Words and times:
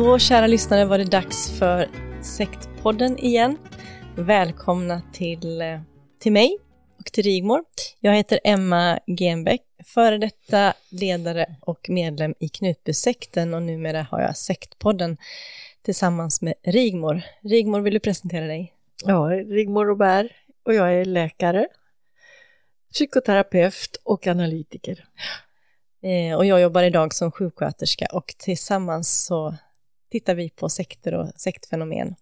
Då, 0.00 0.18
kära 0.18 0.46
lyssnare, 0.46 0.84
var 0.84 0.98
det 0.98 1.04
dags 1.04 1.58
för 1.58 1.88
Sektpodden 2.22 3.18
igen. 3.18 3.58
Välkomna 4.16 5.02
till, 5.12 5.60
eh, 5.60 5.80
till 6.18 6.32
mig 6.32 6.58
och 6.98 7.04
till 7.04 7.24
Rigmor. 7.24 7.64
Jag 8.00 8.14
heter 8.14 8.40
Emma 8.44 8.98
Genbeck, 9.06 9.60
före 9.84 10.18
detta 10.18 10.74
ledare 10.90 11.56
och 11.60 11.90
medlem 11.90 12.34
i 12.38 12.48
Knutbysekten 12.48 13.54
och 13.54 13.62
numera 13.62 14.02
har 14.10 14.20
jag 14.20 14.36
Sektpodden 14.36 15.16
tillsammans 15.82 16.42
med 16.42 16.54
Rigmor. 16.62 17.22
Rigmor, 17.42 17.80
vill 17.80 17.94
du 17.94 18.00
presentera 18.00 18.46
dig? 18.46 18.74
Ja, 19.04 19.24
Rigmor 19.28 19.86
Robert 19.86 20.26
och 20.62 20.74
jag 20.74 20.94
är 20.94 21.04
läkare, 21.04 21.68
psykoterapeut 22.92 24.00
och 24.04 24.26
analytiker. 24.26 25.04
Eh, 26.02 26.36
och 26.36 26.46
jag 26.46 26.60
jobbar 26.60 26.82
idag 26.82 27.14
som 27.14 27.32
sjuksköterska 27.32 28.06
och 28.12 28.34
tillsammans 28.38 29.24
så 29.24 29.54
tittar 30.10 30.34
vi 30.34 30.50
på 30.50 30.68
sekter 30.68 31.14
och 31.14 31.28
sektfenomen. 31.36 32.14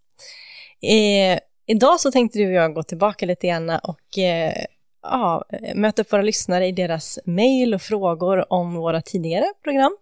Eh, 0.83 1.39
idag 1.67 2.01
så 2.01 2.11
tänkte 2.11 2.39
du 2.39 2.47
och 2.47 2.53
jag 2.53 2.75
gå 2.75 2.83
tillbaka 2.83 3.27
lite 3.27 3.47
grann 3.47 3.71
och 3.71 4.19
eh, 4.19 4.65
ja, 5.03 5.45
möta 5.75 6.03
upp 6.03 6.13
våra 6.13 6.23
lyssnare 6.23 6.67
i 6.67 6.73
deras 6.73 7.19
mejl 7.25 7.75
och 7.75 7.83
frågor 7.83 8.53
om 8.53 8.75
våra 8.75 9.03
tidigare 9.03 9.47
program. 9.63 9.97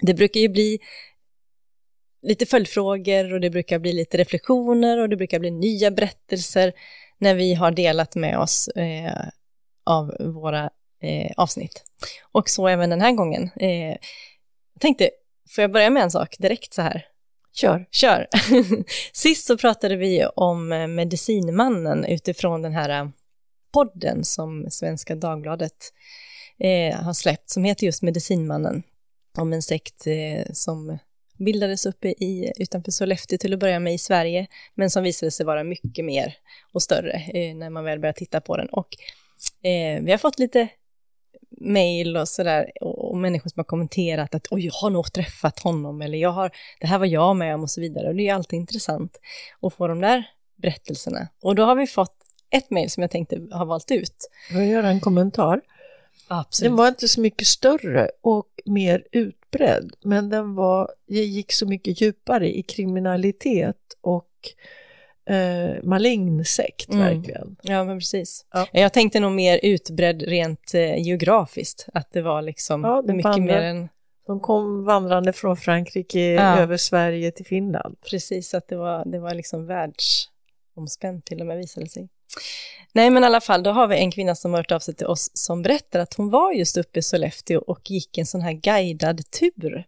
Det 0.00 0.14
brukar 0.14 0.40
ju 0.40 0.48
bli 0.48 0.78
lite 2.22 2.46
följdfrågor 2.46 3.32
och 3.32 3.40
det 3.40 3.50
brukar 3.50 3.78
bli 3.78 3.92
lite 3.92 4.18
reflektioner 4.18 4.98
och 4.98 5.08
det 5.08 5.16
brukar 5.16 5.38
bli 5.38 5.50
nya 5.50 5.90
berättelser 5.90 6.72
när 7.18 7.34
vi 7.34 7.54
har 7.54 7.70
delat 7.70 8.14
med 8.14 8.38
oss 8.38 8.68
eh, 8.68 9.28
av 9.84 10.16
våra 10.20 10.70
eh, 11.02 11.32
avsnitt. 11.36 11.82
Och 12.32 12.48
så 12.48 12.68
även 12.68 12.90
den 12.90 13.00
här 13.00 13.12
gången. 13.12 13.50
Eh, 13.56 13.96
jag 14.74 14.80
tänkte, 14.80 15.10
får 15.54 15.62
jag 15.62 15.72
börja 15.72 15.90
med 15.90 16.02
en 16.02 16.10
sak 16.10 16.36
direkt 16.38 16.74
så 16.74 16.82
här? 16.82 17.06
Kör. 17.52 17.86
Kör! 17.90 18.28
Sist 19.12 19.46
så 19.46 19.58
pratade 19.58 19.96
vi 19.96 20.26
om 20.26 20.72
eh, 20.72 20.86
Medicinmannen 20.86 22.04
utifrån 22.04 22.62
den 22.62 22.72
här 22.72 23.00
eh, 23.02 23.08
podden 23.72 24.24
som 24.24 24.66
Svenska 24.70 25.14
Dagbladet 25.14 25.92
eh, 26.58 26.96
har 26.96 27.12
släppt, 27.12 27.50
som 27.50 27.64
heter 27.64 27.86
just 27.86 28.02
Medicinmannen, 28.02 28.82
om 29.38 29.52
en 29.52 29.62
sekt 29.62 30.06
eh, 30.06 30.52
som 30.52 30.98
bildades 31.38 31.86
uppe 31.86 32.08
i, 32.08 32.52
utanför 32.56 32.90
Sollefteå 32.90 33.38
till 33.38 33.52
att 33.52 33.60
börja 33.60 33.80
med 33.80 33.94
i 33.94 33.98
Sverige, 33.98 34.46
men 34.74 34.90
som 34.90 35.02
visade 35.02 35.30
sig 35.30 35.46
vara 35.46 35.64
mycket 35.64 36.04
mer 36.04 36.36
och 36.72 36.82
större 36.82 37.12
eh, 37.12 37.54
när 37.54 37.70
man 37.70 37.84
väl 37.84 38.00
började 38.00 38.18
titta 38.18 38.40
på 38.40 38.56
den. 38.56 38.68
Och 38.68 38.88
eh, 39.66 40.02
vi 40.02 40.10
har 40.10 40.18
fått 40.18 40.38
lite 40.38 40.68
mejl 41.60 42.16
och 42.16 42.28
sådär 42.28 42.72
och, 42.80 43.10
och 43.10 43.16
människor 43.16 43.50
som 43.50 43.60
har 43.60 43.64
kommenterat 43.64 44.34
att 44.34 44.46
oj, 44.50 44.66
jag 44.66 44.72
har 44.72 44.90
nog 44.90 45.12
träffat 45.12 45.60
honom 45.60 46.02
eller 46.02 46.18
jag 46.18 46.30
har, 46.30 46.50
det 46.80 46.86
här 46.86 46.98
var 46.98 47.06
jag 47.06 47.36
med 47.36 47.54
om 47.54 47.62
och 47.62 47.70
så 47.70 47.80
vidare. 47.80 48.08
Och 48.08 48.14
det 48.14 48.28
är 48.28 48.34
alltid 48.34 48.56
intressant 48.56 49.20
att 49.62 49.74
få 49.74 49.88
de 49.88 50.00
där 50.00 50.24
berättelserna. 50.56 51.28
Och 51.42 51.54
då 51.54 51.64
har 51.64 51.74
vi 51.74 51.86
fått 51.86 52.16
ett 52.50 52.70
mejl 52.70 52.90
som 52.90 53.00
jag 53.00 53.10
tänkte 53.10 53.40
ha 53.52 53.64
valt 53.64 53.90
ut. 53.90 54.30
Jag 54.52 54.66
göra 54.66 54.88
en 54.88 55.00
kommentar? 55.00 55.60
Den 56.60 56.76
var 56.76 56.88
inte 56.88 57.08
så 57.08 57.20
mycket 57.20 57.46
större 57.46 58.10
och 58.20 58.48
mer 58.64 59.04
utbredd, 59.12 59.92
men 60.04 60.28
den 60.28 60.54
var, 60.54 60.90
gick 61.06 61.52
så 61.52 61.66
mycket 61.66 62.00
djupare 62.00 62.56
i 62.56 62.62
kriminalitet 62.62 63.76
och 64.00 64.28
eh, 65.30 65.82
malign 65.82 66.44
sekt, 66.44 66.88
Mm. 66.92 67.00
verkligen. 67.06 67.56
Ja, 67.62 67.84
men 67.84 67.98
precis. 67.98 68.46
Ja. 68.52 68.66
Jag 68.72 68.92
tänkte 68.92 69.20
nog 69.20 69.32
mer 69.32 69.60
utbredd 69.62 70.22
rent 70.22 70.74
eh, 70.74 70.96
geografiskt, 71.06 71.86
att 71.94 72.12
det 72.12 72.22
var 72.22 72.42
liksom 72.42 72.84
Ja, 72.84 73.02
det 73.06 73.12
mycket 73.14 73.30
vandrar. 73.32 73.60
mer 73.60 73.62
än 73.62 73.88
De 74.26 74.40
kom 74.40 74.84
vandrande 74.84 75.32
från 75.32 75.56
Frankrike 75.56 76.20
Ja. 76.20 76.58
över 76.58 76.76
Sverige 76.76 77.30
till 77.30 77.46
Finland. 77.46 77.96
precis 78.10 78.54
att 78.54 78.68
det 78.68 78.76
var, 78.76 79.04
det 79.04 79.18
var 79.18 79.34
liksom 79.34 79.66
världsomspänt 79.66 81.24
till 81.24 81.40
och 81.40 81.46
med 81.46 81.56
visade 81.56 81.88
sig. 81.88 82.08
Nej, 82.92 83.10
men 83.10 83.22
i 83.22 83.26
alla 83.26 83.40
fall, 83.40 83.62
då 83.62 83.70
har 83.70 83.86
vi 83.88 83.96
en 83.96 84.10
kvinna 84.10 84.34
som 84.34 84.50
har 84.50 84.58
hört 84.58 84.72
av 84.72 84.78
sig 84.78 84.94
till 84.94 85.06
oss 85.06 85.30
som 85.34 85.62
berättar 85.62 86.00
att 86.00 86.14
hon 86.14 86.30
var 86.30 86.52
just 86.52 86.76
uppe 86.76 86.98
i 86.98 87.02
Sollefteå 87.02 87.58
och 87.60 87.90
gick 87.90 88.18
en 88.18 88.26
sån 88.26 88.40
här 88.40 88.52
guidad 88.52 89.30
tur 89.30 89.84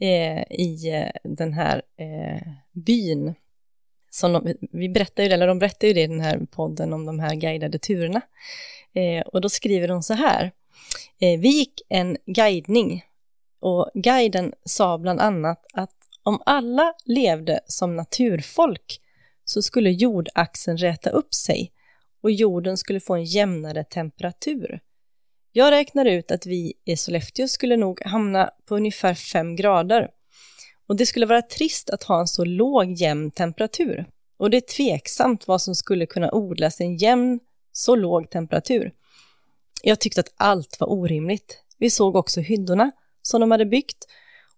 eh, 0.00 0.42
i 0.60 0.90
eh, 0.94 1.30
den 1.30 1.52
här 1.52 1.82
eh, 1.98 2.42
byn. 2.72 3.34
Som 4.14 4.32
de, 4.32 4.54
vi 4.72 4.88
berättar 4.88 5.22
ju 5.22 5.28
det, 5.28 5.34
eller 5.34 5.46
de 5.46 5.58
berättar 5.58 5.88
ju 5.88 5.94
det 5.94 6.02
i 6.02 6.06
den 6.06 6.20
här 6.20 6.38
podden 6.50 6.92
om 6.92 7.06
de 7.06 7.20
här 7.20 7.34
guidade 7.34 7.78
turerna. 7.78 8.20
Eh, 8.94 9.26
och 9.26 9.40
då 9.40 9.48
skriver 9.48 9.88
de 9.88 10.02
så 10.02 10.14
här. 10.14 10.52
Eh, 11.20 11.40
vi 11.40 11.48
gick 11.48 11.82
en 11.88 12.16
guidning 12.26 13.04
och 13.60 13.90
guiden 13.94 14.52
sa 14.64 14.98
bland 14.98 15.20
annat 15.20 15.66
att 15.72 15.90
om 16.22 16.42
alla 16.46 16.94
levde 17.04 17.60
som 17.66 17.96
naturfolk 17.96 19.00
så 19.44 19.62
skulle 19.62 19.90
jordaxeln 19.90 20.78
räta 20.78 21.10
upp 21.10 21.34
sig 21.34 21.72
och 22.22 22.30
jorden 22.30 22.76
skulle 22.76 23.00
få 23.00 23.14
en 23.14 23.24
jämnare 23.24 23.84
temperatur. 23.84 24.80
Jag 25.52 25.70
räknar 25.70 26.04
ut 26.04 26.30
att 26.30 26.46
vi 26.46 26.72
i 26.84 26.96
Sollefteå 26.96 27.48
skulle 27.48 27.76
nog 27.76 28.02
hamna 28.04 28.50
på 28.66 28.76
ungefär 28.76 29.14
5 29.14 29.56
grader. 29.56 30.08
Och 30.86 30.96
det 30.96 31.06
skulle 31.06 31.26
vara 31.26 31.42
trist 31.42 31.90
att 31.90 32.02
ha 32.02 32.20
en 32.20 32.26
så 32.26 32.44
låg 32.44 32.92
jämn 32.92 33.30
temperatur. 33.30 34.06
Och 34.36 34.50
det 34.50 34.56
är 34.56 34.76
tveksamt 34.76 35.48
vad 35.48 35.62
som 35.62 35.74
skulle 35.74 36.06
kunna 36.06 36.30
odlas 36.32 36.80
i 36.80 36.84
en 36.84 36.96
jämn, 36.96 37.40
så 37.72 37.96
låg 37.96 38.30
temperatur. 38.30 38.92
Jag 39.82 40.00
tyckte 40.00 40.20
att 40.20 40.32
allt 40.36 40.80
var 40.80 40.92
orimligt. 40.92 41.60
Vi 41.78 41.90
såg 41.90 42.16
också 42.16 42.40
hyddorna 42.40 42.90
som 43.22 43.40
de 43.40 43.50
hade 43.50 43.66
byggt 43.66 44.06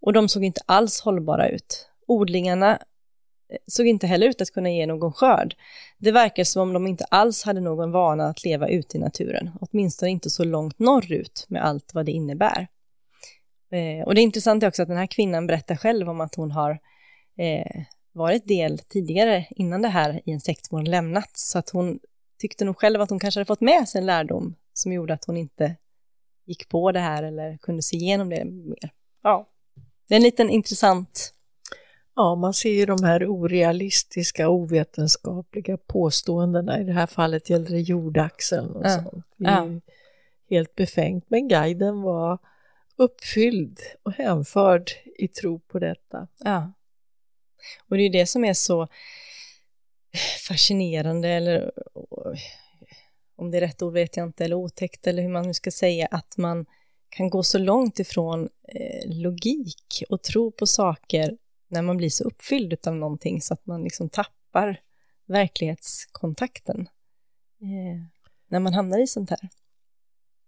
och 0.00 0.12
de 0.12 0.28
såg 0.28 0.44
inte 0.44 0.60
alls 0.66 1.00
hållbara 1.00 1.48
ut. 1.48 1.88
Odlingarna 2.06 2.72
eh, 3.50 3.58
såg 3.66 3.86
inte 3.86 4.06
heller 4.06 4.28
ut 4.28 4.40
att 4.40 4.50
kunna 4.50 4.70
ge 4.70 4.86
någon 4.86 5.12
skörd. 5.12 5.54
Det 5.98 6.12
verkar 6.12 6.44
som 6.44 6.62
om 6.62 6.72
de 6.72 6.86
inte 6.86 7.04
alls 7.04 7.42
hade 7.42 7.60
någon 7.60 7.92
vana 7.92 8.26
att 8.26 8.44
leva 8.44 8.68
ute 8.68 8.96
i 8.96 9.00
naturen, 9.00 9.50
åtminstone 9.60 10.10
inte 10.10 10.30
så 10.30 10.44
långt 10.44 10.78
norrut 10.78 11.46
med 11.48 11.64
allt 11.64 11.94
vad 11.94 12.06
det 12.06 12.12
innebär. 12.12 12.68
Eh, 13.70 14.06
och 14.06 14.14
det 14.14 14.20
intressanta 14.20 14.66
är 14.66 14.68
också 14.68 14.82
att 14.82 14.88
den 14.88 14.96
här 14.96 15.06
kvinnan 15.06 15.46
berättar 15.46 15.76
själv 15.76 16.08
om 16.08 16.20
att 16.20 16.34
hon 16.34 16.50
har 16.50 16.70
eh, 17.38 17.82
varit 18.16 18.48
del 18.48 18.78
tidigare 18.78 19.46
innan 19.50 19.82
det 19.82 19.88
här 19.88 20.20
i 20.24 20.32
en 20.32 20.40
sekt 20.40 20.68
hon 20.70 20.84
lämnat, 20.84 21.30
så 21.34 21.58
att 21.58 21.70
hon 21.70 21.98
tyckte 22.38 22.64
nog 22.64 22.76
själv 22.76 23.00
att 23.00 23.10
hon 23.10 23.18
kanske 23.18 23.40
hade 23.40 23.46
fått 23.46 23.60
med 23.60 23.88
sig 23.88 23.98
en 23.98 24.06
lärdom 24.06 24.54
som 24.72 24.92
gjorde 24.92 25.14
att 25.14 25.24
hon 25.24 25.36
inte 25.36 25.76
gick 26.44 26.68
på 26.68 26.92
det 26.92 27.00
här 27.00 27.22
eller 27.22 27.56
kunde 27.56 27.82
se 27.82 27.96
igenom 27.96 28.28
det 28.28 28.44
mer. 28.44 28.92
Ja, 29.22 29.48
det 30.08 30.14
är 30.14 30.16
en 30.16 30.22
liten 30.22 30.50
intressant 30.50 31.32
Ja, 32.16 32.34
man 32.34 32.54
ser 32.54 32.70
ju 32.70 32.86
de 32.86 33.04
här 33.04 33.26
orealistiska, 33.26 34.48
ovetenskapliga 34.48 35.76
påståendena. 35.76 36.80
I 36.80 36.84
det 36.84 36.92
här 36.92 37.06
fallet 37.06 37.50
gällde 37.50 37.70
det 37.70 37.80
jordaxeln 37.80 38.70
och 38.70 38.86
ja. 38.86 38.90
sånt. 38.90 39.26
Ja. 39.36 39.68
helt 40.50 40.74
befängt. 40.74 41.24
Men 41.28 41.48
guiden 41.48 42.02
var 42.02 42.38
uppfylld 42.96 43.80
och 44.02 44.12
hänförd 44.12 44.90
i 45.18 45.28
tro 45.28 45.58
på 45.58 45.78
detta. 45.78 46.28
Ja. 46.38 46.72
Och 47.88 47.96
det 47.96 48.02
är 48.02 48.10
det 48.10 48.26
som 48.26 48.44
är 48.44 48.54
så 48.54 48.88
fascinerande, 50.48 51.28
eller 51.28 51.72
om 53.36 53.50
det 53.50 53.56
är 53.56 53.60
rätt 53.60 53.82
ord 53.82 53.92
vet 53.92 54.16
jag 54.16 54.26
inte, 54.26 54.44
eller 54.44 54.56
otäckt, 54.56 55.06
eller 55.06 55.22
hur 55.22 55.28
man 55.28 55.46
nu 55.46 55.54
ska 55.54 55.70
säga, 55.70 56.08
att 56.10 56.36
man 56.36 56.66
kan 57.08 57.30
gå 57.30 57.42
så 57.42 57.58
långt 57.58 57.98
ifrån 57.98 58.48
eh, 58.68 59.10
logik 59.10 60.02
och 60.08 60.22
tro 60.22 60.50
på 60.50 60.66
saker 60.66 61.36
när 61.68 61.82
man 61.82 61.96
blir 61.96 62.10
så 62.10 62.24
uppfylld 62.24 62.86
av 62.86 62.96
någonting 62.96 63.40
så 63.40 63.54
att 63.54 63.66
man 63.66 63.84
liksom 63.84 64.08
tappar 64.08 64.80
verklighetskontakten 65.26 66.80
eh, 67.60 68.02
när 68.48 68.60
man 68.60 68.74
hamnar 68.74 69.02
i 69.02 69.06
sånt 69.06 69.30
här. 69.30 69.48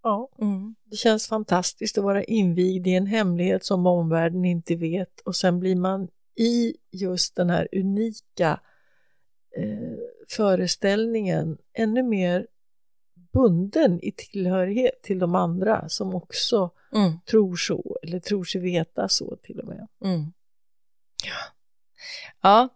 Ja, 0.02 0.30
mm. 0.38 0.74
det 0.84 0.96
känns 0.96 1.28
fantastiskt 1.28 1.98
att 1.98 2.04
vara 2.04 2.24
invigd 2.24 2.86
i 2.86 2.94
en 2.94 3.06
hemlighet 3.06 3.64
som 3.64 3.86
omvärlden 3.86 4.44
inte 4.44 4.76
vet 4.76 5.20
och 5.20 5.36
sen 5.36 5.60
blir 5.60 5.76
man 5.76 6.08
i 6.38 6.76
just 6.90 7.36
den 7.36 7.50
här 7.50 7.68
unika 7.72 8.60
eh, 9.56 9.98
föreställningen 10.28 11.58
ännu 11.72 12.02
mer 12.02 12.46
bunden 13.32 14.00
i 14.02 14.12
tillhörighet 14.12 15.02
till 15.02 15.18
de 15.18 15.34
andra 15.34 15.88
som 15.88 16.14
också 16.14 16.70
mm. 16.94 17.20
tror 17.30 17.56
så 17.56 17.98
eller 18.02 18.20
tror 18.20 18.44
sig 18.44 18.60
veta 18.60 19.08
så 19.08 19.36
till 19.36 19.60
och 19.60 19.66
med. 19.68 19.88
Mm. 20.04 20.32
Ja. 21.24 21.54
ja. 22.42 22.68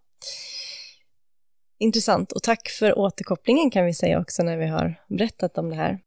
Intressant 1.79 2.33
och 2.33 2.43
tack 2.43 2.69
för 2.69 2.99
återkopplingen 2.99 3.71
kan 3.71 3.85
vi 3.85 3.95
säga 3.95 4.21
också 4.21 4.43
när 4.43 4.57
vi 4.57 4.67
har 4.67 5.03
berättat 5.09 5.59
om 5.59 5.71
det 5.71 5.77
här. 5.77 6.01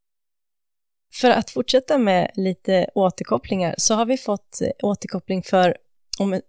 För 1.14 1.30
att 1.30 1.50
fortsätta 1.50 1.98
med 1.98 2.32
lite 2.36 2.90
återkopplingar 2.96 3.76
så 3.78 3.94
har 3.94 4.06
vi 4.06 4.18
fått 4.18 4.60
återkoppling 4.84 5.44
för 5.44 5.78
om 6.20 6.42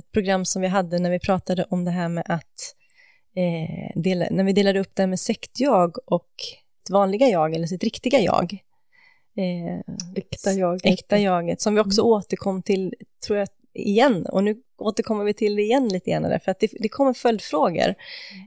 ett, 0.00 0.12
program 0.12 0.44
som 0.44 0.62
vi 0.62 0.68
hade 0.68 0.98
när 0.98 1.10
vi 1.10 1.18
pratade 1.18 1.66
om 1.70 1.84
det 1.84 1.90
här 1.90 2.08
med 2.08 2.24
att 2.26 2.74
eh, 3.36 4.00
dela, 4.00 4.26
när 4.30 4.44
vi 4.44 4.52
delade 4.52 4.80
upp 4.80 4.94
det 4.94 5.02
här 5.02 5.08
med 5.08 5.20
sektjag 5.20 5.96
och 6.06 6.30
ett 6.82 6.90
vanliga 6.90 7.28
jag 7.28 7.54
eller 7.54 7.66
sitt 7.66 7.84
riktiga 7.84 8.20
jag. 8.20 8.58
Eh, 9.36 9.94
äkta 10.16 10.52
jaget. 10.52 10.86
Äkta 10.86 11.18
jaget, 11.18 11.60
som 11.60 11.74
vi 11.74 11.80
också 11.80 12.00
mm. 12.00 12.10
återkom 12.10 12.62
till, 12.62 12.94
tror 13.26 13.38
jag, 13.38 13.48
igen. 13.74 14.26
Och 14.26 14.44
nu 14.44 14.62
återkommer 14.78 15.24
vi 15.24 15.34
till 15.34 15.56
det 15.56 15.62
igen 15.62 15.88
lite 15.88 16.10
grann, 16.10 16.40
för 16.40 16.50
att 16.50 16.60
det, 16.60 16.70
det 16.80 16.88
kommer 16.88 17.12
följdfrågor. 17.12 17.94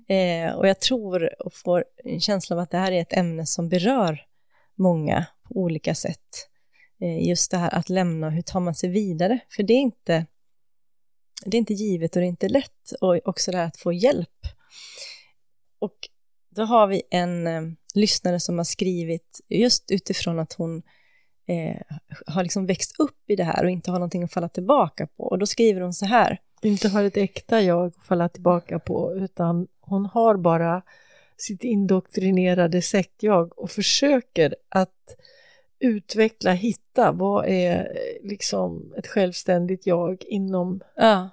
Eh, 0.07 0.53
och 0.55 0.67
jag 0.67 0.79
tror 0.79 1.41
och 1.45 1.53
får 1.53 1.85
en 2.03 2.19
känsla 2.19 2.55
av 2.55 2.59
att 2.59 2.71
det 2.71 2.77
här 2.77 2.91
är 2.91 3.01
ett 3.01 3.13
ämne 3.13 3.45
som 3.45 3.69
berör 3.69 4.21
många 4.75 5.25
på 5.43 5.59
olika 5.59 5.95
sätt. 5.95 6.49
Eh, 7.01 7.27
just 7.27 7.51
det 7.51 7.57
här 7.57 7.75
att 7.75 7.89
lämna, 7.89 8.29
hur 8.29 8.41
tar 8.41 8.59
man 8.59 8.75
sig 8.75 8.89
vidare? 8.89 9.39
För 9.49 9.63
det 9.63 9.73
är 9.73 9.79
inte, 9.79 10.25
det 11.45 11.57
är 11.57 11.59
inte 11.59 11.73
givet 11.73 12.15
och 12.15 12.21
det 12.21 12.25
är 12.25 12.29
inte 12.29 12.49
lätt. 12.49 12.91
Och 13.01 13.19
också 13.25 13.51
det 13.51 13.57
här 13.57 13.67
att 13.67 13.77
få 13.77 13.93
hjälp. 13.93 14.47
Och 15.79 16.09
då 16.49 16.63
har 16.63 16.87
vi 16.87 17.01
en 17.09 17.47
eh, 17.47 17.61
lyssnare 17.95 18.39
som 18.39 18.57
har 18.57 18.65
skrivit 18.65 19.41
just 19.49 19.91
utifrån 19.91 20.39
att 20.39 20.53
hon 20.53 20.83
eh, 21.47 21.81
har 22.27 22.43
liksom 22.43 22.65
växt 22.65 22.99
upp 22.99 23.29
i 23.29 23.35
det 23.35 23.43
här 23.43 23.63
och 23.63 23.69
inte 23.69 23.91
har 23.91 23.99
någonting 23.99 24.23
att 24.23 24.33
falla 24.33 24.49
tillbaka 24.49 25.07
på. 25.07 25.23
Och 25.23 25.39
då 25.39 25.45
skriver 25.45 25.81
hon 25.81 25.93
så 25.93 26.05
här. 26.05 26.39
Inte 26.61 26.89
har 26.89 27.03
ett 27.03 27.17
äkta 27.17 27.61
jag 27.61 27.85
att 27.85 28.05
falla 28.05 28.29
tillbaka 28.29 28.79
på, 28.79 29.15
utan 29.15 29.67
hon 29.81 30.05
har 30.05 30.37
bara 30.37 30.81
sitt 31.37 31.63
indoktrinerade 31.63 32.81
sektjag 32.81 33.59
och 33.59 33.71
försöker 33.71 34.55
att 34.69 35.15
utveckla, 35.83 36.53
hitta 36.53 37.11
vad 37.11 37.47
är 37.47 37.97
liksom 38.23 38.93
ett 38.97 39.07
självständigt 39.07 39.87
jag 39.87 40.23
inom... 40.23 40.81
Ja, 40.95 41.29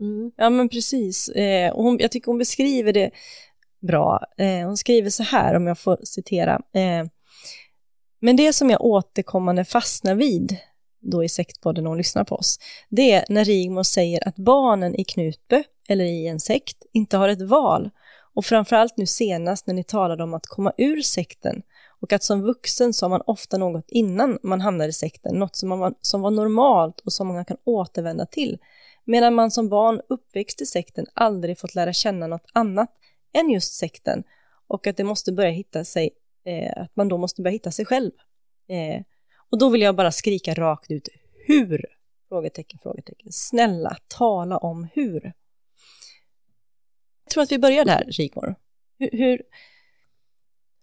mm. 0.00 0.32
ja 0.36 0.50
men 0.50 0.68
precis. 0.68 1.28
Eh, 1.28 1.72
och 1.72 1.84
hon, 1.84 1.98
jag 1.98 2.10
tycker 2.10 2.26
hon 2.26 2.38
beskriver 2.38 2.92
det 2.92 3.10
bra. 3.80 4.20
Eh, 4.38 4.66
hon 4.66 4.76
skriver 4.76 5.10
så 5.10 5.22
här, 5.22 5.54
om 5.54 5.66
jag 5.66 5.78
får 5.78 5.98
citera. 6.04 6.54
Eh, 6.54 7.06
men 8.20 8.36
det 8.36 8.52
som 8.52 8.70
jag 8.70 8.84
återkommande 8.84 9.64
fastnar 9.64 10.14
vid, 10.14 10.56
då 11.00 11.24
i 11.24 11.28
sektpodden 11.28 11.86
och 11.86 11.96
lyssnar 11.96 12.24
på 12.24 12.34
oss, 12.34 12.58
det 12.88 13.12
är 13.12 13.24
när 13.28 13.44
Rigmor 13.44 13.82
säger 13.82 14.28
att 14.28 14.36
barnen 14.36 14.94
i 14.94 15.04
Knutby, 15.04 15.62
eller 15.88 16.04
i 16.04 16.26
en 16.26 16.40
sekt, 16.40 16.76
inte 16.92 17.16
har 17.16 17.28
ett 17.28 17.42
val. 17.42 17.90
Och 18.34 18.44
framförallt 18.44 18.96
nu 18.96 19.06
senast 19.06 19.66
när 19.66 19.74
ni 19.74 19.84
talade 19.84 20.22
om 20.22 20.34
att 20.34 20.46
komma 20.46 20.72
ur 20.76 21.02
sekten 21.02 21.62
och 22.00 22.12
att 22.12 22.22
som 22.22 22.42
vuxen 22.42 22.92
sa 22.92 23.08
man 23.08 23.22
ofta 23.26 23.58
något 23.58 23.90
innan 23.90 24.38
man 24.42 24.60
hamnade 24.60 24.90
i 24.90 24.92
sekten, 24.92 25.38
något 25.38 25.56
som, 25.56 25.68
man, 25.68 25.94
som 26.00 26.20
var 26.20 26.30
normalt 26.30 27.00
och 27.00 27.12
som 27.12 27.26
många 27.26 27.44
kan 27.44 27.56
återvända 27.64 28.26
till, 28.26 28.58
medan 29.04 29.34
man 29.34 29.50
som 29.50 29.68
barn 29.68 30.00
uppväxt 30.08 30.60
i 30.60 30.66
sekten 30.66 31.06
aldrig 31.14 31.58
fått 31.58 31.74
lära 31.74 31.92
känna 31.92 32.26
något 32.26 32.46
annat 32.52 32.90
än 33.32 33.50
just 33.50 33.74
sekten 33.74 34.24
och 34.66 34.86
att 34.86 34.96
det 34.96 35.04
måste 35.04 35.32
börja 35.32 35.50
hitta 35.50 35.84
sig 35.84 36.10
eh, 36.44 36.82
att 36.82 36.96
man 36.96 37.08
då 37.08 37.18
måste 37.18 37.42
börja 37.42 37.52
hitta 37.52 37.70
sig 37.70 37.84
själv. 37.84 38.10
Eh, 38.68 39.02
och 39.50 39.58
då 39.58 39.68
vill 39.68 39.80
jag 39.80 39.96
bara 39.96 40.12
skrika 40.12 40.54
rakt 40.54 40.90
ut, 40.90 41.08
hur? 41.46 41.86
Frågetecken, 42.28 42.78
frågetecken. 42.82 43.32
Snälla, 43.32 43.96
tala 44.08 44.58
om 44.58 44.88
hur. 44.94 45.32
Jag 47.24 47.30
tror 47.30 47.42
att 47.42 47.52
vi 47.52 47.58
börjar 47.58 47.84
där, 47.84 48.04
Rigmor. 48.08 48.54
Hur, 48.98 49.10
hur, 49.12 49.42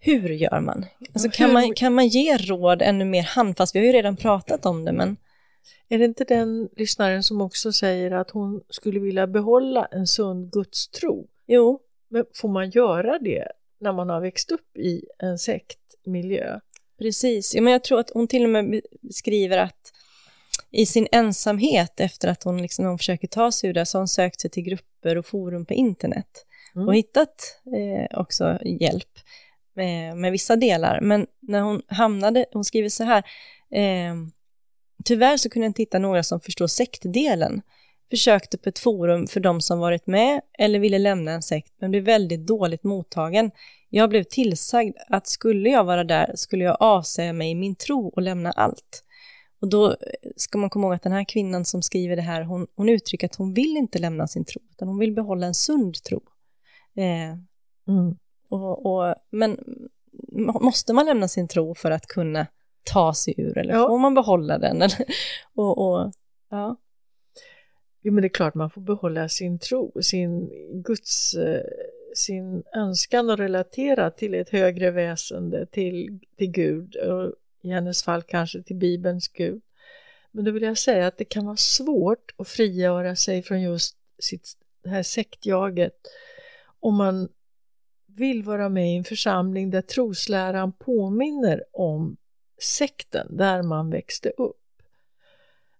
hur 0.08 0.30
gör 0.30 0.60
man? 0.60 0.86
Alltså, 1.14 1.30
kan, 1.30 1.54
man 1.54 1.74
kan 1.74 1.94
man 1.94 2.08
ge 2.08 2.38
råd 2.38 2.82
ännu 2.82 3.06
mer 3.06 3.24
handfast? 3.24 3.76
Vi 3.76 3.80
har 3.80 3.86
ju 3.86 3.92
redan 3.92 4.18
pratat 4.18 4.66
om 4.66 4.86
det, 4.86 4.92
men... 4.92 5.18
Är 5.90 5.98
det 5.98 6.06
inte 6.06 6.24
den 6.24 6.70
lyssnaren 6.76 7.24
som 7.24 7.42
också 7.42 7.72
säger 7.72 8.12
att 8.12 8.32
hon 8.32 8.62
skulle 8.70 9.00
vilja 9.00 9.28
behålla 9.28 9.86
en 9.92 10.08
sund 10.08 10.52
gudstro? 10.52 11.28
Jo. 11.48 11.80
Men 12.10 12.26
får 12.36 12.50
man 12.50 12.70
göra 12.70 13.20
det 13.20 13.48
när 13.80 13.94
man 13.94 14.10
har 14.10 14.22
växt 14.22 14.52
upp 14.52 14.78
i 14.78 15.06
en 15.20 15.38
sektmiljö. 15.38 16.60
Precis, 17.00 17.56
ja, 17.56 17.62
men 17.62 17.74
jag 17.74 17.84
tror 17.84 18.00
att 18.00 18.10
hon 18.10 18.28
till 18.28 18.44
och 18.44 18.50
med 18.50 18.82
skriver 19.12 19.58
att 19.58 19.94
i 20.72 20.86
sin 20.86 21.08
ensamhet 21.12 22.00
efter 22.00 22.28
att 22.28 22.44
hon, 22.44 22.62
liksom, 22.62 22.86
hon 22.86 22.98
försöker 22.98 23.28
ta 23.28 23.52
sig 23.52 23.70
ur 23.70 23.74
det, 23.74 23.86
så 23.86 23.98
har 23.98 24.02
hon 24.02 24.08
sökt 24.08 24.42
sig 24.42 24.52
till 24.52 24.64
grupper 24.64 25.18
och 25.18 25.26
forum 25.26 25.66
på 25.66 25.74
internet 25.74 26.46
mm. 26.76 26.88
och 26.88 26.96
hittat 26.96 27.62
eh, 27.76 28.20
också 28.20 28.60
hjälp 28.66 29.20
med, 29.78 30.18
med, 30.18 30.32
vissa 30.32 30.56
delar. 30.56 31.02
Men 31.02 31.28
när 31.40 31.62
hon 31.62 31.82
hamnade, 31.88 32.46
hon 32.54 32.64
skriver 32.64 32.90
så 32.90 33.04
här, 33.04 33.24
eh, 33.72 34.16
tyvärr 35.06 35.38
så 35.38 35.50
kunde 35.50 35.66
jag 35.66 35.70
inte 35.70 35.82
hitta 35.82 36.00
några 36.00 36.24
som 36.24 36.40
förstår 36.40 36.68
sektdelen 36.68 37.62
försökte 38.10 38.58
på 38.58 38.70
ett 38.70 38.80
forum 38.80 39.28
för 39.28 39.40
de 39.40 39.62
som 39.62 39.80
varit 39.80 40.08
med 40.08 40.42
eller 40.60 40.80
ville 40.80 41.00
lämna 41.00 41.32
en 41.32 41.42
sekt 41.42 41.74
men 41.80 41.92
blev 41.92 42.04
väldigt 42.04 42.48
dåligt 42.48 42.84
mottagen. 42.84 43.52
Jag 43.90 44.10
blev 44.10 44.24
tillsagd 44.24 44.98
att 45.10 45.28
skulle 45.28 45.70
jag 45.70 45.84
vara 45.84 46.04
där 46.04 46.32
skulle 46.36 46.64
jag 46.64 46.78
avsäga 46.80 47.34
mig 47.34 47.56
min 47.56 47.76
tro 47.76 48.08
och 48.08 48.22
lämna 48.22 48.52
allt. 48.52 49.04
Och 49.62 49.70
då 49.70 49.90
eh, 49.90 49.96
ska 50.36 50.58
man 50.58 50.70
komma 50.70 50.88
ihåg 50.88 50.94
att 50.94 51.04
den 51.04 51.12
här 51.12 51.24
kvinnan 51.24 51.66
som 51.66 51.82
skriver 51.82 52.16
det 52.16 52.22
här, 52.22 52.42
hon, 52.42 52.68
hon 52.76 52.90
uttrycker 52.90 53.28
att 53.28 53.36
hon 53.36 53.54
vill 53.54 53.78
inte 53.78 54.00
lämna 54.00 54.28
sin 54.28 54.46
tro, 54.46 54.62
utan 54.72 54.88
hon 54.88 55.00
vill 55.00 55.14
behålla 55.14 55.48
en 55.48 55.54
sund 55.54 56.04
tro. 56.04 56.22
Eh, 56.96 57.30
mm 57.88 58.18
och, 58.50 58.86
och, 58.86 59.16
men 59.30 59.60
måste 60.62 60.94
man 60.94 61.06
lämna 61.06 61.28
sin 61.28 61.48
tro 61.48 61.76
för 61.76 61.92
att 61.92 62.08
kunna 62.08 62.48
ta 62.84 63.14
sig 63.14 63.34
ur, 63.38 63.58
eller 63.58 63.74
ja. 63.74 63.88
får 63.88 64.00
man 64.00 64.14
behålla 64.14 64.58
den? 64.58 64.82
och, 65.56 65.78
och, 65.78 66.12
ja. 66.50 66.76
Jo, 68.02 68.14
men 68.14 68.22
det 68.22 68.28
är 68.28 68.30
klart 68.30 68.56
man 68.56 68.70
får 68.70 68.82
behålla 68.82 69.30
sin 69.30 69.60
tro, 69.60 70.02
sin 70.02 70.50
Guds, 70.84 71.34
eh, 71.34 71.64
sin 72.16 72.64
önskan 72.76 73.30
att 73.30 73.40
relatera 73.40 74.12
till 74.12 74.34
ett 74.34 74.50
högre 74.50 74.92
väsende, 74.92 75.66
till, 75.66 76.20
till 76.38 76.52
Gud 76.52 76.96
och 76.96 77.34
i 77.62 77.70
hennes 77.70 78.04
fall 78.04 78.24
kanske 78.24 78.64
till 78.64 78.76
Bibelns 78.76 79.28
Gud. 79.28 79.62
Men 80.32 80.46
då 80.46 80.52
vill 80.52 80.64
jag 80.64 80.78
säga 80.78 81.08
att 81.08 81.18
det 81.18 81.26
kan 81.26 81.46
vara 81.46 81.58
svårt 81.58 82.34
att 82.38 82.48
frigöra 82.48 83.16
sig 83.16 83.44
från 83.44 83.62
just 83.62 83.98
sitt, 84.20 84.54
det 84.84 84.90
här 84.90 85.04
sektjaget 85.04 85.94
om 86.80 86.96
man 86.96 87.30
vill 88.18 88.44
vara 88.44 88.70
med 88.70 88.94
i 88.94 88.98
en 88.98 89.04
församling 89.04 89.70
där 89.70 89.82
trosläran 89.82 90.74
påminner 90.74 91.64
om 91.74 92.18
sekten 92.62 93.38
där 93.38 93.64
man 93.64 93.90
växte 93.90 94.30
upp. 94.30 94.62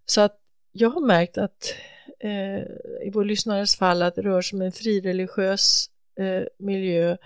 Så 0.06 0.22
att 0.22 0.40
jag 0.72 0.90
har 0.90 1.02
märkt 1.02 1.38
att 1.38 1.74
eh, 2.20 2.62
i 3.04 3.12
vår 3.14 3.26
lyssnares 3.26 3.76
fall 3.76 4.02
att 4.02 4.16
det 4.16 4.22
rör 4.22 4.42
sig 4.42 4.58
om 4.58 4.62
en 4.62 4.72
frireligiös 4.72 5.90
eh, 6.20 6.44
miljö, 6.60 7.18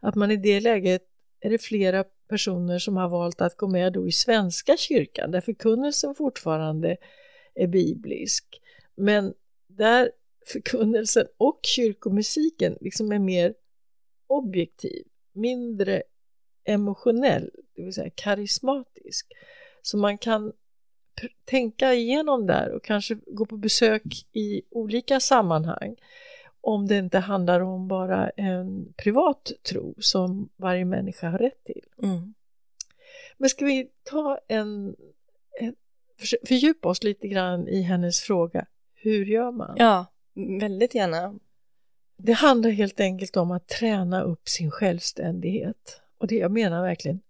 att 0.00 0.14
man 0.14 0.30
i 0.30 0.36
det 0.36 0.60
läget 0.60 1.02
är 1.40 1.50
det 1.50 1.58
flera 1.58 2.04
personer 2.28 2.78
som 2.78 2.96
har 2.96 3.08
valt 3.08 3.40
att 3.40 3.56
gå 3.56 3.68
med 3.68 3.92
då 3.92 4.08
i 4.08 4.12
Svenska 4.12 4.76
kyrkan 4.76 5.30
där 5.30 5.40
förkunnelsen 5.40 6.14
fortfarande 6.14 6.96
är 7.54 7.66
biblisk. 7.66 8.60
Men 8.94 9.34
där 9.68 10.10
förkunnelsen 10.46 11.26
och 11.38 11.60
kyrkomusiken 11.62 12.78
liksom 12.80 13.12
är 13.12 13.18
mer 13.18 13.54
objektiv, 14.26 15.06
mindre 15.32 16.02
emotionell, 16.64 17.50
det 17.76 17.82
vill 17.82 17.94
säga 17.94 18.10
karismatisk. 18.14 19.26
Så 19.82 19.98
man 19.98 20.18
kan 20.18 20.52
tänka 21.44 21.94
igenom 21.94 22.46
där 22.46 22.70
och 22.70 22.84
kanske 22.84 23.18
gå 23.26 23.46
på 23.46 23.56
besök 23.56 24.02
i 24.32 24.62
olika 24.70 25.20
sammanhang 25.20 25.96
om 26.60 26.86
det 26.86 26.98
inte 26.98 27.18
handlar 27.18 27.60
om 27.60 27.88
bara 27.88 28.30
en 28.30 28.92
privat 28.96 29.52
tro 29.62 29.94
som 29.98 30.48
varje 30.56 30.84
människa 30.84 31.30
har 31.30 31.38
rätt 31.38 31.64
till. 31.64 31.84
Mm. 32.02 32.34
Men 33.36 33.50
ska 33.50 33.64
vi 33.64 33.90
ta 34.02 34.38
en, 34.48 34.96
en 35.60 35.74
fördjupa 36.48 36.88
oss 36.88 37.02
lite 37.02 37.28
grann 37.28 37.68
i 37.68 37.82
hennes 37.82 38.20
fråga, 38.20 38.66
hur 38.94 39.26
gör 39.26 39.52
man? 39.52 39.74
Ja, 39.78 40.06
väldigt 40.60 40.94
gärna. 40.94 41.38
Det 42.16 42.32
handlar 42.32 42.70
helt 42.70 43.00
enkelt 43.00 43.36
om 43.36 43.50
att 43.50 43.68
träna 43.68 44.22
upp 44.22 44.48
sin 44.48 44.70
självständighet. 44.70 46.00
Och 46.18 46.26
det 46.26 46.36
jag 46.36 46.50
menar 46.50 46.82
verkligen, 46.82 47.20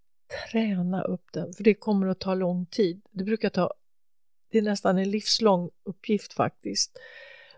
träna 0.50 1.02
upp 1.02 1.32
den, 1.32 1.52
för 1.52 1.64
det 1.64 1.74
kommer 1.74 2.06
att 2.06 2.18
ta 2.18 2.34
lång 2.34 2.66
tid. 2.66 3.00
Det 3.10 3.24
brukar 3.24 3.48
ta, 3.48 3.72
det 4.50 4.58
är 4.58 4.62
nästan 4.62 4.98
en 4.98 5.10
livslång 5.10 5.70
uppgift 5.84 6.32
faktiskt. 6.32 6.98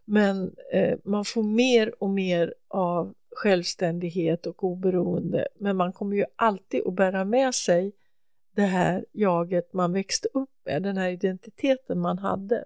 Men 0.05 0.55
eh, 0.73 0.99
man 1.05 1.25
får 1.25 1.43
mer 1.43 2.03
och 2.03 2.11
mer 2.11 2.55
av 2.69 3.15
självständighet 3.31 4.47
och 4.47 4.65
oberoende, 4.65 5.49
men 5.59 5.77
man 5.77 5.93
kommer 5.93 6.17
ju 6.17 6.25
alltid 6.37 6.87
att 6.87 6.95
bära 6.95 7.25
med 7.25 7.55
sig 7.55 7.93
det 8.55 8.63
här 8.63 9.05
jaget 9.13 9.73
man 9.73 9.93
växte 9.93 10.29
upp 10.35 10.51
med, 10.65 10.83
den 10.83 10.97
här 10.97 11.09
identiteten 11.09 12.01
man 12.01 12.19
hade. 12.19 12.65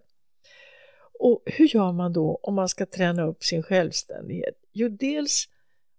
Och 1.24 1.42
hur 1.46 1.66
gör 1.66 1.92
man 1.92 2.12
då 2.12 2.40
om 2.42 2.54
man 2.54 2.68
ska 2.68 2.86
träna 2.86 3.22
upp 3.22 3.44
sin 3.44 3.62
självständighet? 3.62 4.54
Jo, 4.72 4.88
dels 4.88 5.48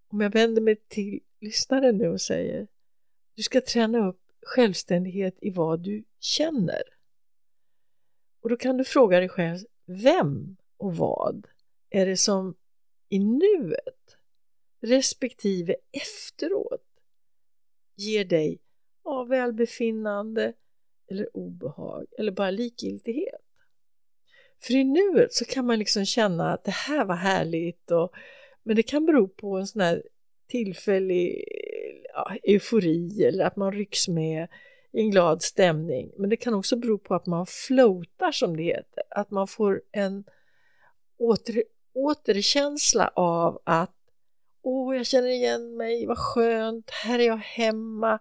om 0.08 0.22
jag 0.22 0.30
vänder 0.30 0.62
mig 0.62 0.75
till 0.75 1.20
lyssnaren 1.39 1.98
nu 1.98 2.10
och 2.10 2.22
säger 2.22 2.68
du 3.36 3.44
ska 3.44 3.62
träna 3.62 4.08
upp 4.10 4.22
självständighet 4.42 5.38
i 5.42 5.50
vad 5.50 5.80
du 5.80 6.03
känner. 6.20 6.82
Och 8.42 8.50
då 8.50 8.56
kan 8.58 8.77
du 8.77 8.84
fråga 8.84 9.20
dig 9.20 9.30
själv, 9.30 9.60
vem 9.86 10.56
och 10.77 10.96
vad 10.96 11.48
är 11.89 12.06
det 12.06 12.18
som 12.18 12.56
i 13.10 13.20
nuet 13.20 14.18
respektive 14.82 15.75
efteråt 15.92 16.88
ger 17.96 18.25
dig 18.25 18.60
ja, 19.03 19.24
välbefinnande 19.24 20.53
eller 21.08 21.38
obehag 21.38 22.06
eller 22.18 22.32
bara 22.32 22.51
likgiltighet. 22.51 23.43
För 24.63 24.75
i 24.75 24.84
nuet 24.84 25.34
så 25.34 25.46
kan 25.46 25.65
man 25.65 25.79
liksom 25.79 26.05
känna 26.05 26.53
att 26.53 26.63
det 26.63 26.72
här 26.72 27.05
var 27.05 27.15
härligt 27.15 27.91
och, 27.91 28.12
men 28.63 28.75
det 28.75 28.84
kan 28.84 29.05
bero 29.05 29.27
på 29.27 29.58
en 29.58 29.67
sån 29.67 29.82
här 29.82 30.03
tillfällig 30.48 31.43
ja, 32.13 32.36
eufori 32.43 33.24
eller 33.24 33.46
att 33.46 33.55
man 33.55 33.72
rycks 33.72 34.08
med 34.08 34.48
i 34.91 35.01
en 35.01 35.12
glad 35.12 35.41
stämning. 35.41 36.12
Men 36.17 36.29
det 36.29 36.38
kan 36.38 36.53
också 36.53 36.75
bero 36.75 36.98
på 36.98 37.15
att 37.15 37.25
man 37.25 37.46
floatar 37.46 38.32
som 38.32 38.58
det 38.58 38.63
heter, 38.63 39.03
att 39.10 39.32
man 39.32 39.48
får 39.48 39.82
en 39.91 40.24
åter, 41.17 41.63
återkänsla 41.93 43.08
av 43.15 43.62
att 43.63 43.96
åh, 44.62 44.98
jag 44.98 45.05
känner 45.05 45.29
igen 45.29 45.77
mig, 45.77 46.05
vad 46.05 46.17
skönt, 46.17 46.89
här 46.89 47.20
är 47.20 47.27
jag 47.27 47.38
hemma. 47.38 48.20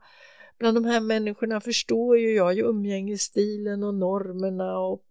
Bland 0.59 0.77
de 0.77 0.85
här 0.85 1.01
människorna 1.01 1.61
förstår 1.61 2.19
ju 2.19 2.35
jag 2.35 2.55
ju 2.55 2.63
umgängesstilen 2.63 3.83
och 3.83 3.95
normerna 3.95 4.79
och 4.79 5.05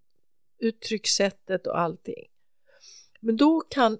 uttryckssättet 0.61 1.67
och 1.67 1.79
allting. 1.79 2.27
Men 3.19 3.37
då 3.37 3.61
kan 3.61 3.97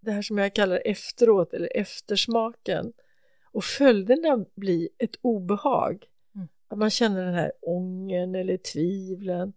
det 0.00 0.10
här 0.10 0.22
som 0.22 0.38
jag 0.38 0.54
kallar 0.54 0.82
efteråt 0.84 1.54
eller 1.54 1.76
eftersmaken 1.76 2.92
och 3.52 3.64
följderna 3.64 4.44
bli 4.54 4.88
ett 4.98 5.16
obehag. 5.20 6.06
Mm. 6.34 6.48
Att 6.68 6.78
man 6.78 6.90
känner 6.90 7.24
den 7.24 7.34
här 7.34 7.52
ången 7.60 8.34
eller 8.34 8.56
tvivlen 8.56 9.52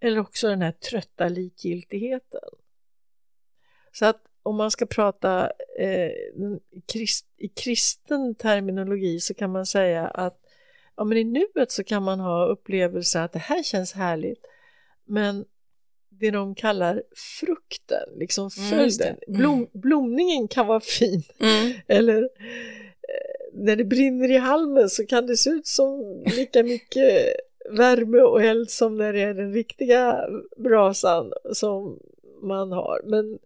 eller 0.00 0.18
också 0.18 0.48
den 0.48 0.62
här 0.62 0.72
trötta 0.72 1.28
likgiltigheten. 1.28 2.50
Så 3.92 4.06
att 4.06 4.22
om 4.42 4.56
man 4.56 4.70
ska 4.70 4.86
prata 4.86 5.50
eh, 5.78 6.10
krist, 6.92 7.26
i 7.36 7.48
kristen 7.48 8.34
terminologi 8.34 9.20
så 9.20 9.34
kan 9.34 9.52
man 9.52 9.66
säga 9.66 10.08
att 10.08 10.40
ja, 10.96 11.04
men 11.04 11.18
i 11.18 11.24
nuet 11.24 11.72
så 11.72 11.84
kan 11.84 12.02
man 12.02 12.20
ha 12.20 12.46
upplevelse 12.46 13.22
att 13.22 13.32
det 13.32 13.38
här 13.38 13.62
känns 13.62 13.92
härligt 13.92 14.44
men 15.04 15.44
det 16.20 16.30
de 16.30 16.54
kallar 16.54 17.02
frukten, 17.40 18.08
liksom 18.16 18.50
följden. 18.50 19.16
Mm, 19.28 19.38
Blom, 19.40 19.68
blomningen 19.72 20.48
kan 20.48 20.66
vara 20.66 20.80
fin 20.80 21.22
mm. 21.40 21.72
eller 21.86 22.22
eh, 22.22 23.38
när 23.52 23.76
det 23.76 23.84
brinner 23.84 24.30
i 24.30 24.36
halmen 24.36 24.90
så 24.90 25.06
kan 25.06 25.26
det 25.26 25.36
se 25.36 25.50
ut 25.50 25.66
som 25.66 26.22
lika 26.36 26.62
mycket 26.62 27.34
värme 27.70 28.18
och 28.18 28.42
eld 28.42 28.70
som 28.70 28.96
när 28.96 29.12
det 29.12 29.20
är 29.20 29.34
den 29.34 29.52
riktiga 29.52 30.28
brasan 30.56 31.32
som 31.52 31.98
man 32.42 32.72
har. 32.72 33.00
Men 33.04 33.38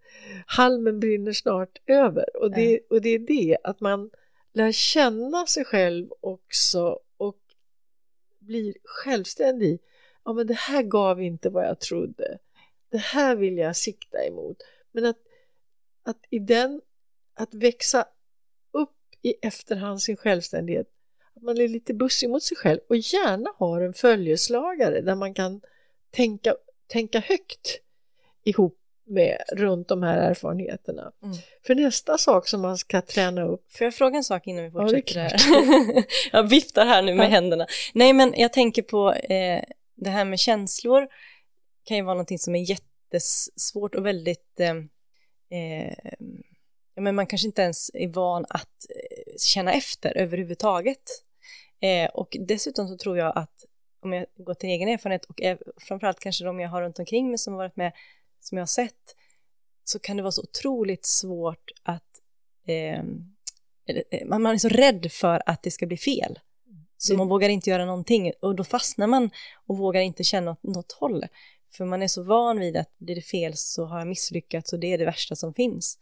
halmen 0.46 1.00
brinner 1.00 1.32
snart 1.32 1.80
över 1.86 2.36
och 2.36 2.50
det, 2.50 2.80
och 2.90 3.00
det 3.00 3.08
är 3.08 3.18
det 3.18 3.56
att 3.64 3.80
man 3.80 4.10
lär 4.52 4.72
känna 4.72 5.46
sig 5.46 5.64
själv 5.64 6.08
också 6.20 6.98
och 7.16 7.38
blir 8.38 8.74
självständig. 8.84 9.80
Ja, 10.24 10.32
men 10.32 10.46
det 10.46 10.54
här 10.54 10.82
gav 10.82 11.22
inte 11.22 11.50
vad 11.50 11.64
jag 11.64 11.80
trodde 11.80 12.38
det 12.92 12.98
här 12.98 13.36
vill 13.36 13.58
jag 13.58 13.76
sikta 13.76 14.24
emot. 14.24 14.56
Men 14.92 15.04
att, 15.04 15.16
att 16.02 16.18
i 16.30 16.38
den, 16.38 16.80
att 17.34 17.54
växa 17.54 18.04
upp 18.72 18.96
i 19.22 19.34
efterhand 19.42 20.02
sin 20.02 20.16
självständighet, 20.16 20.86
att 21.36 21.42
man 21.42 21.58
är 21.58 21.68
lite 21.68 21.94
bussig 21.94 22.30
mot 22.30 22.42
sig 22.42 22.56
själv 22.56 22.80
och 22.88 22.96
gärna 22.96 23.50
har 23.56 23.80
en 23.80 23.94
följeslagare 23.94 25.00
där 25.00 25.14
man 25.14 25.34
kan 25.34 25.60
tänka, 26.10 26.54
tänka 26.86 27.20
högt 27.20 27.80
ihop 28.44 28.78
med 29.04 29.42
runt 29.52 29.88
de 29.88 30.02
här 30.02 30.18
erfarenheterna. 30.18 31.12
Mm. 31.22 31.36
För 31.66 31.74
nästa 31.74 32.18
sak 32.18 32.48
som 32.48 32.60
man 32.60 32.78
ska 32.78 33.00
träna 33.00 33.44
upp. 33.44 33.72
Får 33.72 33.84
jag 33.84 33.94
fråga 33.94 34.16
en 34.16 34.24
sak 34.24 34.46
innan 34.46 34.64
vi 34.64 34.70
fortsätter? 34.70 35.36
Ja, 35.48 36.02
jag 36.32 36.48
viftar 36.48 36.86
här 36.86 37.02
nu 37.02 37.14
med 37.14 37.26
ja. 37.26 37.30
händerna. 37.30 37.66
Nej, 37.92 38.12
men 38.12 38.34
jag 38.36 38.52
tänker 38.52 38.82
på 38.82 39.12
eh, 39.12 39.62
det 39.94 40.10
här 40.10 40.24
med 40.24 40.38
känslor 40.38 41.08
kan 41.84 41.96
ju 41.96 42.02
vara 42.02 42.14
någonting 42.14 42.38
som 42.38 42.54
är 42.54 42.70
jättesvårt 42.70 43.94
och 43.94 44.06
väldigt, 44.06 44.60
eh, 44.60 44.76
eh, 45.60 45.94
ja, 46.94 47.02
men 47.02 47.14
man 47.14 47.26
kanske 47.26 47.46
inte 47.46 47.62
ens 47.62 47.90
är 47.94 48.08
van 48.08 48.44
att 48.48 48.86
eh, 48.90 49.34
känna 49.38 49.72
efter 49.72 50.16
överhuvudtaget. 50.16 51.02
Eh, 51.80 52.10
och 52.10 52.36
dessutom 52.40 52.88
så 52.88 52.96
tror 52.96 53.18
jag 53.18 53.32
att 53.38 53.64
om 54.00 54.12
jag 54.12 54.26
går 54.36 54.54
till 54.54 54.68
egen 54.68 54.88
erfarenhet 54.88 55.24
och 55.24 55.40
framförallt 55.76 56.20
kanske 56.20 56.44
de 56.44 56.60
jag 56.60 56.68
har 56.68 56.82
runt 56.82 56.98
omkring 56.98 57.28
mig 57.28 57.38
som 57.38 57.52
har 57.52 57.58
varit 57.58 57.76
med, 57.76 57.92
som 58.40 58.58
jag 58.58 58.62
har 58.62 58.66
sett, 58.66 59.16
så 59.84 59.98
kan 59.98 60.16
det 60.16 60.22
vara 60.22 60.32
så 60.32 60.42
otroligt 60.42 61.06
svårt 61.06 61.70
att 61.82 62.20
eh, 62.66 62.98
eh 63.86 64.26
man 64.26 64.46
är 64.46 64.58
så 64.58 64.68
rädd 64.68 65.12
för 65.12 65.42
att 65.46 65.62
det 65.62 65.70
ska 65.70 65.86
bli 65.86 65.96
fel. 65.96 66.38
Så 66.98 67.16
man 67.16 67.28
vågar 67.28 67.48
inte 67.48 67.70
göra 67.70 67.84
någonting 67.84 68.32
och 68.40 68.56
då 68.56 68.64
fastnar 68.64 69.06
man 69.06 69.30
och 69.66 69.78
vågar 69.78 70.00
inte 70.00 70.24
känna 70.24 70.50
åt 70.50 70.62
något 70.62 70.92
håll. 70.92 71.24
För 71.72 71.84
man 71.84 72.02
är 72.02 72.08
så 72.08 72.22
van 72.22 72.60
vid 72.60 72.76
att 72.76 72.98
blir 72.98 73.14
det 73.14 73.22
fel 73.22 73.52
så 73.56 73.84
har 73.84 73.98
jag 73.98 74.08
misslyckats 74.08 74.72
och 74.72 74.78
det 74.78 74.92
är 74.92 74.98
det 74.98 75.04
värsta 75.04 75.36
som 75.36 75.54
finns. 75.54 75.98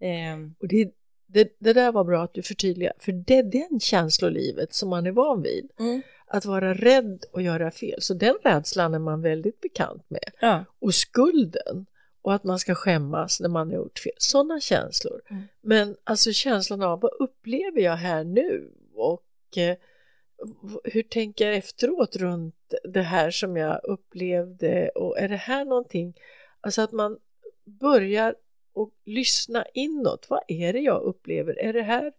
Eh. 0.00 0.36
Och 0.60 0.68
det, 0.68 0.90
det, 1.26 1.56
det, 1.58 1.72
där 1.72 1.92
var 1.92 2.04
bra 2.04 2.24
att 2.24 2.34
du 2.34 2.42
förtydligade, 2.42 2.96
för 2.98 3.12
det 3.12 3.36
är 3.36 3.42
den 3.42 3.80
känslolivet 3.80 4.74
som 4.74 4.88
man 4.88 5.06
är 5.06 5.12
van 5.12 5.42
vid. 5.42 5.70
Mm. 5.78 6.02
Att 6.26 6.44
vara 6.44 6.74
rädd 6.74 7.24
och 7.32 7.42
göra 7.42 7.70
fel, 7.70 8.02
så 8.02 8.14
den 8.14 8.34
rädslan 8.44 8.94
är 8.94 8.98
man 8.98 9.22
väldigt 9.22 9.60
bekant 9.60 10.10
med. 10.10 10.30
Ja. 10.40 10.64
Och 10.78 10.94
skulden 10.94 11.86
och 12.22 12.34
att 12.34 12.44
man 12.44 12.58
ska 12.58 12.74
skämmas 12.74 13.40
när 13.40 13.48
man 13.48 13.68
har 13.68 13.76
gjort 13.76 13.98
fel, 13.98 14.12
sådana 14.18 14.60
känslor. 14.60 15.20
Mm. 15.30 15.42
Men 15.60 15.96
alltså 16.04 16.32
känslan 16.32 16.82
av 16.82 17.00
vad 17.00 17.12
upplever 17.12 17.80
jag 17.80 17.96
här 17.96 18.24
nu 18.24 18.72
och 18.94 19.58
eh, 19.58 19.76
hur 20.84 21.02
tänker 21.02 21.46
jag 21.46 21.56
efteråt 21.56 22.16
runt 22.16 22.74
det 22.84 23.02
här 23.02 23.30
som 23.30 23.56
jag 23.56 23.80
upplevde 23.84 24.88
och 24.88 25.18
är 25.18 25.28
det 25.28 25.36
här 25.36 25.64
någonting, 25.64 26.14
alltså 26.60 26.82
att 26.82 26.92
man 26.92 27.18
börjar 27.64 28.34
och 28.72 28.90
lyssna 29.04 29.64
inåt, 29.74 30.26
vad 30.28 30.40
är 30.48 30.72
det 30.72 30.80
jag 30.80 31.02
upplever, 31.02 31.58
är 31.58 31.72
det 31.72 31.82
här 31.82 32.12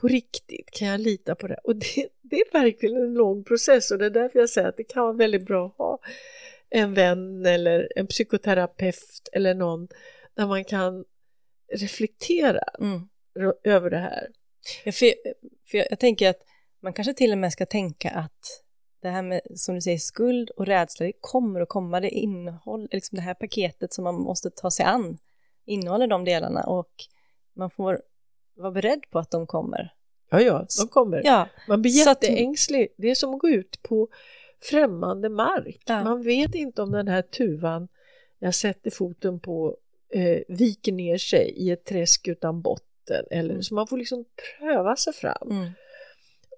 på 0.00 0.08
riktigt, 0.08 0.70
kan 0.70 0.88
jag 0.88 1.00
lita 1.00 1.34
på 1.34 1.46
det? 1.46 1.60
Och 1.64 1.76
det, 1.76 2.08
det 2.22 2.36
är 2.36 2.52
verkligen 2.52 2.96
en 2.96 3.14
lång 3.14 3.44
process 3.44 3.90
och 3.90 3.98
det 3.98 4.06
är 4.06 4.10
därför 4.10 4.38
jag 4.38 4.50
säger 4.50 4.68
att 4.68 4.76
det 4.76 4.84
kan 4.84 5.02
vara 5.02 5.12
väldigt 5.12 5.46
bra 5.46 5.66
att 5.66 5.76
ha 5.78 5.98
en 6.70 6.94
vän 6.94 7.46
eller 7.46 7.92
en 7.96 8.06
psykoterapeut 8.06 9.28
eller 9.32 9.54
någon 9.54 9.88
där 10.34 10.46
man 10.46 10.64
kan 10.64 11.04
reflektera 11.72 12.64
mm. 12.80 13.08
över 13.64 13.90
det 13.90 13.98
här. 13.98 14.28
För, 14.84 14.92
för 15.70 15.78
jag, 15.78 15.86
jag, 15.90 15.98
tänker 15.98 16.30
att 16.30 16.42
man 16.80 16.92
kanske 16.92 17.14
till 17.14 17.32
och 17.32 17.38
med 17.38 17.52
ska 17.52 17.66
tänka 17.66 18.10
att 18.10 18.62
det 19.02 19.08
här 19.08 19.22
med, 19.22 19.40
som 19.54 19.74
du 19.74 19.80
säger, 19.80 19.98
skuld 19.98 20.50
och 20.50 20.66
rädsla, 20.66 21.06
det 21.06 21.12
kommer 21.20 21.60
att 21.60 21.68
komma, 21.68 22.00
det 22.00 22.10
innehåll, 22.10 22.88
liksom 22.90 23.16
det 23.16 23.22
här 23.22 23.34
paketet 23.34 23.92
som 23.92 24.04
man 24.04 24.14
måste 24.14 24.50
ta 24.50 24.70
sig 24.70 24.84
an, 24.84 25.18
innehåller 25.64 26.06
de 26.06 26.24
delarna 26.24 26.62
och 26.62 26.90
man 27.56 27.70
får 27.70 28.02
vara 28.54 28.70
beredd 28.70 29.02
på 29.10 29.18
att 29.18 29.30
de 29.30 29.46
kommer. 29.46 29.94
Ja, 30.30 30.40
ja, 30.40 30.66
de 30.80 30.88
kommer. 30.88 31.22
Ja, 31.24 31.48
man 31.68 31.82
blir 31.82 32.06
jätteängslig. 32.06 32.94
Det 32.96 33.10
är 33.10 33.14
som 33.14 33.34
att 33.34 33.40
gå 33.40 33.48
ut 33.48 33.82
på 33.82 34.08
främmande 34.62 35.28
mark. 35.28 35.82
Ja. 35.86 36.04
Man 36.04 36.22
vet 36.22 36.54
inte 36.54 36.82
om 36.82 36.92
den 36.92 37.08
här 37.08 37.22
tuvan 37.22 37.88
jag 38.38 38.54
sätter 38.54 38.90
foten 38.90 39.40
på 39.40 39.76
eh, 40.08 40.38
viker 40.48 40.92
ner 40.92 41.18
sig 41.18 41.50
i 41.56 41.70
ett 41.70 41.84
träsk 41.84 42.28
utan 42.28 42.62
botten. 42.62 43.24
Eller, 43.30 43.50
mm. 43.50 43.62
Så 43.62 43.74
man 43.74 43.86
får 43.86 43.98
liksom 43.98 44.24
pröva 44.58 44.96
sig 44.96 45.12
fram. 45.12 45.50
Mm. 45.50 45.70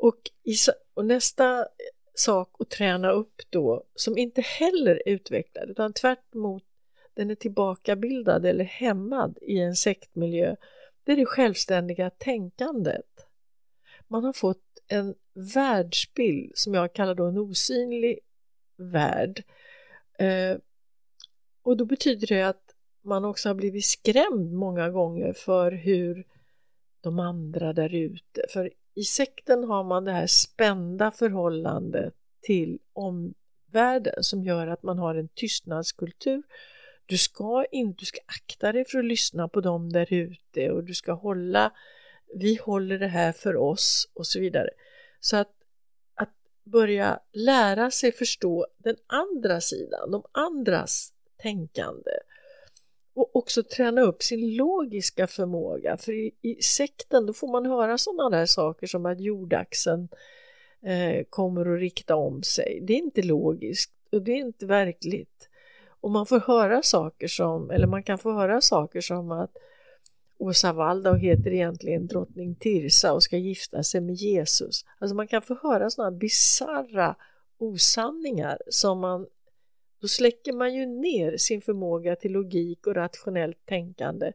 Och, 0.03 0.31
i, 0.45 0.55
och 0.95 1.05
nästa 1.05 1.67
sak 2.15 2.57
att 2.59 2.71
träna 2.71 3.11
upp 3.11 3.43
då, 3.51 3.85
som 3.95 4.19
inte 4.19 4.41
heller 4.41 5.09
är 5.09 5.13
utvecklad 5.13 5.71
utan 5.71 5.93
tvärt 5.93 6.19
den 7.15 7.31
är 7.31 7.35
tillbakabildad 7.35 8.47
eller 8.47 8.65
hämmad 8.65 9.39
i 9.43 9.59
en 9.59 9.77
sektmiljö, 9.77 10.57
det 11.05 11.13
är 11.13 11.17
det 11.17 11.27
självständiga 11.27 12.11
tänkandet. 12.11 13.27
Man 14.09 14.25
har 14.25 14.33
fått 14.33 14.65
en 14.89 15.15
världsbild 15.55 16.53
som 16.55 16.75
jag 16.75 16.93
kallar 16.93 17.15
då 17.15 17.25
en 17.25 17.39
osynlig 17.39 18.19
värld. 18.77 19.45
Eh, 20.19 20.57
och 21.63 21.77
då 21.77 21.85
betyder 21.85 22.27
det 22.27 22.43
att 22.43 22.75
man 23.03 23.25
också 23.25 23.49
har 23.49 23.55
blivit 23.55 23.85
skrämd 23.85 24.53
många 24.53 24.91
gånger 24.91 25.33
för 25.33 25.73
hur 25.73 26.27
de 27.01 27.19
andra 27.19 27.73
där 27.73 27.95
ute, 27.95 28.47
för 28.49 28.71
i 28.95 29.05
sekten 29.05 29.65
har 29.65 29.85
man 29.85 30.05
det 30.05 30.13
här 30.13 30.27
spända 30.27 31.11
förhållandet 31.11 32.15
till 32.41 32.79
omvärlden 32.93 34.23
som 34.25 34.45
gör 34.45 34.67
att 34.67 34.83
man 34.83 34.99
har 34.99 35.15
en 35.15 35.29
tystnadskultur. 35.29 36.43
Du 37.07 37.19
ska 37.19 37.65
in, 37.71 37.95
du 37.99 38.05
ska 38.05 38.21
akta 38.27 38.73
dig 38.73 38.85
för 38.85 38.99
att 38.99 39.05
lyssna 39.05 39.49
på 39.49 39.61
dem 39.61 39.93
där 39.93 40.13
ute 40.13 40.71
och 40.71 40.85
du 40.85 40.95
ska 40.95 41.13
hålla, 41.13 41.73
vi 42.35 42.59
håller 42.63 42.99
det 42.99 43.07
här 43.07 43.33
för 43.33 43.57
oss 43.57 44.11
och 44.15 44.27
så 44.27 44.41
vidare. 44.41 44.71
Så 45.21 45.37
att, 45.37 45.53
att 46.15 46.35
börja 46.65 47.21
lära 47.33 47.91
sig 47.91 48.13
förstå 48.13 48.67
den 48.79 48.97
andra 49.07 49.61
sidan, 49.61 50.11
de 50.11 50.23
andras 50.33 51.13
tänkande 51.37 52.11
och 53.15 53.37
också 53.37 53.63
träna 53.63 54.01
upp 54.01 54.23
sin 54.23 54.57
logiska 54.57 55.27
förmåga. 55.27 55.97
För 55.97 56.13
i, 56.13 56.33
i 56.43 56.63
sekten 56.63 57.27
då 57.27 57.33
får 57.33 57.53
man 57.53 57.67
höra 57.67 57.99
sådana 57.99 58.37
där 58.37 58.47
saker 58.47 58.87
som 58.87 59.07
att 59.07 59.21
jordaxeln 59.21 60.09
eh, 60.83 61.25
kommer 61.31 61.75
att 61.75 61.81
rikta 61.81 62.17
om 62.17 62.43
sig. 62.43 62.81
Det 62.83 62.93
är 62.93 62.99
inte 62.99 63.23
logiskt 63.23 63.93
och 64.13 64.23
det 64.23 64.33
är 64.33 64.37
inte 64.37 64.67
verkligt. 64.67 65.49
Och 66.01 66.11
man 66.11 66.27
får 66.27 66.41
höra 66.41 66.83
saker 66.83 67.29
som, 67.29 67.71
eller 67.71 67.87
man 67.87 68.03
kan 68.03 68.19
få 68.19 68.33
höra 68.33 68.61
saker 68.61 69.01
som 69.01 69.31
att 69.31 69.57
Åsa 70.39 70.73
Waldau 70.73 71.17
heter 71.17 71.53
egentligen 71.53 72.07
drottning 72.07 72.55
Tirsa 72.55 73.13
och 73.13 73.23
ska 73.23 73.37
gifta 73.37 73.83
sig 73.83 74.01
med 74.01 74.15
Jesus. 74.15 74.85
Alltså 74.99 75.15
man 75.15 75.29
kan 75.29 75.43
få 75.43 75.59
höra 75.63 75.91
sådana 75.91 76.17
bisarra 76.17 77.17
osanningar 77.59 78.59
som 78.69 79.01
man 79.01 79.27
då 80.03 80.09
släcker 80.09 80.53
man 80.53 80.75
ju 80.75 80.87
ner 80.87 81.37
sin 81.37 81.63
förmåga 81.63 82.17
till 82.17 82.33
logik 82.33 82.87
och 82.87 82.95
rationellt 82.95 83.67
tänkande 83.67 84.33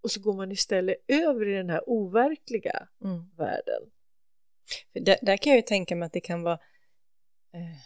och 0.00 0.10
så 0.10 0.20
går 0.20 0.34
man 0.34 0.52
istället 0.52 0.96
över 1.08 1.48
i 1.48 1.54
den 1.54 1.70
här 1.70 1.82
overkliga 1.86 2.88
mm. 3.04 3.30
världen. 3.36 3.82
För 4.92 5.00
där, 5.00 5.16
där, 5.22 5.36
kan 5.36 5.50
jag 5.50 5.58
ju 5.58 5.62
tänka 5.62 5.96
mig 5.96 6.06
att 6.06 6.12
det 6.12 6.20
kan 6.20 6.42
vara 6.42 6.58
eh, 7.52 7.76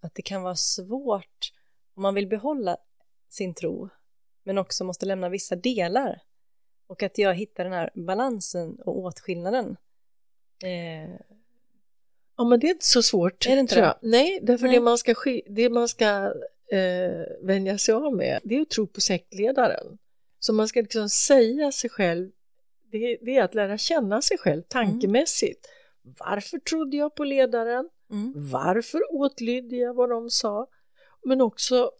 att 0.00 0.14
det 0.14 0.22
kan 0.22 0.42
vara 0.42 0.56
svårt 0.56 1.52
om 1.94 2.02
man 2.02 2.14
vill 2.14 2.26
behålla 2.26 2.76
sin 3.28 3.54
tro 3.54 3.88
men 4.44 4.58
också 4.58 4.84
måste 4.84 5.06
lämna 5.06 5.28
vissa 5.28 5.56
delar 5.56 6.22
och 6.86 7.02
att 7.02 7.18
jag 7.18 7.34
hittar 7.34 7.64
den 7.64 7.72
här 7.72 7.90
balansen 7.94 8.80
och 8.80 8.98
åtskillnaden. 8.98 9.76
Eh, 10.64 11.10
ja 12.36 12.44
men 12.44 12.60
det 12.60 12.66
är 12.66 12.72
inte 12.72 12.86
så 12.86 13.02
svårt. 13.02 13.46
Är 13.46 13.54
det 13.54 13.60
inte 13.60 13.80
det? 13.80 13.98
Nej, 14.02 14.38
därför 14.42 14.66
Nej. 14.66 14.74
det 14.76 14.80
man 14.80 14.98
ska, 14.98 15.14
det 15.46 15.70
man 15.70 15.88
ska 15.88 16.32
eh, 16.72 17.46
vänja 17.46 17.78
sig 17.78 17.94
av 17.94 18.16
med, 18.16 18.40
det 18.44 18.56
är 18.56 18.62
att 18.62 18.70
tro 18.70 18.86
på 18.86 19.00
sektledaren. 19.00 19.98
Så 20.38 20.52
man 20.52 20.68
ska 20.68 20.80
liksom 20.80 21.08
säga 21.08 21.72
sig 21.72 21.90
själv, 21.90 22.30
det, 22.92 23.18
det 23.22 23.36
är 23.36 23.42
att 23.42 23.54
lära 23.54 23.78
känna 23.78 24.22
sig 24.22 24.38
själv 24.38 24.62
tankemässigt. 24.68 25.66
Mm. 26.04 26.14
Varför 26.18 26.58
trodde 26.58 26.96
jag 26.96 27.14
på 27.14 27.24
ledaren? 27.24 27.88
Mm. 28.10 28.32
Varför 28.50 29.02
åtlydde 29.14 29.76
jag 29.76 29.94
vad 29.94 30.10
de 30.10 30.30
sa? 30.30 30.68
Men 31.24 31.40
också 31.40 31.90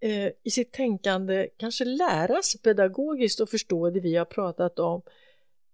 eh, 0.00 0.32
i 0.42 0.50
sitt 0.50 0.72
tänkande 0.72 1.48
kanske 1.56 1.84
lära 1.84 2.42
sig 2.42 2.60
pedagogiskt 2.60 3.40
och 3.40 3.50
förstå 3.50 3.90
det 3.90 4.00
vi 4.00 4.16
har 4.16 4.24
pratat 4.24 4.78
om 4.78 5.02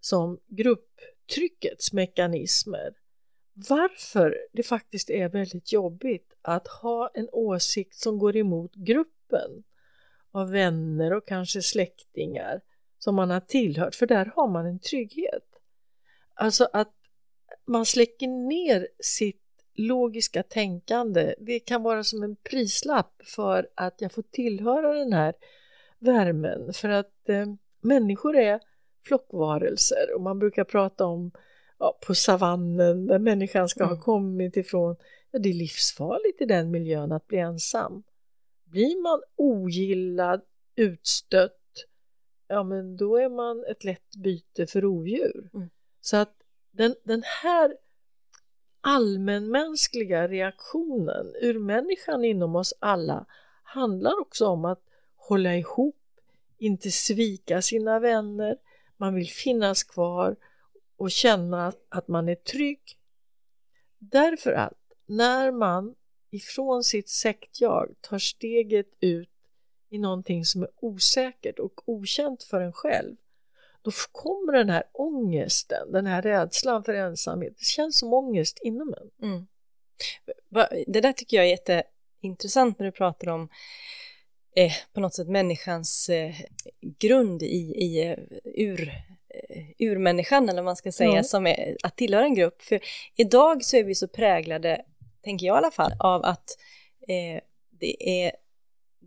som 0.00 0.40
grupptryckets 0.46 1.92
mekanismer 1.92 2.94
varför 3.68 4.38
det 4.53 4.62
faktiskt 4.62 5.11
är 5.11 5.29
väldigt 5.29 5.73
jobbigt 5.73 6.35
att 6.42 6.68
ha 6.68 7.11
en 7.14 7.29
åsikt 7.33 7.94
som 7.94 8.18
går 8.18 8.37
emot 8.37 8.75
gruppen 8.75 9.64
av 10.31 10.51
vänner 10.51 11.12
och 11.12 11.27
kanske 11.27 11.62
släktingar 11.62 12.61
som 12.99 13.14
man 13.14 13.31
har 13.31 13.40
tillhört, 13.40 13.94
för 13.94 14.07
där 14.07 14.33
har 14.37 14.49
man 14.49 14.66
en 14.66 14.79
trygghet. 14.79 15.44
Alltså 16.35 16.68
att 16.73 16.94
man 17.64 17.87
släcker 17.87 18.29
ner 18.29 18.88
sitt 19.01 19.42
logiska 19.75 20.42
tänkande, 20.42 21.35
det 21.38 21.61
kan 21.61 21.83
vara 21.83 22.05
som 22.05 22.23
en 22.23 22.37
prislapp 22.37 23.23
för 23.25 23.68
att 23.75 24.01
jag 24.01 24.12
får 24.12 24.23
tillhöra 24.23 24.94
den 24.94 25.12
här 25.12 25.35
värmen, 25.99 26.73
för 26.73 26.88
att 26.88 27.29
eh, 27.29 27.47
människor 27.81 28.37
är 28.37 28.61
flockvarelser 29.05 30.14
och 30.14 30.21
man 30.21 30.38
brukar 30.38 30.64
prata 30.64 31.07
om 31.07 31.33
ja, 31.78 31.98
på 32.06 32.14
savannen 32.14 33.06
där 33.06 33.18
människan 33.18 33.68
ska 33.68 33.84
mm. 33.84 33.96
ha 33.96 34.02
kommit 34.02 34.56
ifrån. 34.56 34.96
Ja, 35.30 35.38
det 35.38 35.48
är 35.48 35.54
livsfarligt 35.54 36.40
i 36.40 36.44
den 36.44 36.70
miljön 36.70 37.12
att 37.12 37.26
bli 37.26 37.38
ensam. 37.38 38.02
Blir 38.64 39.02
man 39.02 39.22
ogillad, 39.36 40.40
utstött, 40.76 41.54
ja 42.48 42.62
men 42.62 42.96
då 42.96 43.16
är 43.16 43.28
man 43.28 43.64
ett 43.70 43.84
lätt 43.84 44.16
byte 44.16 44.66
för 44.66 44.80
rovdjur. 44.80 45.50
Mm. 45.54 45.70
Så 46.00 46.16
att 46.16 46.34
den, 46.70 46.94
den 47.04 47.22
här 47.42 47.76
allmänmänskliga 48.80 50.28
reaktionen 50.28 51.34
ur 51.40 51.58
människan 51.58 52.24
inom 52.24 52.56
oss 52.56 52.74
alla 52.78 53.26
handlar 53.62 54.20
också 54.20 54.46
om 54.46 54.64
att 54.64 54.82
hålla 55.16 55.56
ihop, 55.56 55.96
inte 56.58 56.90
svika 56.90 57.62
sina 57.62 57.98
vänner, 57.98 58.56
man 58.96 59.14
vill 59.14 59.28
finnas 59.28 59.84
kvar 59.84 60.36
och 60.98 61.11
känna 61.11 61.72
att 61.88 62.08
man 62.08 62.28
är 62.28 62.34
trygg. 62.34 62.80
Därför 63.98 64.52
att 64.52 64.78
när 65.06 65.50
man 65.50 65.94
ifrån 66.30 66.84
sitt 66.84 67.08
sektjag 67.08 67.94
tar 68.00 68.18
steget 68.18 68.88
ut 69.00 69.30
i 69.90 69.98
någonting 69.98 70.44
som 70.44 70.62
är 70.62 70.70
osäkert 70.76 71.58
och 71.58 71.88
okänt 71.88 72.42
för 72.42 72.61
en 72.61 72.72
själv 72.72 73.16
då 73.82 73.90
kommer 74.12 74.52
den 74.52 74.70
här 74.70 74.82
ångesten, 74.92 75.92
den 75.92 76.06
här 76.06 76.22
rädslan 76.22 76.84
för 76.84 76.94
ensamhet. 76.94 77.58
Det 77.58 77.64
känns 77.64 77.98
som 77.98 78.12
ångest 78.12 78.58
inom 78.62 78.94
en. 78.94 79.28
Mm. 79.28 79.46
Det 80.87 81.00
där 81.00 81.12
tycker 81.12 81.37
jag 81.37 81.46
är 81.46 81.50
jätteintressant 81.50 82.78
när 82.78 82.87
du 82.87 82.92
pratar 82.92 83.28
om 83.28 83.48
eh, 84.56 84.72
på 84.92 85.00
något 85.00 85.14
sätt 85.14 85.28
människans 85.28 86.08
eh, 86.08 86.34
grund 86.80 87.42
i, 87.42 87.74
i 87.76 88.06
eh, 88.06 88.18
ur 88.44 88.92
urmänniskan, 89.79 90.48
eller 90.48 90.62
vad 90.62 90.64
man 90.64 90.77
ska 90.77 90.92
säga, 90.92 91.11
mm. 91.11 91.24
som 91.24 91.46
är 91.46 91.77
att 91.83 91.96
tillhöra 91.96 92.24
en 92.24 92.35
grupp. 92.35 92.62
För 92.62 92.81
idag 93.16 93.64
så 93.64 93.77
är 93.77 93.85
vi 93.85 93.94
så 93.94 94.09
präglade, 94.09 94.83
tänker 95.24 95.46
jag 95.46 95.55
i 95.55 95.59
alla 95.59 95.70
fall, 95.70 95.92
av 95.98 96.24
att 96.24 96.59
eh, 97.09 97.40
det 97.81 98.22
är 98.24 98.33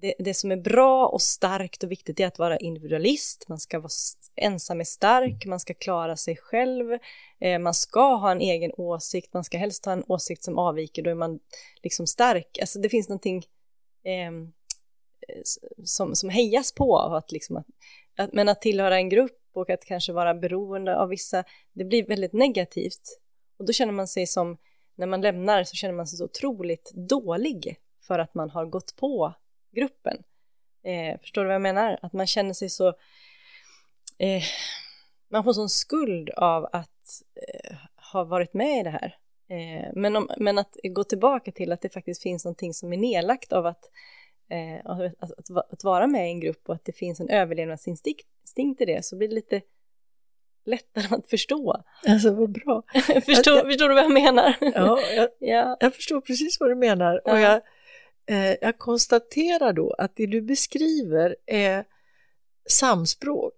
det, 0.01 0.13
det, 0.19 0.33
som 0.33 0.51
är 0.51 0.57
bra 0.57 1.07
och 1.07 1.21
starkt 1.21 1.83
och 1.83 1.91
viktigt 1.91 2.19
är 2.19 2.27
att 2.27 2.39
vara 2.39 2.57
individualist, 2.57 3.45
man 3.47 3.59
ska 3.59 3.79
vara 3.79 3.89
ensam 4.35 4.79
är 4.79 4.83
stark, 4.83 5.45
man 5.45 5.59
ska 5.59 5.73
klara 5.73 6.17
sig 6.17 6.35
själv, 6.35 6.97
eh, 7.39 7.59
man 7.59 7.73
ska 7.73 8.15
ha 8.15 8.31
en 8.31 8.41
egen 8.41 8.71
åsikt, 8.77 9.33
man 9.33 9.43
ska 9.43 9.57
helst 9.57 9.85
ha 9.85 9.93
en 9.93 10.03
åsikt 10.07 10.43
som 10.43 10.57
avviker, 10.57 11.03
då 11.03 11.09
är 11.09 11.15
man 11.15 11.39
liksom 11.83 12.07
stark. 12.07 12.57
Alltså 12.61 12.79
det 12.79 12.89
finns 12.89 13.09
någonting 13.09 13.45
eh, 14.03 14.31
som, 15.83 16.15
som 16.15 16.29
hejas 16.29 16.71
på, 16.71 16.97
att 16.97 17.31
liksom 17.31 17.57
att, 17.57 17.67
att, 18.17 18.33
men 18.33 18.49
att 18.49 18.61
tillhöra 18.61 18.95
en 18.95 19.09
grupp 19.09 19.40
och 19.53 19.69
att 19.69 19.85
kanske 19.85 20.13
vara 20.13 20.33
beroende 20.33 20.97
av 20.97 21.09
vissa, 21.09 21.43
det 21.73 21.83
blir 21.83 22.07
väldigt 22.07 22.33
negativt. 22.33 23.19
Och 23.57 23.65
då 23.65 23.73
känner 23.73 23.93
man 23.93 24.07
sig 24.07 24.27
som, 24.27 24.57
när 24.95 25.07
man 25.07 25.21
lämnar 25.21 25.63
så 25.63 25.75
känner 25.75 25.93
man 25.93 26.07
sig 26.07 26.17
så 26.17 26.25
otroligt 26.25 26.91
dålig 26.93 27.77
för 28.07 28.19
att 28.19 28.33
man 28.33 28.49
har 28.49 28.65
gått 28.65 28.95
på 28.95 29.33
gruppen. 29.71 30.23
Eh, 30.83 31.19
förstår 31.19 31.41
du 31.41 31.47
vad 31.47 31.55
jag 31.55 31.61
menar? 31.61 31.99
Att 32.01 32.13
man 32.13 32.27
känner 32.27 32.53
sig 32.53 32.69
så... 32.69 32.87
Eh, 34.17 34.43
man 35.29 35.43
får 35.43 35.53
sån 35.53 35.69
skuld 35.69 36.29
av 36.29 36.65
att 36.71 37.21
eh, 37.35 37.77
ha 38.13 38.23
varit 38.23 38.53
med 38.53 38.79
i 38.79 38.83
det 38.83 38.89
här. 38.89 39.17
Eh, 39.49 39.91
men, 39.93 40.15
om, 40.15 40.29
men 40.37 40.57
att 40.57 40.77
gå 40.83 41.03
tillbaka 41.03 41.51
till 41.51 41.71
att 41.71 41.81
det 41.81 41.89
faktiskt 41.89 42.21
finns 42.21 42.45
någonting 42.45 42.73
som 42.73 42.93
är 42.93 42.97
nedlagt 42.97 43.53
av 43.53 43.65
att, 43.65 43.89
eh, 44.51 44.81
att, 44.85 45.31
att, 45.37 45.71
att, 45.73 45.83
vara 45.83 46.07
med 46.07 46.27
i 46.27 46.31
en 46.31 46.39
grupp 46.39 46.69
och 46.69 46.75
att 46.75 46.85
det 46.85 46.91
finns 46.91 47.19
en 47.19 47.29
överlevnadsinstinkt 47.29 48.81
i 48.81 48.85
det 48.85 49.05
så 49.05 49.15
blir 49.15 49.27
det 49.27 49.35
lite 49.35 49.61
lättare 50.65 51.15
att 51.15 51.29
förstå. 51.29 51.83
Alltså 52.07 52.33
vad 52.33 52.51
bra. 52.51 52.83
förstår, 53.25 53.57
jag, 53.57 53.65
förstår 53.65 53.89
du 53.89 53.95
vad 53.95 54.03
jag 54.03 54.13
menar? 54.13 54.55
ja, 54.59 54.99
jag, 55.15 55.29
ja, 55.39 55.77
jag 55.79 55.95
förstår 55.95 56.21
precis 56.21 56.59
vad 56.59 56.69
du 56.69 56.75
menar. 56.75 57.21
Ja. 57.25 57.31
Och 57.31 57.39
jag, 57.39 57.61
eh, 58.25 58.55
jag 58.61 58.77
konstaterar 58.77 59.73
då 59.73 59.93
att 59.97 60.15
det 60.15 60.25
du 60.25 60.41
beskriver 60.41 61.35
är 61.45 61.85
samspråk 62.69 63.57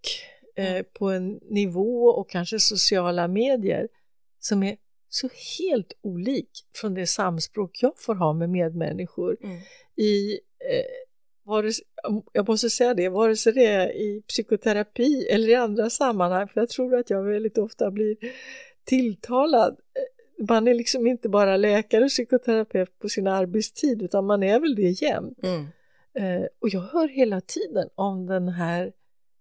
eh, 0.56 0.72
mm. 0.72 0.86
på 0.94 1.10
en 1.10 1.40
nivå 1.42 2.06
och 2.06 2.30
kanske 2.30 2.60
sociala 2.60 3.28
medier 3.28 3.88
som 4.40 4.64
är 4.64 4.78
så 5.10 5.30
helt 5.60 5.94
olik 6.02 6.50
från 6.76 6.94
det 6.94 7.08
samspråk 7.08 7.80
jag 7.82 7.94
får 7.98 8.16
ha 8.16 8.34
med 8.34 8.50
medmänniskor 8.50 9.38
mm. 9.44 9.58
i 9.96 10.40
vare, 11.44 11.72
jag 12.32 12.48
måste 12.48 12.70
säga 12.70 12.94
det, 12.94 13.10
vare 13.10 13.36
sig 13.36 13.54
det 13.54 13.66
är 13.66 13.96
i 13.96 14.24
psykoterapi 14.28 15.28
eller 15.30 15.50
i 15.50 15.56
andra 15.56 15.90
sammanhang, 15.90 16.48
för 16.48 16.62
jag 16.62 16.70
tror 16.70 16.96
att 16.96 17.10
jag 17.10 17.24
väldigt 17.24 17.58
ofta 17.58 17.92
blir 17.92 18.18
tilltalad. 18.84 19.78
Man 20.50 20.68
är 20.68 20.74
liksom 20.74 21.08
inte 21.08 21.30
bara 21.30 21.58
läkare 21.58 22.04
och 22.04 22.10
psykoterapeut 22.10 23.00
på 23.00 23.10
sin 23.10 23.28
arbetstid, 23.28 24.02
utan 24.02 24.26
man 24.26 24.44
är 24.44 24.60
väl 24.60 24.76
det 24.76 25.02
jämt. 25.02 25.40
Mm. 25.44 25.68
Eh, 26.16 26.48
och 26.60 26.70
jag 26.70 26.82
hör 26.82 27.08
hela 27.08 27.42
tiden 27.42 27.90
om 27.96 28.26
den 28.26 28.50
här, 28.50 28.92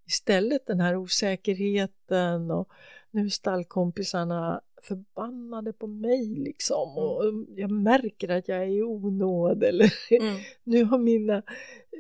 istället 0.07 0.67
den 0.67 0.81
här 0.81 0.97
osäkerheten 0.97 2.51
och 2.51 2.69
nu 3.11 3.31
stallkompisarna 3.31 4.61
förbannade 4.83 5.73
på 5.73 5.87
mig 5.87 6.27
liksom 6.27 6.91
mm. 6.91 7.05
och 7.05 7.25
jag 7.57 7.71
märker 7.71 8.29
att 8.29 8.49
jag 8.49 8.59
är 8.59 8.67
i 8.67 8.83
onåd 8.83 9.65
eller 9.65 9.93
mm. 10.11 10.37
nu 10.65 10.85
har 10.85 10.99
mina, 10.99 11.43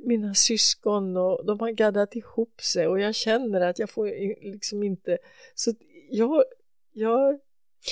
mina 0.05 0.35
syskon 0.35 1.16
och 1.16 1.47
de 1.47 1.61
har 1.61 1.71
gaddat 1.71 2.16
ihop 2.16 2.61
sig 2.61 2.88
och 2.88 3.01
jag 3.01 3.14
känner 3.14 3.61
att 3.61 3.79
jag 3.79 3.90
får 3.90 4.07
liksom 4.53 4.83
inte 4.83 5.18
så 5.55 5.73
jag, 6.11 6.45
jag 6.92 7.38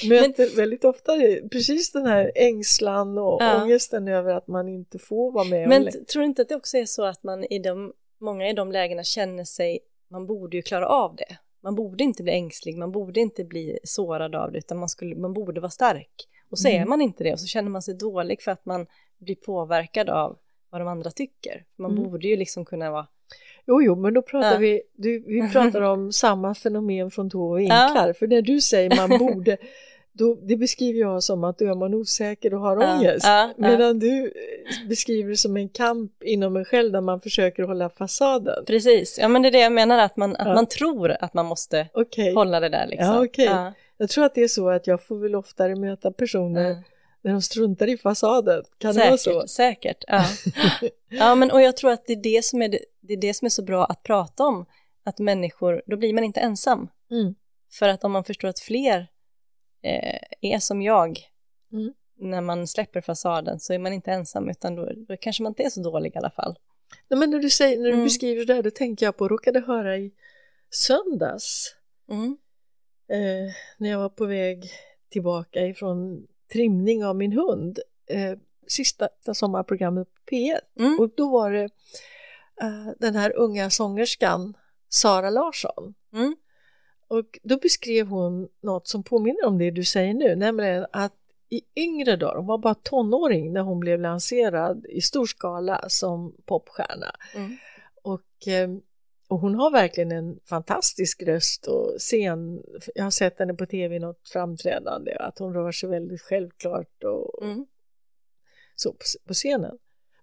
möter 0.09 0.47
Men, 0.47 0.57
väldigt 0.57 0.85
ofta 0.85 1.13
precis 1.53 1.93
den 1.93 2.07
här 2.07 2.33
ängslan 2.35 3.19
och 3.19 3.43
ja. 3.43 3.63
ångesten 3.63 4.09
över 4.09 4.35
att 4.35 4.49
man 4.49 4.69
inte 4.69 4.99
får 4.99 5.33
vara 5.33 5.45
med. 5.45 5.69
Men 5.69 6.05
tror 6.05 6.21
du 6.21 6.25
inte 6.25 6.43
att 6.43 6.49
det 6.49 6.57
också 6.57 6.77
är 6.77 6.87
så 6.87 7.05
att 7.05 7.23
man 7.23 7.45
i 7.45 7.59
de, 7.59 7.93
många 8.19 8.49
i 8.49 8.53
de 8.53 8.73
lägena 8.73 9.05
känner 9.05 9.45
sig, 9.45 9.79
man 10.11 10.27
borde 10.27 10.57
ju 10.57 10.63
klara 10.63 10.87
av 10.89 11.17
det 11.17 11.39
man 11.61 11.75
borde 11.75 12.05
inte 12.05 12.23
bli 12.23 12.33
ängslig, 12.33 12.79
man 12.79 12.93
borde 12.93 13.21
inte 13.21 13.45
bli 13.45 13.79
sårad 13.85 14.35
av 14.35 14.53
det, 14.53 14.59
utan 14.59 14.79
man, 14.79 14.89
skulle, 14.89 15.17
man 15.17 15.33
borde 15.33 15.61
vara 15.61 15.71
stark. 15.71 16.29
Och 16.51 16.59
så 16.59 16.69
mm. 16.69 16.83
är 16.83 16.87
man 16.87 17.01
inte 17.01 17.25
det, 17.25 17.33
och 17.33 17.41
så 17.41 17.47
känner 17.47 17.71
man 17.71 17.83
sig 17.83 17.95
dålig 17.95 18.43
för 18.43 18.51
att 18.51 18.67
man 18.67 18.87
blir 19.19 19.35
påverkad 19.35 20.11
av 20.11 20.39
vad 20.71 20.81
de 20.81 20.89
andra 20.89 21.11
tycker. 21.11 21.65
Man 21.77 21.91
mm. 21.91 22.03
borde 22.03 22.29
ju 22.29 22.37
liksom 22.37 22.65
kunna 22.65 22.91
vara 22.91 23.07
Jo, 23.67 23.83
jo, 23.83 23.95
men 23.95 24.15
då 24.15 24.23
pratar 24.23 24.53
ja. 24.53 24.59
vi, 24.59 24.83
du, 24.97 25.19
vi 25.27 25.49
pratar 25.53 25.81
om 25.93 26.13
samma 26.13 26.55
fenomen 26.55 27.11
från 27.11 27.31
två 27.31 27.55
vinklar. 27.55 28.07
Ja. 28.07 28.15
För 28.15 28.27
när 28.27 28.43
du 28.43 28.61
säger 28.61 29.09
man 29.09 29.19
borde, 29.19 29.57
då, 30.21 30.39
det 30.43 30.57
beskriver 30.57 31.01
jag 31.01 31.23
som 31.23 31.45
att 31.45 31.59
då 31.59 31.65
är 31.65 31.75
man 31.75 31.95
osäker 31.95 32.55
och 32.55 32.61
har 32.61 32.83
ja, 32.83 32.95
ångest. 32.95 33.27
Ja, 33.27 33.55
medan 33.57 33.87
ja. 33.87 33.93
du 33.93 34.25
eh, 34.25 34.89
beskriver 34.89 35.31
det 35.31 35.37
som 35.37 35.57
en 35.57 35.69
kamp 35.69 36.23
inom 36.23 36.57
en 36.57 36.65
själv 36.65 36.93
där 36.93 37.01
man 37.01 37.21
försöker 37.21 37.63
hålla 37.63 37.91
fasaden. 37.91 38.65
Precis, 38.67 39.19
ja 39.19 39.29
men 39.29 39.43
det 39.43 39.49
är 39.49 39.53
det 39.53 39.61
jag 39.61 39.73
menar, 39.73 39.99
att 39.99 40.17
man, 40.17 40.37
att 40.37 40.47
man 40.47 40.67
tror 40.67 41.17
att 41.21 41.35
man 41.35 41.47
måste 41.47 41.89
okay. 41.95 42.35
hålla 42.35 42.61
det 42.61 42.69
där. 42.69 42.87
Liksom. 42.87 43.07
Ja, 43.07 43.25
okay. 43.25 43.73
Jag 43.97 44.09
tror 44.09 44.25
att 44.25 44.35
det 44.35 44.43
är 44.43 44.49
så 44.49 44.71
att 44.71 44.87
jag 44.87 45.07
får 45.07 45.19
väl 45.19 45.35
oftare 45.35 45.77
möta 45.77 46.13
personer 46.13 46.77
när 47.23 47.33
de 47.33 47.43
struntar 47.43 47.87
i 47.87 47.97
fasaden. 47.97 48.63
Kan 48.79 48.95
säkert, 48.95 49.25
det 49.25 49.33
vara 49.33 49.43
så? 49.43 49.49
Säkert, 49.49 50.05
ja. 50.09 50.25
ja 51.09 51.35
men 51.35 51.51
och 51.51 51.63
jag 51.63 51.77
tror 51.77 51.91
att 51.91 52.07
det 52.07 52.13
är 52.13 52.23
det, 52.23 52.45
som 52.45 52.63
är 52.63 52.69
det, 52.69 52.79
det 53.01 53.13
är 53.13 53.21
det 53.21 53.35
som 53.35 53.47
är 53.47 53.51
så 53.51 53.63
bra 53.63 53.85
att 53.85 54.03
prata 54.03 54.45
om, 54.45 54.67
att 55.05 55.19
människor, 55.19 55.83
då 55.87 55.97
blir 55.97 56.15
man 56.15 56.25
inte 56.25 56.41
ensam. 56.41 56.89
Mm. 57.11 57.35
För 57.73 57.89
att 57.89 58.05
om 58.05 58.13
man 58.13 58.25
förstår 58.25 58.49
att 58.49 58.61
fler 58.61 59.07
eh, 59.83 60.21
är 60.41 60.59
som 60.59 60.83
jag, 60.83 61.19
mm. 61.73 61.93
när 62.19 62.41
man 62.41 62.67
släpper 62.67 63.01
fasaden 63.01 63.61
så 63.61 63.73
är 63.73 63.79
man 63.79 63.93
inte 63.93 64.11
ensam 64.11 64.49
utan 64.49 64.75
då, 64.75 64.93
då 65.09 65.17
kanske 65.17 65.43
man 65.43 65.51
inte 65.51 65.63
är 65.63 65.71
så 65.71 65.83
dålig 65.83 66.15
i 66.15 66.19
alla 66.19 66.31
fall. 66.31 66.59
Nej, 67.09 67.21
men 67.21 67.31
när 67.31 67.39
du, 67.39 67.51
säger, 67.51 67.79
när 67.79 67.85
du 67.85 67.93
mm. 67.93 68.05
beskriver 68.05 68.45
det 68.45 68.55
här, 68.55 68.63
då 68.63 68.71
tänker 68.71 69.07
jag 69.07 69.17
på, 69.17 69.29
råkade 69.29 69.61
höra 69.61 69.97
i 69.97 70.13
söndags 70.71 71.77
mm. 72.11 72.37
eh, 73.09 73.53
när 73.79 73.91
jag 73.91 73.99
var 73.99 74.09
på 74.09 74.27
väg 74.27 74.71
tillbaka 75.09 75.67
ifrån 75.67 76.27
trimning 76.53 77.05
av 77.05 77.17
min 77.17 77.33
hund, 77.33 77.79
eh, 78.07 78.39
sista 78.67 79.09
sommarprogrammet 79.35 80.09
på 80.15 80.35
P1 80.35 80.59
mm. 80.79 81.01
och 81.01 81.11
då 81.17 81.31
var 81.31 81.51
det 81.51 81.69
eh, 82.63 82.89
den 82.99 83.15
här 83.15 83.37
unga 83.37 83.71
sångerskan 83.71 84.57
Sara 84.89 85.31
Larsson 85.31 85.95
mm. 86.13 86.37
Och 87.11 87.39
då 87.43 87.57
beskrev 87.57 88.07
hon 88.07 88.49
något 88.61 88.89
som 88.89 89.03
påminner 89.03 89.47
om 89.47 89.59
det 89.59 89.71
du 89.71 89.85
säger 89.85 90.15
nu, 90.15 90.37
nämligen 90.37 90.87
att 90.93 91.15
i 91.49 91.61
yngre 91.77 92.17
dagar, 92.17 92.37
hon 92.37 92.47
var 92.47 92.59
bara 92.59 92.75
tonåring 92.75 93.53
när 93.53 93.61
hon 93.61 93.81
blev 93.81 94.01
lanserad 94.01 94.87
i 94.89 95.01
stor 95.01 95.27
skala 95.27 95.89
som 95.89 96.37
popstjärna. 96.45 97.17
Mm. 97.35 97.57
Och, 98.03 98.49
eh, 98.49 98.71
och 99.29 99.39
hon 99.39 99.55
har 99.55 99.71
verkligen 99.71 100.13
en 100.13 100.41
fantastisk 100.45 101.23
röst 101.23 101.67
och 101.67 101.95
scen, 101.99 102.63
jag 102.95 103.05
har 103.05 103.11
sett 103.11 103.39
henne 103.39 103.55
på 103.55 103.67
tv 103.67 103.97
i 103.97 103.99
något 103.99 104.29
framträdande, 104.29 105.17
att 105.17 105.39
hon 105.39 105.55
rör 105.55 105.73
sig 105.73 105.89
väldigt 105.89 106.23
självklart 106.23 107.05
och 107.05 107.43
mm. 107.43 107.67
så 108.77 108.93
på, 108.93 109.05
på 109.27 109.35
scenen. 109.35 109.79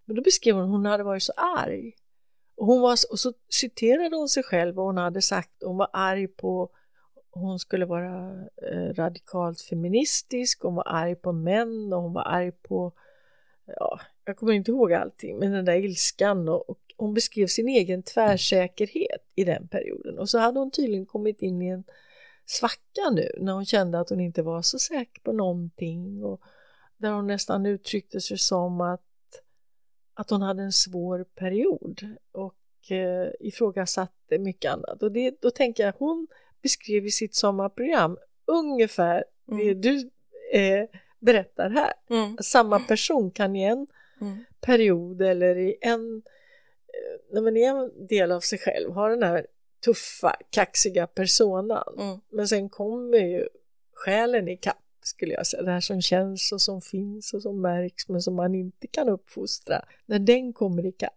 Men 0.05 0.15
då 0.15 0.21
beskrev 0.21 0.55
hon 0.55 0.63
att 0.63 0.69
hon 0.69 0.85
hade 0.85 1.03
varit 1.03 1.23
så 1.23 1.33
arg 1.35 1.93
och, 2.57 2.65
hon 2.65 2.81
var, 2.81 2.97
och 3.11 3.19
så 3.19 3.33
citerade 3.49 4.15
hon 4.15 4.29
sig 4.29 4.43
själv 4.43 4.75
vad 4.75 4.85
hon 4.85 4.97
hade 4.97 5.21
sagt. 5.21 5.51
Hon 5.63 5.77
var 5.77 5.89
arg 5.93 6.27
på, 6.27 6.69
hon 7.29 7.59
skulle 7.59 7.85
vara 7.85 8.45
eh, 8.71 8.93
radikalt 8.93 9.61
feministisk, 9.61 10.61
hon 10.61 10.75
var 10.75 10.87
arg 10.87 11.15
på 11.15 11.31
män 11.31 11.93
och 11.93 12.01
hon 12.01 12.13
var 12.13 12.27
arg 12.27 12.51
på, 12.51 12.91
ja, 13.65 13.99
jag 14.25 14.37
kommer 14.37 14.53
inte 14.53 14.71
ihåg 14.71 14.93
allting, 14.93 15.39
men 15.39 15.51
den 15.51 15.65
där 15.65 15.75
ilskan 15.75 16.49
och, 16.49 16.69
och 16.69 16.79
hon 16.97 17.13
beskrev 17.13 17.47
sin 17.47 17.67
egen 17.67 18.03
tvärsäkerhet 18.03 19.31
i 19.35 19.43
den 19.43 19.67
perioden. 19.67 20.19
Och 20.19 20.29
så 20.29 20.37
hade 20.37 20.59
hon 20.59 20.71
tydligen 20.71 21.05
kommit 21.05 21.41
in 21.41 21.61
i 21.61 21.67
en 21.67 21.83
svacka 22.45 23.09
nu 23.11 23.31
när 23.37 23.53
hon 23.53 23.65
kände 23.65 23.99
att 23.99 24.09
hon 24.09 24.19
inte 24.19 24.41
var 24.41 24.61
så 24.61 24.79
säker 24.79 25.21
på 25.21 25.31
någonting 25.31 26.23
och 26.23 26.41
där 26.97 27.11
hon 27.11 27.27
nästan 27.27 27.65
uttryckte 27.65 28.21
sig 28.21 28.37
som 28.37 28.81
att 28.81 29.06
att 30.17 30.29
hon 30.29 30.41
hade 30.41 30.63
en 30.63 30.71
svår 30.71 31.23
period 31.35 32.15
och 32.31 32.91
eh, 32.91 33.31
ifrågasatte 33.39 34.37
mycket 34.37 34.71
annat. 34.71 35.03
Och 35.03 35.11
det, 35.11 35.41
då 35.41 35.51
tänker 35.51 35.85
jag 35.85 35.93
hon 35.97 36.27
beskrev 36.61 37.05
i 37.05 37.11
sitt 37.11 37.35
sommarprogram 37.35 38.17
ungefär 38.45 39.23
mm. 39.51 39.67
det 39.67 39.73
du 39.73 40.09
eh, 40.59 40.85
berättar 41.19 41.69
här. 41.69 41.93
Mm. 42.09 42.37
Samma 42.41 42.79
person 42.79 43.31
kan 43.31 43.55
i 43.55 43.63
en 43.63 43.87
mm. 44.21 44.37
period 44.61 45.21
eller 45.21 45.57
i 45.57 45.77
en, 45.81 46.17
eh, 46.87 47.33
när 47.33 47.41
man 47.41 47.57
är 47.57 47.69
en 47.69 48.07
del 48.07 48.31
av 48.31 48.39
sig 48.39 48.59
själv 48.59 48.91
ha 48.91 49.09
den 49.09 49.23
här 49.23 49.47
tuffa, 49.85 50.35
kaxiga 50.49 51.07
personan. 51.07 51.95
Mm. 51.99 52.19
Men 52.29 52.47
sen 52.47 52.69
kommer 52.69 53.17
ju 53.17 53.47
själen 53.93 54.47
i 54.47 54.57
kapp 54.57 54.86
skulle 55.07 55.33
jag 55.33 55.47
säga. 55.47 55.63
Det 55.63 55.71
här 55.71 55.81
som 55.81 56.01
känns 56.01 56.51
och 56.51 56.61
som 56.61 56.81
finns 56.81 57.33
och 57.33 57.41
som 57.41 57.61
märks 57.61 58.09
men 58.09 58.21
som 58.21 58.35
man 58.35 58.55
inte 58.55 58.87
kan 58.87 59.09
uppfostra. 59.09 59.85
När 60.05 60.19
den 60.19 60.53
kommer 60.53 60.85
ikapp. 60.85 61.13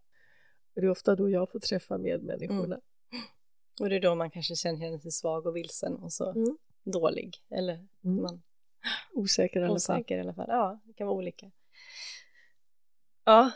Det 0.74 0.80
är 0.80 0.90
ofta 0.90 1.16
då 1.16 1.30
jag 1.30 1.50
får 1.50 1.58
träffa 1.58 1.98
medmänniskorna. 1.98 2.64
Mm. 2.64 3.24
Och 3.80 3.88
det 3.88 3.96
är 3.96 4.00
då 4.00 4.14
man 4.14 4.30
kanske 4.30 4.56
känner 4.56 4.98
sig 4.98 5.10
svag 5.10 5.46
och 5.46 5.56
vilsen 5.56 5.96
och 5.96 6.12
så 6.12 6.30
mm. 6.30 6.58
dålig. 6.84 7.36
Eller 7.50 7.86
mm. 8.04 8.22
man... 8.22 8.42
Osäker 9.12 9.60
i 9.60 9.62
alla 9.62 9.68
fall. 9.68 9.96
Osäker 9.96 10.18
i 10.18 10.20
alla 10.20 10.34
fall. 10.34 10.46
Ja, 10.48 10.80
det 10.84 10.92
kan 10.92 11.06
vara 11.06 11.16
olika. 11.16 11.50
Ja. 13.24 13.50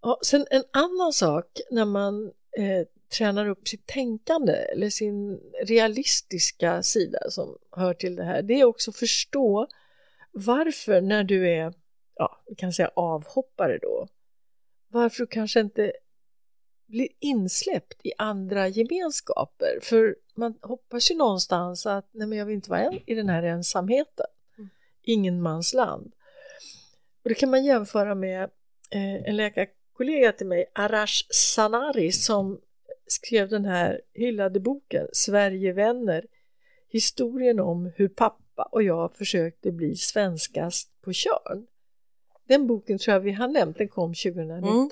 ja. 0.00 0.18
Sen 0.22 0.46
en 0.50 0.64
annan 0.70 1.12
sak 1.12 1.60
när 1.70 1.84
man 1.84 2.32
eh, 2.58 2.86
tränar 3.08 3.48
upp 3.48 3.68
sitt 3.68 3.86
tänkande 3.86 4.52
eller 4.52 4.90
sin 4.90 5.40
realistiska 5.62 6.82
sida 6.82 7.18
som 7.30 7.58
hör 7.70 7.94
till 7.94 8.16
det 8.16 8.24
här, 8.24 8.42
det 8.42 8.60
är 8.60 8.64
också 8.64 8.90
att 8.90 8.96
förstå 8.96 9.68
varför 10.32 11.00
när 11.00 11.24
du 11.24 11.50
är, 11.50 11.74
ja, 12.14 12.42
vi 12.46 12.54
kan 12.54 12.72
säga 12.72 12.90
avhoppare 12.96 13.78
då, 13.78 14.08
varför 14.88 15.22
du 15.22 15.26
kanske 15.26 15.60
inte 15.60 15.92
blir 16.86 17.08
insläppt 17.18 18.06
i 18.06 18.12
andra 18.18 18.68
gemenskaper. 18.68 19.78
För 19.82 20.16
man 20.34 20.58
hoppas 20.62 21.10
ju 21.10 21.16
någonstans 21.16 21.86
att 21.86 22.08
nej 22.12 22.26
men 22.26 22.38
jag 22.38 22.46
vill 22.46 22.54
inte 22.54 22.70
vara 22.70 22.80
en, 22.80 23.00
i 23.06 23.14
den 23.14 23.28
här 23.28 23.42
ensamheten. 23.42 24.26
Mm. 24.58 24.70
Ingen 25.02 25.42
mans 25.42 25.74
land. 25.74 26.12
Och 27.22 27.28
det 27.28 27.34
kan 27.34 27.50
man 27.50 27.64
jämföra 27.64 28.14
med 28.14 28.42
eh, 28.90 29.14
en 29.14 29.36
läkarkollega 29.36 30.32
till 30.32 30.46
mig, 30.46 30.66
Arash 30.74 31.26
Sanari, 31.30 32.12
som 32.12 32.60
skrev 33.06 33.48
den 33.48 33.64
här 33.64 34.00
hyllade 34.14 34.60
boken 34.60 35.08
Sverigevänner, 35.12 36.26
historien 36.88 37.60
om 37.60 37.92
hur 37.96 38.08
pappa 38.08 38.62
och 38.72 38.82
jag 38.82 39.14
försökte 39.14 39.72
bli 39.72 39.96
svenskast 39.96 41.00
på 41.00 41.12
Körn. 41.12 41.66
Den 42.48 42.66
boken 42.66 42.98
tror 42.98 43.12
jag 43.12 43.20
vi 43.20 43.32
har 43.32 43.48
nämnt, 43.48 43.78
den 43.78 43.88
kom 43.88 44.14
2019. 44.14 44.62
Mm. 44.62 44.88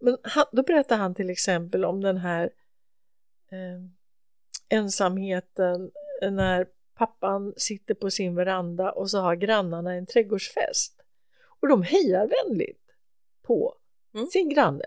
Men 0.00 0.16
han, 0.22 0.46
då 0.52 0.62
berättar 0.62 0.96
han 0.96 1.14
till 1.14 1.30
exempel 1.30 1.84
om 1.84 2.00
den 2.00 2.16
här 2.16 2.50
eh, 3.50 3.84
ensamheten 4.68 5.90
när 6.30 6.66
pappan 6.94 7.54
sitter 7.56 7.94
på 7.94 8.10
sin 8.10 8.34
veranda 8.34 8.92
och 8.92 9.10
så 9.10 9.18
har 9.18 9.36
grannarna 9.36 9.94
en 9.94 10.06
trädgårdsfest. 10.06 11.04
Och 11.60 11.68
de 11.68 11.82
hejar 11.82 12.28
vänligt 12.28 12.94
på 13.42 13.74
mm. 14.14 14.26
sin 14.26 14.48
granne 14.48 14.84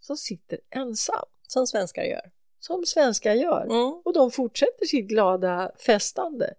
som 0.00 0.16
sitter 0.16 0.58
ensam. 0.70 1.26
Som 1.52 1.66
svenskar 1.66 2.02
gör. 2.02 2.30
Som 2.60 2.86
svenskar 2.86 3.34
gör. 3.34 3.64
Mm. 3.64 4.00
Och 4.04 4.12
de 4.12 4.30
fortsätter 4.30 4.86
sitt 4.86 5.08
glada 5.08 5.72
festande. 5.86 6.54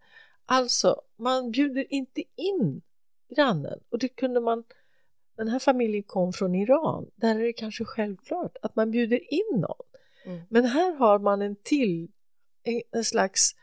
Alltså, 0.45 1.01
man 1.15 1.51
bjuder 1.51 1.93
inte 1.93 2.23
in 2.35 2.81
grannen 3.29 3.79
och 3.89 3.99
det 3.99 4.07
kunde 4.07 4.39
man 4.39 4.63
den 5.37 5.47
här 5.47 5.59
familjen 5.59 6.03
kom 6.03 6.33
från 6.33 6.55
Iran, 6.55 7.11
där 7.15 7.35
är 7.35 7.43
det 7.43 7.53
kanske 7.53 7.85
självklart 7.85 8.57
att 8.61 8.75
man 8.75 8.91
bjuder 8.91 9.33
in 9.33 9.59
någon. 9.61 9.85
Mm. 10.25 10.41
Men 10.49 10.65
här 10.65 10.93
har 10.93 11.19
man 11.19 11.41
en 11.41 11.55
till, 11.55 12.11
en, 12.63 12.81
en 12.91 13.03
slags 13.03 13.55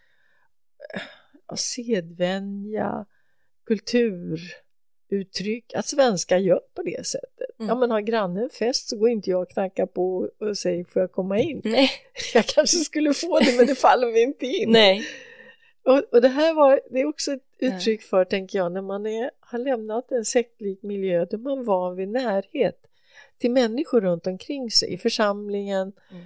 ja, 1.48 1.56
sedvänja, 1.56 3.06
kulturuttryck, 5.10 5.74
att 5.74 5.86
svenskar 5.86 6.38
gör 6.38 6.60
på 6.74 6.82
det 6.82 7.06
sättet. 7.06 7.58
Mm. 7.58 7.68
Ja 7.68 7.74
men 7.74 7.90
har 7.90 8.00
grannen 8.00 8.50
fest 8.50 8.88
så 8.88 8.96
går 8.96 9.08
inte 9.08 9.30
jag 9.30 9.42
och 9.42 9.50
knackar 9.50 9.86
på 9.86 10.28
och 10.38 10.58
säger 10.58 10.84
får 10.84 11.02
jag 11.02 11.12
komma 11.12 11.38
in? 11.38 11.60
Nej. 11.64 11.90
Jag 12.34 12.46
kanske 12.46 12.76
skulle 12.76 13.14
få 13.14 13.38
det 13.38 13.56
men 13.56 13.66
det 13.66 13.74
faller 13.74 14.06
mig 14.06 14.22
inte 14.22 14.46
in. 14.46 14.72
Nej. 14.72 15.02
Och, 15.84 16.02
och 16.12 16.22
det 16.22 16.28
här 16.28 16.54
var, 16.54 16.80
det 16.90 17.00
är 17.00 17.06
också 17.06 17.32
ett 17.32 17.42
uttryck 17.58 18.02
för, 18.02 18.24
tänker 18.24 18.58
jag, 18.58 18.72
när 18.72 18.82
man 18.82 19.06
är, 19.06 19.30
har 19.40 19.58
lämnat 19.58 20.12
en 20.12 20.24
sektlik 20.24 20.82
miljö 20.82 21.24
då 21.24 21.38
man 21.38 21.64
var 21.64 21.94
vid 21.94 22.08
närhet 22.08 22.76
till 23.38 23.50
människor 23.50 24.00
runt 24.00 24.26
omkring 24.26 24.70
sig, 24.70 24.92
i 24.92 24.98
församlingen, 24.98 25.92
mm. 26.10 26.24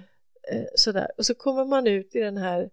eh, 0.51 0.67
sådär. 0.75 1.07
Och 1.17 1.25
så 1.25 1.35
kommer 1.35 1.65
man 1.65 1.87
ut 1.87 2.15
i 2.15 2.19
den 2.19 2.37
här 2.37 2.69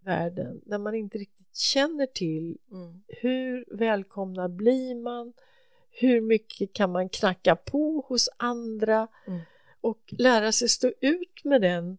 världen 0.00 0.60
där 0.64 0.78
man 0.78 0.94
inte 0.94 1.18
riktigt 1.18 1.56
känner 1.56 2.06
till 2.06 2.58
mm. 2.72 3.02
hur 3.08 3.64
välkomna 3.70 4.48
blir 4.48 4.94
man, 4.94 5.32
hur 5.90 6.20
mycket 6.20 6.72
kan 6.72 6.92
man 6.92 7.08
knacka 7.08 7.56
på 7.56 8.04
hos 8.08 8.28
andra 8.36 9.08
mm. 9.26 9.40
och 9.80 10.14
lära 10.18 10.52
sig 10.52 10.68
stå 10.68 10.92
ut 11.00 11.44
med 11.44 11.62
den 11.62 11.98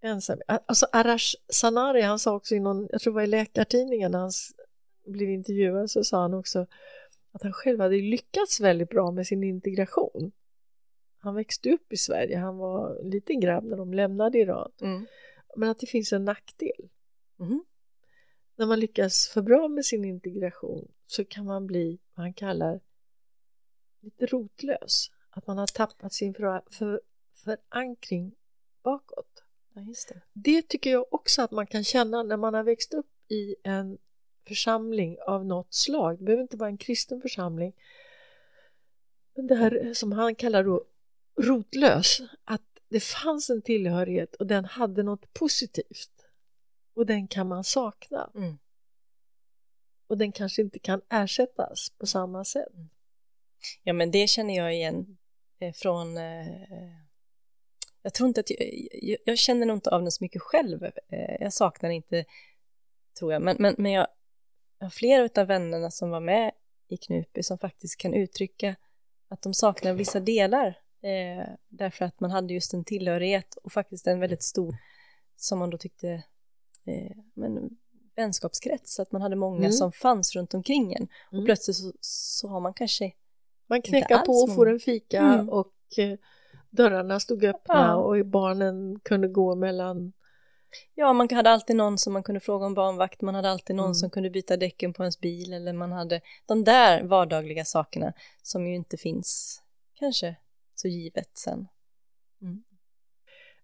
ensam. 0.00 0.40
Alltså 0.46 0.86
Arash 0.92 1.34
Sanari, 1.48 2.00
han 2.00 2.18
sa 2.18 2.34
också 2.34 2.54
i 2.54 2.60
någon, 2.60 2.88
jag 2.92 3.00
tror 3.00 3.12
det 3.12 3.14
var 3.14 3.22
i 3.22 3.26
Läkartidningen, 3.26 4.12
när 4.12 4.18
han 4.18 4.32
blev 5.06 5.30
intervjuad 5.30 5.90
så 5.90 6.04
sa 6.04 6.22
han 6.22 6.34
också 6.34 6.66
att 7.32 7.42
han 7.42 7.52
själv 7.52 7.80
hade 7.80 7.96
lyckats 7.96 8.60
väldigt 8.60 8.90
bra 8.90 9.10
med 9.10 9.26
sin 9.26 9.44
integration. 9.44 10.32
Han 11.18 11.34
växte 11.34 11.70
upp 11.70 11.92
i 11.92 11.96
Sverige, 11.96 12.38
han 12.38 12.56
var 12.56 12.96
en 13.00 13.10
liten 13.10 13.40
grabb 13.40 13.64
när 13.64 13.76
de 13.76 13.94
lämnade 13.94 14.38
Iran. 14.38 14.72
Mm. 14.80 15.06
Men 15.56 15.68
att 15.68 15.78
det 15.78 15.86
finns 15.86 16.12
en 16.12 16.24
nackdel. 16.24 16.88
Mm. 17.40 17.64
När 18.56 18.66
man 18.66 18.80
lyckas 18.80 19.28
för 19.28 19.42
bra 19.42 19.68
med 19.68 19.84
sin 19.84 20.04
integration 20.04 20.88
så 21.06 21.24
kan 21.24 21.44
man 21.44 21.66
bli 21.66 21.98
vad 22.14 22.24
han 22.24 22.34
kallar 22.34 22.80
lite 24.00 24.26
rotlös. 24.26 25.10
Att 25.30 25.46
man 25.46 25.58
har 25.58 25.66
tappat 25.66 26.12
sin 26.12 26.34
för, 26.34 26.62
för, 26.70 27.00
förankring 27.44 28.34
bakåt. 28.82 29.42
Ja, 29.74 29.80
det. 30.08 30.22
det 30.32 30.68
tycker 30.68 30.90
jag 30.90 31.06
också 31.10 31.42
att 31.42 31.50
man 31.50 31.66
kan 31.66 31.84
känna 31.84 32.22
när 32.22 32.36
man 32.36 32.54
har 32.54 32.62
växt 32.62 32.94
upp 32.94 33.10
i 33.28 33.56
en 33.62 33.98
församling 34.46 35.18
av 35.26 35.46
något 35.46 35.74
slag. 35.74 36.18
Det 36.18 36.24
behöver 36.24 36.42
inte 36.42 36.56
vara 36.56 36.68
en 36.68 36.78
kristen 36.78 37.20
församling. 37.20 37.72
Men 39.34 39.46
det 39.46 39.54
här 39.54 39.94
som 39.94 40.12
han 40.12 40.34
kallar 40.34 40.64
då 40.64 40.84
rotlös, 41.36 42.20
att 42.44 42.62
det 42.88 43.00
fanns 43.00 43.50
en 43.50 43.62
tillhörighet 43.62 44.34
och 44.34 44.46
den 44.46 44.64
hade 44.64 45.02
något 45.02 45.34
positivt. 45.34 46.15
Och 46.96 47.06
den 47.06 47.28
kan 47.28 47.48
man 47.48 47.64
sakna. 47.64 48.30
Mm. 48.34 48.58
Och 50.06 50.18
den 50.18 50.32
kanske 50.32 50.62
inte 50.62 50.78
kan 50.78 51.00
ersättas 51.08 51.90
på 51.98 52.06
samma 52.06 52.44
sätt. 52.44 52.72
Ja, 53.82 53.92
men 53.92 54.10
det 54.10 54.26
känner 54.26 54.56
jag 54.56 54.74
igen 54.74 55.18
eh, 55.58 55.72
från 55.72 56.16
eh, 56.18 56.46
jag 58.02 58.14
tror 58.14 58.28
inte 58.28 58.40
att 58.40 58.50
jag, 58.50 59.18
jag, 59.24 59.38
känner 59.38 59.66
nog 59.66 59.76
inte 59.76 59.90
av 59.90 60.02
den 60.02 60.12
så 60.12 60.24
mycket 60.24 60.42
själv. 60.42 60.84
Eh, 60.84 61.36
jag 61.40 61.52
saknar 61.52 61.90
inte, 61.90 62.24
tror 63.18 63.32
jag, 63.32 63.42
men, 63.42 63.56
men, 63.58 63.74
men 63.78 63.92
jag, 63.92 64.06
jag 64.78 64.86
har 64.86 64.90
flera 64.90 65.42
av 65.42 65.46
vännerna 65.46 65.90
som 65.90 66.10
var 66.10 66.20
med 66.20 66.52
i 66.88 66.96
Knutby 66.96 67.42
som 67.42 67.58
faktiskt 67.58 67.96
kan 67.96 68.14
uttrycka 68.14 68.76
att 69.28 69.42
de 69.42 69.54
saknar 69.54 69.92
vissa 69.92 70.20
delar 70.20 70.66
eh, 71.02 71.46
därför 71.68 72.04
att 72.04 72.20
man 72.20 72.30
hade 72.30 72.54
just 72.54 72.74
en 72.74 72.84
tillhörighet 72.84 73.56
och 73.56 73.72
faktiskt 73.72 74.06
en 74.06 74.20
väldigt 74.20 74.42
stor, 74.42 74.76
som 75.36 75.58
man 75.58 75.70
då 75.70 75.78
tyckte, 75.78 76.22
eh, 76.86 77.16
men 77.34 77.70
vänskapskrets, 78.16 79.00
att 79.00 79.12
man 79.12 79.22
hade 79.22 79.36
många 79.36 79.58
mm. 79.58 79.72
som 79.72 79.92
fanns 79.92 80.36
runt 80.36 80.54
omkring 80.54 80.92
en 80.92 81.08
och 81.26 81.32
mm. 81.32 81.44
plötsligt 81.44 81.76
så, 81.76 81.92
så, 82.00 82.48
har 82.48 82.60
man 82.60 82.74
kanske 82.74 83.12
Man 83.66 83.82
knäcker 83.82 84.18
på 84.18 84.32
och 84.32 84.54
får 84.54 84.70
en 84.70 84.80
fika 84.80 85.20
mm. 85.20 85.48
och 85.48 85.74
eh, 85.98 86.18
dörrarna 86.70 87.20
stod 87.20 87.44
öppna 87.44 87.74
ja. 87.74 87.94
och 87.94 88.26
barnen 88.26 89.00
kunde 89.00 89.28
gå 89.28 89.54
mellan 89.54 90.12
Ja, 90.94 91.12
man 91.12 91.28
hade 91.30 91.50
alltid 91.50 91.76
någon 91.76 91.98
som 91.98 92.12
man 92.12 92.22
kunde 92.22 92.40
fråga 92.40 92.66
om 92.66 92.74
barnvakt, 92.74 93.20
man 93.20 93.34
hade 93.34 93.50
alltid 93.50 93.76
någon 93.76 93.86
mm. 93.86 93.94
som 93.94 94.10
kunde 94.10 94.30
byta 94.30 94.56
däcken 94.56 94.92
på 94.92 95.02
ens 95.02 95.20
bil 95.20 95.52
eller 95.52 95.72
man 95.72 95.92
hade 95.92 96.20
de 96.46 96.64
där 96.64 97.02
vardagliga 97.02 97.64
sakerna 97.64 98.12
som 98.42 98.66
ju 98.66 98.74
inte 98.74 98.96
finns 98.96 99.62
kanske 99.94 100.36
så 100.74 100.88
givet 100.88 101.38
sen. 101.38 101.68
Mm. 102.42 102.64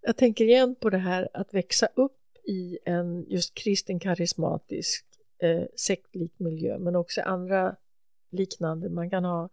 Jag 0.01 0.17
tänker 0.17 0.45
igen 0.45 0.75
på 0.75 0.91
det 0.91 0.99
här 0.99 1.29
att 1.35 1.55
växa 1.55 1.89
upp 1.95 2.22
i 2.44 2.78
en 2.85 3.24
just 3.28 3.55
kristen 3.55 4.00
karismatisk 4.00 5.05
eh, 5.38 5.64
sektlik 5.76 6.38
miljö 6.38 6.78
men 6.78 6.96
också 6.96 7.20
andra 7.20 7.76
liknande. 8.31 8.88
Man 8.88 9.11
kan 9.11 9.24
ha 9.24 9.48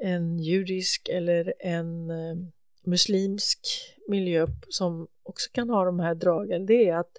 en 0.00 0.38
judisk 0.38 1.08
eller 1.08 1.54
en 1.58 2.10
eh, 2.10 2.36
muslimsk 2.82 3.60
miljö 4.08 4.46
som 4.68 5.08
också 5.22 5.50
kan 5.52 5.70
ha 5.70 5.84
de 5.84 6.00
här 6.00 6.14
dragen, 6.14 6.66
det 6.66 6.88
är 6.88 6.96
att 6.96 7.16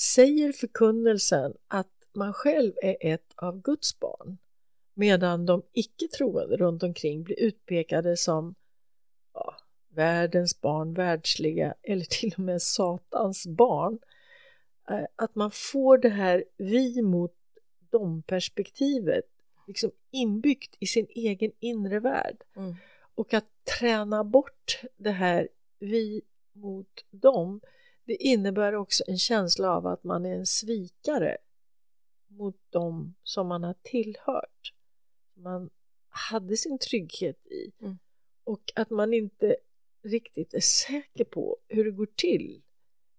säger 0.00 0.52
förkunnelsen 0.52 1.54
att 1.68 1.92
man 2.12 2.32
själv 2.32 2.72
är 2.82 2.96
ett 3.00 3.32
av 3.36 3.62
Guds 3.62 4.00
barn 4.00 4.38
medan 4.94 5.46
de 5.46 5.62
icke-troende 5.72 6.56
runt 6.56 6.82
omkring 6.82 7.22
blir 7.22 7.40
utpekade 7.40 8.16
som 8.16 8.54
ja, 9.34 9.56
världens 9.96 10.60
barn, 10.60 10.94
världsliga 10.94 11.74
eller 11.82 12.04
till 12.04 12.32
och 12.32 12.38
med 12.38 12.62
Satans 12.62 13.46
barn. 13.46 13.98
Eh, 14.90 15.06
att 15.16 15.34
man 15.34 15.50
får 15.50 15.98
det 15.98 16.08
här 16.08 16.44
vi 16.56 17.02
mot 17.02 17.34
dem-perspektivet 17.90 19.24
liksom 19.66 19.90
inbyggt 20.10 20.76
i 20.80 20.86
sin 20.86 21.06
egen 21.10 21.52
inre 21.60 22.00
värld. 22.00 22.44
Mm. 22.56 22.74
Och 23.14 23.34
att 23.34 23.64
träna 23.78 24.24
bort 24.24 24.80
det 24.96 25.10
här 25.10 25.48
vi 25.78 26.22
mot 26.52 27.04
dem, 27.10 27.60
det 28.04 28.14
innebär 28.14 28.74
också 28.74 29.04
en 29.06 29.18
känsla 29.18 29.76
av 29.76 29.86
att 29.86 30.04
man 30.04 30.26
är 30.26 30.34
en 30.34 30.46
svikare 30.46 31.36
mot 32.26 32.56
dem 32.70 33.14
som 33.22 33.46
man 33.46 33.64
har 33.64 33.74
tillhört. 33.82 34.72
Man 35.34 35.70
hade 36.08 36.56
sin 36.56 36.78
trygghet 36.78 37.46
i. 37.46 37.72
Mm. 37.80 37.98
Och 38.44 38.72
att 38.74 38.90
man 38.90 39.14
inte 39.14 39.56
riktigt 40.06 40.54
är 40.54 40.60
säker 40.60 41.24
på 41.24 41.56
hur 41.68 41.84
det 41.84 41.90
går 41.90 42.08
till 42.16 42.62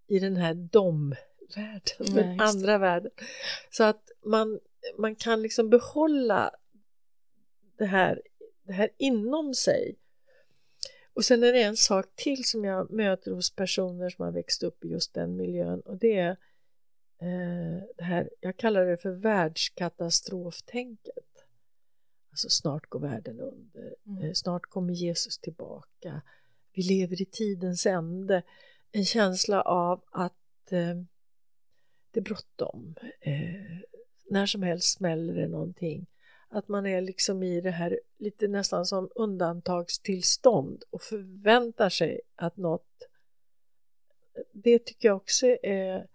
i 0.07 0.19
den 0.19 0.35
här 0.35 0.53
dom-världen, 0.53 2.15
den 2.15 2.41
andra 2.41 2.77
världen. 2.77 3.11
Så 3.69 3.83
att 3.83 4.11
man, 4.25 4.59
man 4.97 5.15
kan 5.15 5.41
liksom 5.41 5.69
behålla 5.69 6.51
det 7.77 7.85
här, 7.85 8.21
det 8.63 8.73
här 8.73 8.89
inom 8.97 9.53
sig. 9.53 9.95
Och 11.13 11.25
sen 11.25 11.43
är 11.43 11.53
det 11.53 11.63
en 11.63 11.77
sak 11.77 12.05
till 12.15 12.45
som 12.45 12.65
jag 12.65 12.91
möter 12.91 13.31
hos 13.31 13.55
personer 13.55 14.09
som 14.09 14.25
har 14.25 14.31
växt 14.31 14.63
upp 14.63 14.85
i 14.85 14.87
just 14.87 15.13
den 15.13 15.35
miljön 15.35 15.81
och 15.81 15.97
det 15.97 16.17
är 16.17 16.37
eh, 17.21 17.83
det 17.97 18.03
här, 18.03 18.29
jag 18.39 18.57
kallar 18.57 18.85
det 18.85 18.97
för 18.97 19.11
världskatastroftänket. 19.11 21.45
Alltså 22.31 22.49
snart 22.49 22.89
går 22.89 22.99
världen 22.99 23.39
under, 23.39 23.95
mm. 24.05 24.23
eh, 24.23 24.33
snart 24.33 24.65
kommer 24.65 24.93
Jesus 24.93 25.37
tillbaka, 25.37 26.21
vi 26.77 26.83
lever 26.83 27.21
i 27.21 27.25
tidens 27.25 27.85
ände. 27.85 28.43
En 28.91 29.05
känsla 29.05 29.61
av 29.61 30.03
att 30.11 30.71
eh, 30.71 30.95
det 32.11 32.19
är 32.19 32.21
bråttom, 32.21 32.95
eh, 33.21 33.87
när 34.29 34.45
som 34.45 34.63
helst 34.63 34.97
smäller 34.97 35.33
det 35.33 35.47
någonting 35.47 36.07
att 36.49 36.67
man 36.67 36.85
är 36.85 37.01
liksom 37.01 37.43
i 37.43 37.61
det 37.61 37.71
här 37.71 37.99
lite 38.17 38.47
nästan 38.47 38.85
som 38.85 39.09
undantagstillstånd 39.15 40.83
och 40.89 41.01
förväntar 41.01 41.89
sig 41.89 42.21
att 42.35 42.57
något 42.57 43.07
det 44.51 44.79
tycker 44.79 45.07
jag 45.07 45.17
också 45.17 45.47
är, 45.63 46.07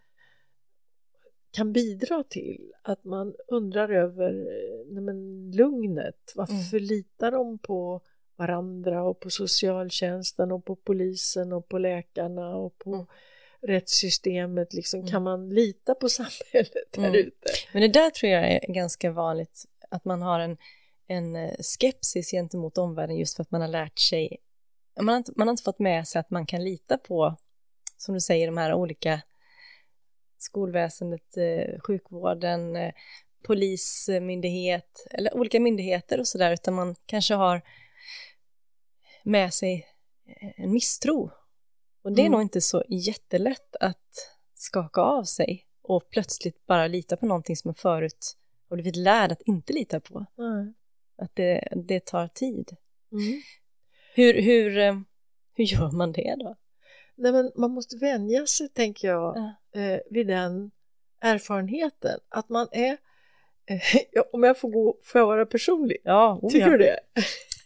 kan 1.51 1.73
bidra 1.73 2.25
till 2.25 2.73
att 2.83 3.05
man 3.05 3.35
undrar 3.49 3.89
över 3.89 4.33
nej 4.91 5.03
men, 5.03 5.51
lugnet. 5.51 6.33
Varför 6.35 6.77
mm. 6.77 6.89
litar 6.89 7.31
de 7.31 7.59
på 7.59 8.01
varandra 8.37 9.03
och 9.03 9.21
på 9.21 9.31
socialtjänsten 9.31 10.53
och 10.53 10.65
på 10.65 10.77
polisen 10.77 11.53
och 11.53 11.69
på 11.69 11.79
läkarna 11.79 12.57
och 12.57 12.79
på 12.79 12.95
mm. 12.95 13.07
rättssystemet. 13.63 14.75
Liksom, 14.75 15.01
mm. 15.01 15.11
Kan 15.11 15.23
man 15.23 15.49
lita 15.49 15.95
på 15.95 16.09
samhället 16.19 16.97
här 16.97 17.09
mm. 17.09 17.15
ute? 17.15 17.49
Men 17.73 17.83
det 17.83 17.89
där 17.89 18.11
tror 18.11 18.33
jag 18.33 18.51
är 18.51 18.73
ganska 18.73 19.11
vanligt, 19.11 19.65
att 19.89 20.05
man 20.05 20.23
har 20.23 20.41
en, 20.41 20.57
en 21.07 21.37
eh, 21.37 21.55
skepsis 21.61 22.31
gentemot 22.31 22.79
omvärlden 22.79 23.17
just 23.17 23.37
för 23.37 23.43
att 23.43 23.51
man 23.51 23.61
har 23.61 23.69
lärt 23.69 23.99
sig 23.99 24.39
man 24.97 25.09
har, 25.09 25.17
inte, 25.17 25.33
man 25.37 25.49
har 25.49 25.53
inte 25.53 25.63
fått 25.63 25.79
med 25.79 26.09
sig 26.09 26.21
att 26.21 26.31
man 26.31 26.47
kan 26.47 26.65
lita 26.65 26.99
på 26.99 27.37
som 27.97 28.15
du 28.15 28.21
säger, 28.21 28.47
de 28.47 28.57
här 28.57 28.75
olika 28.75 29.21
skolväsendet, 30.39 31.37
eh, 31.37 31.81
sjukvården, 31.81 32.77
eh, 32.77 32.93
polismyndighet 33.43 35.07
eller 35.11 35.37
olika 35.37 35.61
myndigheter 35.61 36.21
och 36.21 36.29
sådär, 36.29 36.53
utan 36.53 36.75
man 36.75 36.95
kanske 37.07 37.35
har 37.35 37.63
med 39.23 39.55
sig 39.55 39.87
en 40.57 40.73
misstro. 40.73 41.31
Och 42.03 42.13
det 42.13 42.23
är 42.23 42.27
mm. 42.27 42.33
nog 42.33 42.43
inte 42.43 42.61
så 42.61 42.85
jättelätt 42.89 43.77
att 43.81 44.33
skaka 44.55 45.01
av 45.01 45.25
sig 45.25 45.67
och 45.83 46.11
plötsligt 46.11 46.67
bara 46.67 46.87
lita 46.87 47.17
på 47.17 47.27
någonting 47.27 47.57
som 47.57 47.69
man 47.69 47.75
förut 47.75 48.37
har 48.69 48.77
blivit 48.77 48.97
lärd 48.97 49.33
att 49.33 49.43
inte 49.43 49.73
lita 49.73 50.01
på. 50.01 50.27
Mm. 50.39 50.75
Att 51.17 51.37
det, 51.37 51.69
det 51.77 52.07
tar 52.07 52.29
tid. 52.29 52.77
Mm. 53.13 53.43
Hur, 54.15 54.43
hur, 54.43 54.79
eh, 54.79 55.01
hur 55.55 55.65
gör 55.65 55.91
man 55.91 56.13
det 56.13 56.37
då? 56.39 56.57
Nej, 57.15 57.33
men 57.33 57.53
man 57.55 57.71
måste 57.71 57.97
vänja 57.97 58.47
sig, 58.47 58.69
tänker 58.69 59.09
jag, 59.09 59.37
ja. 59.73 59.81
eh, 59.81 60.01
vid 60.11 60.27
den 60.27 60.71
erfarenheten. 61.21 62.21
Att 62.29 62.49
man 62.49 62.69
är, 62.73 62.97
eh, 63.67 63.81
om 64.33 64.43
jag 64.43 64.59
får, 64.59 64.69
gå, 64.69 64.99
får 65.03 65.19
jag 65.19 65.27
vara 65.27 65.47
personlig? 65.47 65.97
Ja, 66.05 66.39
oh, 66.43 66.51
Tycker 66.51 66.67
ja. 66.67 66.73
du 66.73 66.79
det? 66.79 67.01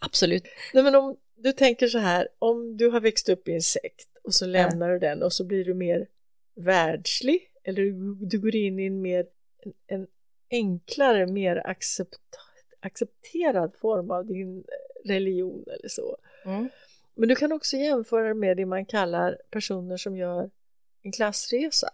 Absolut. 0.01 0.45
Nej, 0.75 0.85
men 0.85 0.95
om 0.95 1.17
du 1.35 1.53
tänker 1.53 1.87
så 1.87 1.99
här, 1.99 2.29
om 2.39 2.77
du 2.77 2.89
har 2.89 3.01
växt 3.01 3.29
upp 3.29 3.49
i 3.49 3.55
en 3.55 3.63
sekt 3.63 4.09
och 4.23 4.35
så 4.35 4.47
lämnar 4.47 4.91
du 4.91 4.99
den 4.99 5.23
och 5.23 5.33
så 5.33 5.45
blir 5.45 5.65
du 5.65 5.75
mer 5.75 6.07
världslig 6.55 7.51
eller 7.65 7.83
du, 8.27 8.39
går 8.39 8.57
in 8.57 8.79
i 8.79 8.87
en 8.87 9.03
mer 9.03 9.27
en 9.87 10.07
enklare, 10.51 11.27
mer 11.27 11.67
accept, 11.67 12.19
accepterad 12.81 13.75
form 13.75 14.11
av 14.11 14.27
din 14.27 14.65
religion 15.05 15.65
eller 15.67 15.89
så. 15.89 16.17
Mm. 16.45 16.69
Men 17.15 17.29
du 17.29 17.35
kan 17.35 17.53
också 17.53 17.77
jämföra 17.77 18.35
med 18.35 18.57
det 18.57 18.67
man 18.67 18.87
kallar 18.87 19.39
personer 19.51 19.97
som 19.97 20.17
gör 20.17 20.51
en 21.03 21.13
klassresa. 21.13 21.89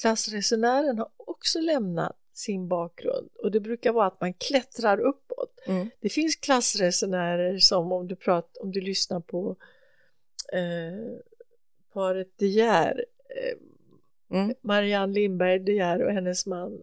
Klassresenären 0.00 0.98
har 0.98 1.10
också 1.16 1.60
lämnat 1.60 2.16
sin 2.38 2.68
bakgrund 2.68 3.30
och 3.34 3.50
det 3.50 3.60
brukar 3.60 3.92
vara 3.92 4.06
att 4.06 4.20
man 4.20 4.32
klättrar 4.32 5.00
uppåt. 5.00 5.60
Mm. 5.66 5.90
Det 6.00 6.08
finns 6.08 6.36
klassresenärer 6.36 7.58
som 7.58 7.92
om 7.92 8.08
du, 8.08 8.16
pratar, 8.16 8.62
om 8.62 8.72
du 8.72 8.80
lyssnar 8.80 9.20
på 9.20 9.56
eh, 10.52 11.18
paret 11.92 12.28
De 12.36 12.46
Geer, 12.46 13.04
eh, 13.28 14.38
mm. 14.38 14.54
Marianne 14.60 15.12
Lindberg 15.12 15.58
De 15.58 15.72
Geer 15.72 16.02
och 16.02 16.12
hennes 16.12 16.46
man 16.46 16.82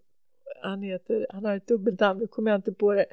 han 0.62 0.82
heter, 0.82 1.28
han 1.30 1.46
har 1.46 1.58
ett 1.58 1.68
dubbelnamn, 1.68 2.20
nu 2.20 2.28
kommer 2.28 2.52
jag 2.52 2.58
inte 2.58 2.74
på 2.74 2.94
det. 2.94 3.06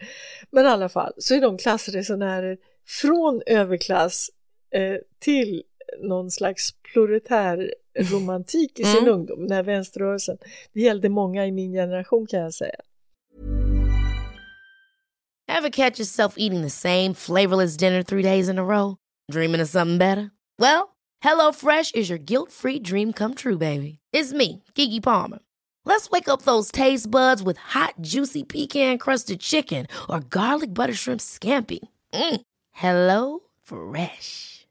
Men 0.50 0.64
i 0.64 0.68
alla 0.68 0.88
fall 0.88 1.12
så 1.16 1.35
är 1.35 1.40
de 1.40 1.59
klassresenärer 1.59 2.59
från 2.87 3.42
överklass 3.46 4.31
Eh, 4.72 4.98
till 5.18 5.62
någon 6.00 6.31
slags 6.31 6.72
proletär 6.92 7.74
romantik 7.94 8.81
i 8.81 8.85
sin 8.85 9.02
mm. 9.02 9.14
ungdom, 9.14 9.40
den 9.40 9.57
här 9.57 9.62
vänsterrörelsen. 9.62 10.38
Det 10.72 10.81
gällde 10.81 11.09
många 11.09 11.46
i 11.46 11.52
min 11.52 11.72
generation 11.72 12.26
kan 12.26 12.40
jag 12.40 12.55
säga. 12.55 12.81
Have 15.48 15.70
catch 15.70 15.98
yourself 15.98 16.35
eating 16.38 16.62
the 16.62 16.70
same 16.70 17.14
flavorless 17.14 17.76
dinner 17.76 18.02
three 18.02 18.22
days 18.22 18.48
in 18.48 18.59
a 18.59 18.64
row? 18.64 18.96
Dreaming 19.31 19.61
of 19.61 19.68
something 19.68 19.98
better? 19.98 20.31
Well, 20.59 20.96
hello 21.20 21.52
fresh 21.52 21.92
is 21.94 22.09
your 22.09 22.18
guilt 22.18 22.50
free 22.50 22.78
dream 22.78 23.12
come 23.12 23.35
true 23.35 23.59
baby. 23.59 23.98
It's 24.12 24.33
me, 24.33 24.62
Gigi 24.74 25.00
Palmer. 25.00 25.40
Let's 25.85 26.11
wake 26.11 26.28
up 26.28 26.42
those 26.42 26.70
taste 26.70 27.11
buds 27.11 27.42
with 27.42 27.59
hot 27.59 27.94
juicy 28.00 28.44
pecan 28.44 28.98
crusted 28.98 29.40
chicken 29.40 29.87
or 30.09 30.20
garlic 30.20 30.72
butter 30.72 30.94
shrimp 30.94 31.20
scampi. 31.20 31.81
Mm. 32.14 32.40
Hello 32.72 33.40
Fresh. 33.62 34.51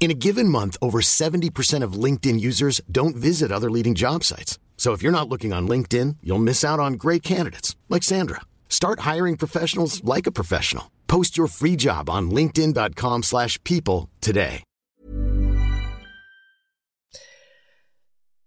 In 0.00 0.12
a 0.12 0.14
given 0.14 0.48
month, 0.48 0.76
over 0.80 1.00
70% 1.00 1.82
of 1.82 2.04
LinkedIn 2.04 2.40
users 2.40 2.80
don't 2.90 3.16
visit 3.16 3.52
other 3.52 3.70
leading 3.70 3.94
job 3.94 4.24
sites. 4.24 4.58
So 4.76 4.94
if 4.94 5.02
you're 5.02 5.12
not 5.12 5.28
looking 5.28 5.52
on 5.52 5.68
LinkedIn, 5.68 6.16
you'll 6.22 6.38
miss 6.38 6.64
out 6.64 6.78
on 6.78 6.92
great 6.94 7.22
candidates 7.22 7.76
like 7.88 8.04
Sandra. 8.04 8.40
Start 8.68 9.00
hiring 9.00 9.36
professionals 9.36 10.02
like 10.04 10.28
a 10.28 10.32
professional. 10.32 10.84
Post 11.08 11.36
your 11.36 11.48
free 11.48 11.76
job 11.76 12.08
on 12.08 12.30
linkedin.com/people 12.30 14.08
today. 14.20 14.62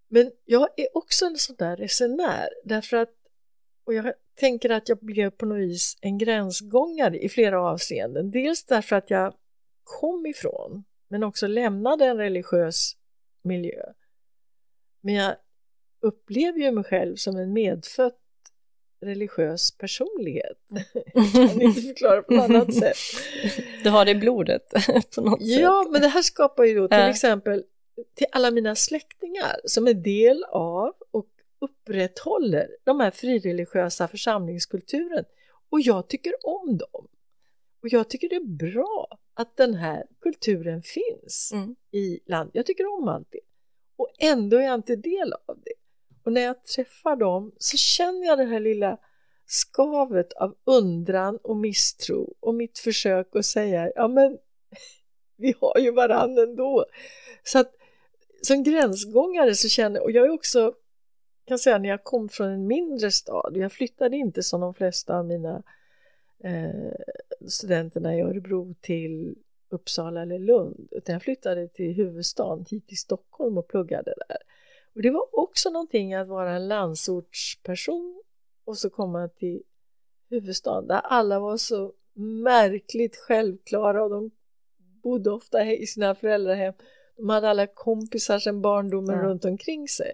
Men 0.09 0.31
jag 0.45 0.67
är 0.77 0.97
också 0.97 1.25
en 1.25 1.37
sån 1.37 1.55
där 1.59 1.75
resenär 1.75 2.49
därför 2.65 2.97
att 2.97 3.09
och 3.85 3.93
jag 3.93 4.13
tänker 4.39 4.69
att 4.69 4.89
jag 4.89 4.99
blev 4.99 5.29
på 5.29 5.45
något 5.45 5.57
vis 5.57 5.97
en 6.01 6.17
gränsgångare 6.17 7.19
i 7.19 7.29
flera 7.29 7.61
avseenden. 7.61 8.31
Dels 8.31 8.63
därför 8.63 8.95
att 8.95 9.09
jag 9.09 9.33
kom 9.83 10.25
ifrån 10.25 10.83
men 11.11 11.23
också 11.23 11.47
lämnade 11.47 12.05
en 12.05 12.17
religiös 12.17 12.95
miljö. 13.41 13.83
Men 15.01 15.13
jag 15.13 15.35
upplever 15.99 16.59
ju 16.59 16.71
mig 16.71 16.83
själv 16.83 17.15
som 17.15 17.35
en 17.35 17.53
medfött 17.53 18.17
religiös 19.01 19.77
personlighet. 19.77 20.57
Jag 21.13 21.33
kan 21.33 21.61
inte 21.61 21.81
förklara 21.81 22.21
på 22.21 22.33
något 22.33 22.43
annat 22.49 22.73
sätt. 22.79 22.97
Du 23.83 23.89
har 23.89 24.05
det 24.05 24.11
i 24.11 24.15
blodet 24.15 24.69
på 25.15 25.21
något 25.21 25.47
sätt. 25.47 25.59
Ja, 25.59 25.87
men 25.91 26.01
det 26.01 26.07
här 26.07 26.21
skapar 26.21 26.63
ju 26.63 26.75
då 26.75 26.87
till 26.87 26.97
exempel 26.97 27.63
till 28.15 28.27
alla 28.31 28.51
mina 28.51 28.75
släktingar 28.75 29.59
som 29.65 29.87
är 29.87 29.93
del 29.93 30.43
av 30.49 30.93
och 31.11 31.27
upprätthåller 31.59 32.77
de 32.83 32.99
här 32.99 33.11
frireligiösa 33.11 34.07
församlingskulturen. 34.07 35.25
Och 35.69 35.81
jag 35.81 36.07
tycker 36.09 36.33
om 36.43 36.77
dem. 36.77 37.07
Och 37.81 37.89
jag 37.89 38.09
tycker 38.09 38.29
det 38.29 38.35
är 38.35 38.71
bra 38.71 39.17
att 39.33 39.57
den 39.57 39.73
här 39.73 40.05
kulturen 40.21 40.81
finns 40.81 41.51
mm. 41.53 41.75
i 41.91 42.19
landet. 42.25 42.55
Jag 42.55 42.65
tycker 42.65 42.99
om 42.99 43.07
allt 43.07 43.27
det. 43.31 43.39
Och 43.95 44.09
ändå 44.19 44.57
är 44.57 44.61
jag 44.61 44.73
inte 44.73 44.95
del 44.95 45.33
av 45.33 45.59
det. 45.65 45.73
Och 46.23 46.33
när 46.33 46.41
jag 46.41 46.63
träffar 46.63 47.15
dem 47.15 47.51
så 47.57 47.77
känner 47.77 48.27
jag 48.27 48.37
det 48.37 48.45
här 48.45 48.59
lilla 48.59 48.97
skavet 49.45 50.33
av 50.33 50.55
undran 50.63 51.37
och 51.37 51.57
misstro 51.57 52.33
och 52.39 52.55
mitt 52.55 52.79
försök 52.79 53.35
att 53.35 53.45
säga 53.45 53.91
ja 53.95 54.07
men 54.07 54.37
vi 55.35 55.53
har 55.61 55.77
ju 55.77 55.91
varann 55.91 56.37
ändå. 56.37 56.85
Så 57.43 57.59
att 57.59 57.75
som 58.41 58.63
gränsgångare 58.63 59.55
så 59.55 59.69
känner 59.69 60.03
och 60.03 60.11
jag 60.11 60.25
är 60.25 60.29
också 60.29 60.73
kan 61.45 61.59
säga 61.59 61.77
när 61.77 61.89
jag 61.89 62.03
kom 62.03 62.29
från 62.29 62.49
en 62.49 62.67
mindre 62.67 63.11
stad, 63.11 63.57
jag 63.57 63.71
flyttade 63.71 64.17
inte 64.17 64.43
som 64.43 64.61
de 64.61 64.73
flesta 64.73 65.17
av 65.17 65.25
mina 65.25 65.63
studenterna 67.47 68.15
i 68.15 68.21
Örebro 68.21 68.75
till 68.81 69.35
Uppsala 69.69 70.21
eller 70.21 70.39
Lund 70.39 70.87
utan 70.91 71.13
jag 71.13 71.21
flyttade 71.21 71.67
till 71.67 71.93
huvudstaden 71.93 72.65
hit 72.69 72.87
till 72.87 72.97
Stockholm 72.97 73.57
och 73.57 73.67
pluggade 73.67 74.13
där. 74.27 74.37
Och 74.95 75.01
det 75.01 75.09
var 75.09 75.39
också 75.39 75.69
någonting 75.69 76.13
att 76.13 76.27
vara 76.27 76.55
en 76.55 76.67
landsortsperson 76.67 78.23
och 78.65 78.77
så 78.77 78.89
komma 78.89 79.27
till 79.27 79.63
huvudstaden 80.29 80.87
där 80.87 81.01
alla 81.03 81.39
var 81.39 81.57
så 81.57 81.93
märkligt 82.13 83.15
självklara 83.15 84.03
och 84.03 84.09
de 84.09 84.31
bodde 85.03 85.31
ofta 85.31 85.65
i 85.65 85.85
sina 85.85 86.15
föräldrahem. 86.15 86.73
De 87.17 87.29
hade 87.29 87.49
alla 87.49 87.67
kompisar 87.67 88.39
sedan 88.39 88.61
barndomen 88.61 89.17
ja. 89.17 89.23
runt 89.23 89.45
omkring 89.45 89.87
sig. 89.87 90.13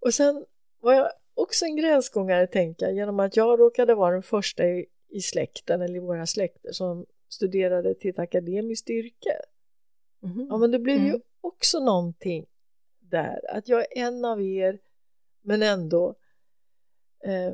Och 0.00 0.14
sen 0.14 0.44
var 0.80 0.94
jag 0.94 1.10
också 1.34 1.64
en 1.64 1.76
gränsgångare 1.76 2.46
tänker 2.46 2.86
jag 2.86 2.94
genom 2.94 3.20
att 3.20 3.36
jag 3.36 3.60
råkade 3.60 3.94
vara 3.94 4.12
den 4.12 4.22
första 4.22 4.64
i 4.64 4.86
i 5.08 5.20
släkten 5.20 5.82
eller 5.82 5.96
i 5.96 5.98
våra 5.98 6.26
släkter 6.26 6.72
som 6.72 7.06
studerade 7.28 7.94
till 7.94 8.10
ett 8.10 8.18
akademiskt 8.18 8.90
yrke. 8.90 9.36
Mm. 10.22 10.46
Ja, 10.50 10.56
men 10.56 10.70
det 10.70 10.78
blev 10.78 10.96
mm. 10.96 11.08
ju 11.08 11.20
också 11.40 11.80
någonting 11.80 12.46
där, 12.98 13.40
att 13.56 13.68
jag 13.68 13.80
är 13.80 14.06
en 14.06 14.24
av 14.24 14.42
er, 14.42 14.78
men 15.42 15.62
ändå. 15.62 16.14
Eh, 17.24 17.52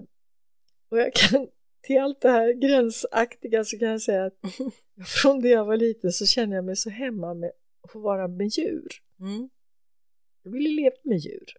och 0.89 0.99
jag 0.99 1.13
kan, 1.13 1.49
till 1.83 2.01
allt 2.01 2.21
det 2.21 2.31
här 2.31 2.53
gränsaktiga 2.53 3.65
så 3.65 3.79
kan 3.79 3.89
jag 3.89 4.03
säga 4.03 4.25
att 4.25 4.39
från 5.07 5.41
det 5.41 5.49
jag 5.49 5.65
var 5.65 5.77
liten 5.77 6.13
så 6.13 6.27
känner 6.27 6.57
jag 6.57 6.65
mig 6.65 6.77
så 6.77 6.91
hemma 6.91 7.35
med 7.35 7.53
att 7.81 7.91
få 7.91 7.99
vara 7.99 8.29
med 8.29 8.49
djur. 8.49 8.89
Mm. 9.21 9.51
Jag 10.43 10.51
ville 10.51 10.69
leva 10.69 10.97
med 11.03 11.19
djur. 11.19 11.57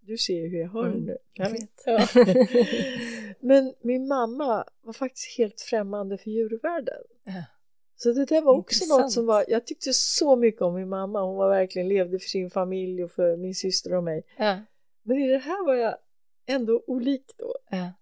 Du 0.00 0.18
ser 0.18 0.48
hur 0.48 0.58
jag 0.58 0.68
har 0.68 0.86
mm. 0.86 1.06
det 1.06 1.12
nu. 1.12 1.18
Jag 1.32 1.50
vet. 1.52 1.82
Ja. 1.86 2.08
Men 3.42 3.74
min 3.80 4.08
mamma 4.08 4.64
var 4.82 4.92
faktiskt 4.92 5.38
helt 5.38 5.60
främmande 5.60 6.18
för 6.18 6.30
djurvärlden. 6.30 7.02
Ja. 7.24 7.44
Så 7.96 8.12
det 8.12 8.24
där 8.24 8.42
var 8.42 8.52
också 8.52 8.74
Intressant. 8.74 9.02
något 9.02 9.12
som 9.12 9.26
var, 9.26 9.44
jag 9.48 9.66
tyckte 9.66 9.92
så 9.92 10.36
mycket 10.36 10.62
om 10.62 10.74
min 10.74 10.88
mamma, 10.88 11.22
hon 11.22 11.36
var 11.36 11.48
verkligen 11.48 11.88
levde 11.88 12.18
för 12.18 12.28
sin 12.28 12.50
familj 12.50 13.04
och 13.04 13.10
för 13.10 13.36
min 13.36 13.54
syster 13.54 13.94
och 13.94 14.04
mig. 14.04 14.22
Ja. 14.38 14.60
Men 15.02 15.18
i 15.18 15.28
det 15.28 15.38
här 15.38 15.66
var 15.66 15.74
jag 15.74 15.96
ändå 16.46 16.84
olik 16.86 17.34
då. 17.38 17.56
Ja. 17.70 17.92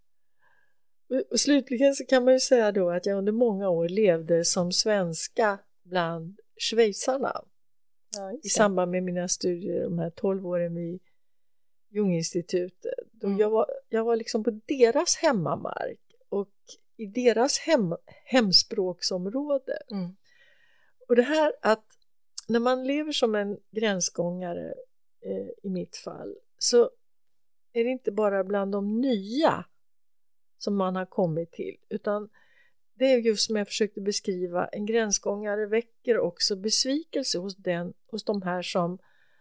Och 1.30 1.41
slutligen 1.41 1.95
så 1.95 2.05
kan 2.05 2.24
man 2.24 2.34
ju 2.34 2.41
säga 2.41 2.72
då 2.72 2.91
att 2.91 3.07
jag 3.07 3.18
under 3.18 3.32
många 3.32 3.68
år 3.68 3.88
levde 3.88 4.45
som 4.45 4.72
svenska 4.72 5.59
bland 5.82 6.41
schweizarna. 6.70 7.43
Ja, 8.16 8.32
I 8.43 8.49
samband 8.49 8.91
med 8.91 9.03
mina 9.03 9.28
studier, 9.28 9.82
de 9.82 9.99
här 9.99 10.11
12 10.11 10.47
åren 10.47 10.74
vid 10.74 11.01
Junginstitutet. 11.91 13.22
Mm. 13.22 13.38
Jag, 13.38 13.51
var, 13.51 13.66
jag 13.88 14.05
var 14.05 14.16
liksom 14.16 14.45
på 14.45 14.61
deras 14.66 15.16
hemmamark 15.16 16.01
och 16.28 16.49
i 16.97 17.07
deras 17.07 17.59
hem, 17.59 17.97
hemspråksområde. 18.24 19.78
Mm. 19.91 20.16
Och 21.09 21.16
det 21.16 21.22
här 21.22 21.53
att 21.62 21.84
när 22.49 22.61
man 22.61 22.84
lever 22.84 23.12
som 23.12 23.34
en 23.34 23.59
gränsgångare 23.70 24.74
eh, 25.20 25.49
i 25.62 25.70
mitt 25.70 25.97
fall 25.97 26.36
så 26.59 26.91
är 27.72 27.84
det 27.84 27.91
inte 27.91 28.12
bara 28.12 28.45
bland 28.45 28.72
de 28.72 29.01
nya 29.01 29.64
som 30.59 30.76
man 30.76 30.97
har 30.97 31.07
kommit 31.07 31.53
till 31.53 31.76
utan 31.88 32.28
det 33.01 33.12
är 33.12 33.18
just 33.18 33.47
som 33.47 33.57
jag 33.57 33.66
försökte 33.66 34.01
beskriva, 34.01 34.66
en 34.66 34.86
gränsgångare 34.86 35.66
väcker 35.66 36.18
också 36.18 36.57
besvikelse 36.57 37.38
hos, 37.38 37.57
den, 37.57 37.93
hos 38.11 38.24
de 38.24 38.43
här 38.43 38.62
som 38.62 38.99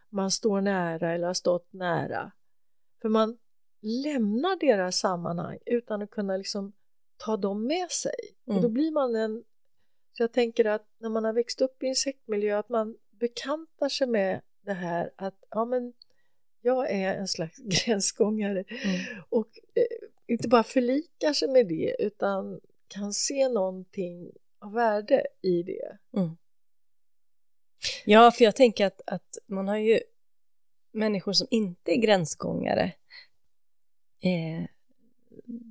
man 0.10 0.32
står 0.32 0.62
nära 0.62 1.14
eller 1.14 1.28
har 1.28 1.34
stått 1.34 1.74
nära. 1.74 2.32
För 3.02 3.10
man 3.10 3.38
lämnar 3.82 4.60
deras 4.60 5.00
sammanhang 5.00 5.60
utan 5.66 6.02
att 6.02 6.10
kunna 6.10 6.38
liksom 6.38 6.74
ta 7.18 7.38
dem 7.38 7.68
med 7.68 7.91
sig. 7.91 8.16
Mm. 8.47 8.56
Och 8.56 8.62
då 8.62 8.68
mm. 8.68 8.74
blir 8.74 8.91
man 8.91 9.16
en... 9.16 9.43
Så 10.14 10.24
jag 10.24 10.34
tänker 10.34 10.66
att 10.66 10.88
när 10.97 11.10
man 11.10 11.24
har 11.24 11.34
växt 11.34 11.62
upp 11.62 11.84
i 11.84 11.88
en 11.88 11.95
sektmiljö 11.95 12.58
att 12.60 12.70
man 12.70 12.97
bekantar 13.10 13.89
sig 13.89 14.08
med 14.08 14.41
det 14.62 14.74
här 14.74 15.12
att 15.16 15.43
ja 15.50 15.66
men 15.66 15.93
jag 16.62 16.91
är 16.91 17.16
en 17.16 17.28
slags 17.28 17.58
gränsgångare 17.86 18.64
mm. 18.68 19.00
och 19.30 19.47
eh, 19.76 20.08
inte 20.28 20.47
bara 20.47 20.64
förlikar 20.64 21.34
sig 21.34 21.47
med 21.47 21.68
det 21.68 21.95
utan 22.00 22.60
kan 22.88 23.14
se 23.14 23.50
någonting 23.50 24.32
av 24.60 24.74
värde 24.74 25.28
i 25.41 25.64
det. 25.64 25.97
Mm. 26.18 26.38
Ja, 28.06 28.32
för 28.32 28.45
jag 28.45 28.56
tänker 28.56 28.86
att, 28.86 29.02
att 29.06 29.38
man 29.47 29.68
har 29.68 29.78
ju 29.78 30.00
människor 30.91 31.33
som 31.33 31.47
inte 31.51 31.91
är 31.91 31.97
gränsgångare. 31.97 32.91
Eh, 34.21 34.65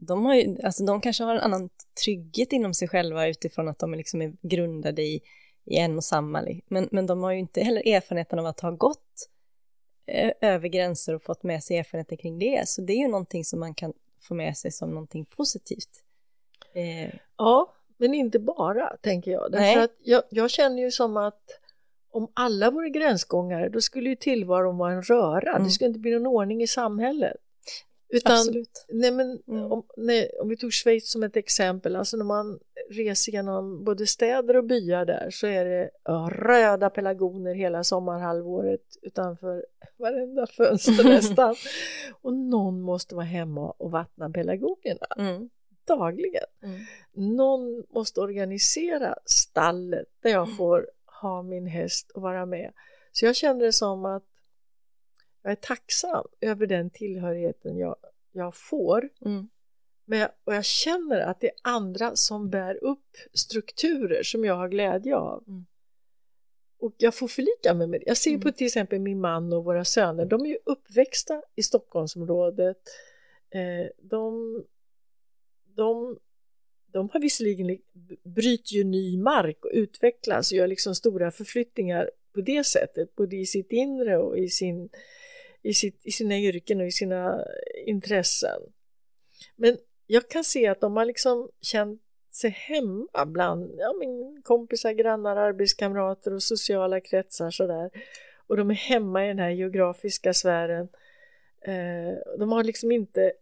de, 0.02 0.24
har 0.24 0.34
ju, 0.34 0.58
alltså 0.62 0.84
de 0.84 1.00
kanske 1.00 1.24
har 1.24 1.34
en 1.34 1.40
annan 1.40 1.70
trygghet 2.04 2.52
inom 2.52 2.74
sig 2.74 2.88
själva 2.88 3.28
utifrån 3.28 3.68
att 3.68 3.78
de 3.78 3.94
liksom 3.94 4.22
är 4.22 4.32
grundade 4.42 5.02
i, 5.02 5.20
i 5.64 5.76
en 5.76 5.96
och 5.96 6.04
samma. 6.04 6.46
Men, 6.68 6.88
men 6.92 7.06
de 7.06 7.22
har 7.22 7.32
ju 7.32 7.38
inte 7.38 7.60
heller 7.60 7.88
erfarenheten 7.88 8.38
av 8.38 8.46
att 8.46 8.60
ha 8.60 8.70
gått 8.70 9.28
eh, 10.06 10.32
över 10.40 10.68
gränser 10.68 11.14
och 11.14 11.22
fått 11.22 11.42
med 11.42 11.64
sig 11.64 11.78
erfarenheter 11.78 12.16
kring 12.16 12.38
det. 12.38 12.68
Så 12.68 12.82
det 12.82 12.92
är 12.92 12.98
ju 12.98 13.08
någonting 13.08 13.44
som 13.44 13.60
man 13.60 13.74
kan 13.74 13.92
få 14.20 14.34
med 14.34 14.56
sig 14.56 14.72
som 14.72 14.90
någonting 14.90 15.24
positivt. 15.24 16.02
Eh. 16.72 17.14
Ja, 17.36 17.74
men 17.96 18.14
inte 18.14 18.38
bara, 18.38 18.96
tänker 19.00 19.30
jag. 19.30 19.52
Därför 19.52 19.80
att 19.80 19.96
jag, 20.02 20.22
jag, 20.30 20.50
känner 20.50 20.82
ju 20.82 20.90
som 20.90 21.16
att 21.16 21.60
om 22.10 22.32
alla 22.34 22.70
vore 22.70 22.90
gränsgångare, 22.90 23.68
då 23.68 23.80
skulle 23.80 24.08
ju 24.08 24.16
tillvaron 24.16 24.78
vara 24.78 24.92
en 24.92 25.02
röra. 25.02 25.50
Mm. 25.50 25.64
Det 25.64 25.70
skulle 25.70 25.88
inte 25.88 26.00
bli 26.00 26.10
någon 26.10 26.26
ordning 26.26 26.62
i 26.62 26.66
samhället. 26.66 27.36
Utan, 28.10 28.32
Absolut. 28.32 28.86
Nej, 28.88 29.10
men, 29.10 29.42
mm. 29.48 29.72
om, 29.72 29.82
nej, 29.96 30.30
om 30.42 30.48
vi 30.48 30.56
tog 30.56 30.72
Schweiz 30.72 31.10
som 31.10 31.22
ett 31.22 31.36
exempel, 31.36 31.96
alltså 31.96 32.16
när 32.16 32.24
man 32.24 32.58
reser 32.90 33.32
genom 33.32 33.84
både 33.84 34.06
städer 34.06 34.56
och 34.56 34.64
byar 34.64 35.04
där 35.04 35.30
så 35.30 35.46
är 35.46 35.64
det 35.64 35.90
röda 36.30 36.90
pelargoner 36.90 37.54
hela 37.54 37.84
sommarhalvåret 37.84 38.80
utanför 39.02 39.66
varenda 39.96 40.46
fönster 40.46 41.04
nästan. 41.08 41.54
och 42.22 42.34
någon 42.34 42.80
måste 42.80 43.14
vara 43.14 43.24
hemma 43.24 43.70
och 43.70 43.90
vattna 43.90 44.30
pelargonerna 44.30 45.06
mm. 45.18 45.50
dagligen. 45.86 46.44
Mm. 46.62 46.80
Någon 47.36 47.84
måste 47.94 48.20
organisera 48.20 49.14
stallet 49.24 50.08
där 50.22 50.30
jag 50.30 50.56
får 50.56 50.86
ha 51.20 51.42
min 51.42 51.66
häst 51.66 52.10
och 52.10 52.22
vara 52.22 52.46
med. 52.46 52.72
Så 53.12 53.24
jag 53.24 53.36
känner 53.36 53.64
det 53.64 53.72
som 53.72 54.04
att 54.04 54.24
jag 55.42 55.52
är 55.52 55.56
tacksam 55.56 56.26
över 56.40 56.66
den 56.66 56.90
tillhörigheten 56.90 57.78
jag, 57.78 57.96
jag 58.32 58.54
får. 58.54 59.08
Mm. 59.20 59.48
Men 60.04 60.18
jag, 60.18 60.30
och 60.44 60.54
jag 60.54 60.64
känner 60.64 61.20
att 61.20 61.40
det 61.40 61.46
är 61.46 61.54
andra 61.62 62.16
som 62.16 62.50
bär 62.50 62.84
upp 62.84 63.16
strukturer 63.32 64.22
som 64.22 64.44
jag 64.44 64.54
har 64.54 64.68
glädje 64.68 65.16
av. 65.16 65.44
Mm. 65.48 65.66
Och 66.78 66.94
jag 66.98 67.14
får 67.14 67.28
förlika 67.28 67.74
mig 67.74 67.86
med 67.86 68.00
det. 68.00 68.04
Jag 68.06 68.16
ser 68.16 68.30
mm. 68.30 68.40
på 68.40 68.52
till 68.52 68.66
exempel 68.66 69.00
min 69.00 69.20
man 69.20 69.52
och 69.52 69.64
våra 69.64 69.84
söner, 69.84 70.24
de 70.24 70.40
är 70.40 70.48
ju 70.48 70.58
uppväxta 70.64 71.42
i 71.54 71.62
Stockholmsområdet. 71.62 72.82
Eh, 73.50 73.90
de, 73.98 74.64
de, 75.64 76.18
de 76.92 77.10
har 77.12 77.20
visserligen 77.20 77.78
bryter 78.24 78.72
ju 78.72 78.84
ny 78.84 79.18
mark 79.18 79.64
och 79.64 79.70
utvecklas 79.74 80.52
och 80.52 80.58
gör 80.58 80.66
liksom 80.66 80.94
stora 80.94 81.30
förflyttningar 81.30 82.10
på 82.34 82.40
det 82.40 82.64
sättet, 82.64 83.16
både 83.16 83.36
i 83.36 83.46
sitt 83.46 83.72
inre 83.72 84.18
och 84.18 84.38
i 84.38 84.48
sin 84.48 84.88
i, 85.62 85.74
sitt, 85.74 86.00
i 86.04 86.10
sina 86.10 86.38
yrken 86.38 86.80
och 86.80 86.86
i 86.86 86.90
sina 86.90 87.44
intressen. 87.86 88.60
Men 89.56 89.78
jag 90.06 90.28
kan 90.28 90.44
se 90.44 90.66
att 90.66 90.80
de 90.80 90.96
har 90.96 91.04
liksom 91.04 91.48
känt 91.60 92.02
sig 92.32 92.50
hemma 92.50 93.26
bland 93.26 93.74
ja, 93.78 93.92
min 93.98 94.42
kompisar, 94.42 94.92
grannar, 94.92 95.36
arbetskamrater 95.36 96.34
och 96.34 96.42
sociala 96.42 97.00
kretsar 97.00 97.50
sådär. 97.50 97.90
Och 98.46 98.56
de 98.56 98.70
är 98.70 98.74
hemma 98.74 99.24
i 99.24 99.28
den 99.28 99.38
här 99.38 99.50
geografiska 99.50 100.34
sfären. 100.34 100.88
Eh, 101.62 102.36
de 102.38 102.52
har 102.52 102.64
liksom 102.64 102.92
inte 102.92 103.32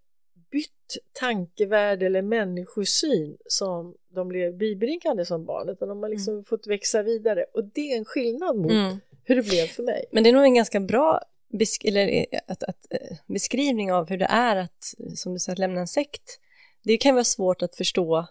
bytt 0.51 0.97
tankevärld 1.12 2.03
eller 2.03 2.22
människosyn 2.22 3.36
som 3.47 3.94
de 4.09 4.28
blev 4.28 4.55
bibringade 4.55 5.24
som 5.24 5.44
barn 5.44 5.68
utan 5.68 5.88
de 5.88 6.03
har 6.03 6.09
liksom 6.09 6.34
mm. 6.34 6.44
fått 6.44 6.66
växa 6.66 7.03
vidare 7.03 7.44
och 7.55 7.64
det 7.64 7.92
är 7.92 7.99
en 7.99 8.05
skillnad 8.05 8.57
mot 8.57 8.70
mm. 8.70 8.97
hur 9.24 9.36
det 9.36 9.42
blev 9.42 9.66
för 9.66 9.82
mig. 9.82 10.05
Men 10.12 10.22
det 10.22 10.30
är 10.30 10.32
nog 10.32 10.44
en 10.44 10.55
ganska 10.55 10.80
bra 10.80 11.22
besk 11.49 11.84
eller, 11.84 12.09
eh, 12.09 12.40
att, 12.47 12.62
att, 12.62 12.86
eh, 12.90 13.16
beskrivning 13.26 13.92
av 13.92 14.09
hur 14.09 14.18
det 14.18 14.28
är 14.30 14.57
att, 14.57 14.94
som 15.14 15.32
du 15.32 15.38
sa, 15.38 15.53
att 15.53 15.59
lämna 15.59 15.80
en 15.80 15.88
sekt. 15.88 16.40
Det 16.82 16.97
kan 16.97 17.14
vara 17.14 17.24
svårt 17.24 17.62
att 17.62 17.76
förstå 17.76 18.26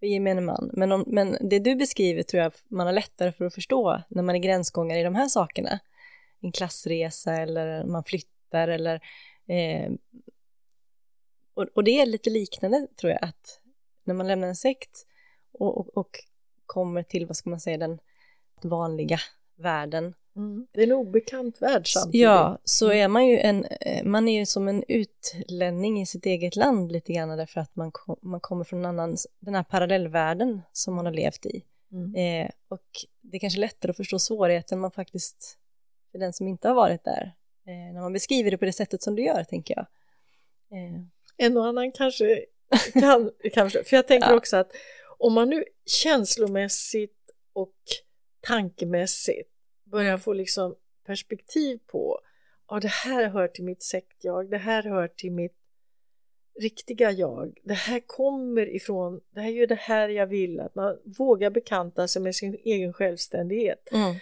för 0.00 0.06
gemene 0.06 0.40
man, 0.40 0.70
men, 0.72 0.92
om, 0.92 1.04
men 1.06 1.36
det 1.40 1.58
du 1.58 1.74
beskriver 1.74 2.22
tror 2.22 2.42
jag 2.42 2.52
man 2.68 2.86
har 2.86 2.94
lättare 2.94 3.32
för 3.32 3.44
att 3.44 3.54
förstå 3.54 4.02
när 4.08 4.22
man 4.22 4.34
är 4.34 4.38
gränsgångare 4.38 5.00
i 5.00 5.02
de 5.02 5.14
här 5.14 5.28
sakerna. 5.28 5.78
En 6.40 6.52
klassresa 6.52 7.36
eller 7.36 7.84
man 7.84 8.04
flyttar 8.04 8.68
eller 8.68 8.94
eh, 9.46 9.92
och, 11.54 11.66
och, 11.74 11.84
det 11.84 12.00
är 12.00 12.06
lite 12.06 12.30
liknande 12.30 12.86
tror 13.00 13.12
jag 13.12 13.24
att 13.24 13.60
när 14.04 14.14
man 14.14 14.26
lämnar 14.26 14.48
en 14.48 14.56
sekt 14.56 15.06
och, 15.52 15.78
och, 15.78 15.96
och 15.96 16.18
kommer 16.66 17.02
till, 17.02 17.26
vad 17.26 17.36
ska 17.36 17.50
man 17.50 17.60
säga, 17.60 17.78
den 17.78 17.98
vanliga 18.62 19.18
världen 19.56 20.14
Mm. 20.36 20.66
Det 20.72 20.80
är 20.80 20.86
en 20.86 20.92
obekant 20.92 21.62
värld 21.62 21.92
samtidigt. 21.92 22.20
Ja, 22.20 22.58
så 22.64 22.86
mm. 22.86 22.98
är 22.98 23.08
man 23.08 23.26
ju 23.26 23.38
en, 23.38 23.64
eh, 23.64 24.04
man 24.04 24.28
är 24.28 24.38
ju 24.38 24.46
som 24.46 24.68
en 24.68 24.84
utlänning 24.88 26.00
i 26.00 26.06
sitt 26.06 26.26
eget 26.26 26.56
land 26.56 26.92
lite 26.92 27.12
grann 27.12 27.36
därför 27.38 27.60
att 27.60 27.76
man, 27.76 27.92
kom, 27.92 28.16
man 28.22 28.40
kommer 28.40 28.64
från 28.64 28.78
en 28.78 28.86
annan, 28.86 29.16
den 29.40 29.54
här 29.54 29.62
parallellvärlden 29.62 30.62
som 30.72 30.94
man 30.94 31.06
har 31.06 31.12
levt 31.12 31.46
i. 31.46 31.64
Mm. 31.92 32.14
Eh, 32.14 32.50
och 32.68 32.86
det 33.20 33.36
är 33.36 33.40
kanske 33.40 33.60
lättare 33.60 33.90
att 33.90 33.96
förstå 33.96 34.18
svårigheten 34.18 34.80
man 34.80 34.90
faktiskt, 34.90 35.58
för 36.12 36.18
den 36.18 36.32
som 36.32 36.48
inte 36.48 36.68
har 36.68 36.74
varit 36.74 37.04
där, 37.04 37.34
eh, 37.66 37.94
när 37.94 38.00
man 38.00 38.12
beskriver 38.12 38.50
det 38.50 38.58
på 38.58 38.64
det 38.64 38.72
sättet 38.72 39.02
som 39.02 39.16
du 39.16 39.22
gör, 39.22 39.44
tänker 39.44 39.74
jag. 39.76 39.86
Eh. 40.78 41.00
En 41.36 41.56
och 41.56 41.66
annan 41.66 41.92
kanske 41.92 42.44
kan, 42.92 43.30
kanske, 43.52 43.84
för 43.84 43.96
jag 43.96 44.08
tänker 44.08 44.30
ja. 44.30 44.36
också 44.36 44.56
att 44.56 44.72
om 45.18 45.32
man 45.32 45.50
nu 45.50 45.64
känslomässigt 45.86 47.30
och 47.52 47.76
tankemässigt 48.40 49.50
börjar 49.84 50.18
få 50.18 50.32
liksom 50.32 50.74
perspektiv 51.06 51.78
på 51.86 52.20
ja, 52.68 52.80
det 52.80 52.88
här 52.88 53.28
hör 53.28 53.48
till 53.48 53.64
mitt 53.64 53.82
sektjag, 53.82 54.50
det 54.50 54.58
här 54.58 54.82
hör 54.82 55.08
till 55.08 55.32
mitt 55.32 55.56
riktiga 56.60 57.10
jag, 57.10 57.58
det 57.62 57.74
här 57.74 58.00
kommer 58.06 58.74
ifrån, 58.74 59.20
det 59.30 59.40
här 59.40 59.48
är 59.48 59.52
ju 59.52 59.66
det 59.66 59.74
här 59.74 60.08
jag 60.08 60.26
vill, 60.26 60.60
att 60.60 60.74
man 60.74 60.98
vågar 61.04 61.50
bekanta 61.50 62.08
sig 62.08 62.22
med 62.22 62.34
sin 62.34 62.54
egen 62.64 62.92
självständighet. 62.92 63.88
Mm. 63.92 64.14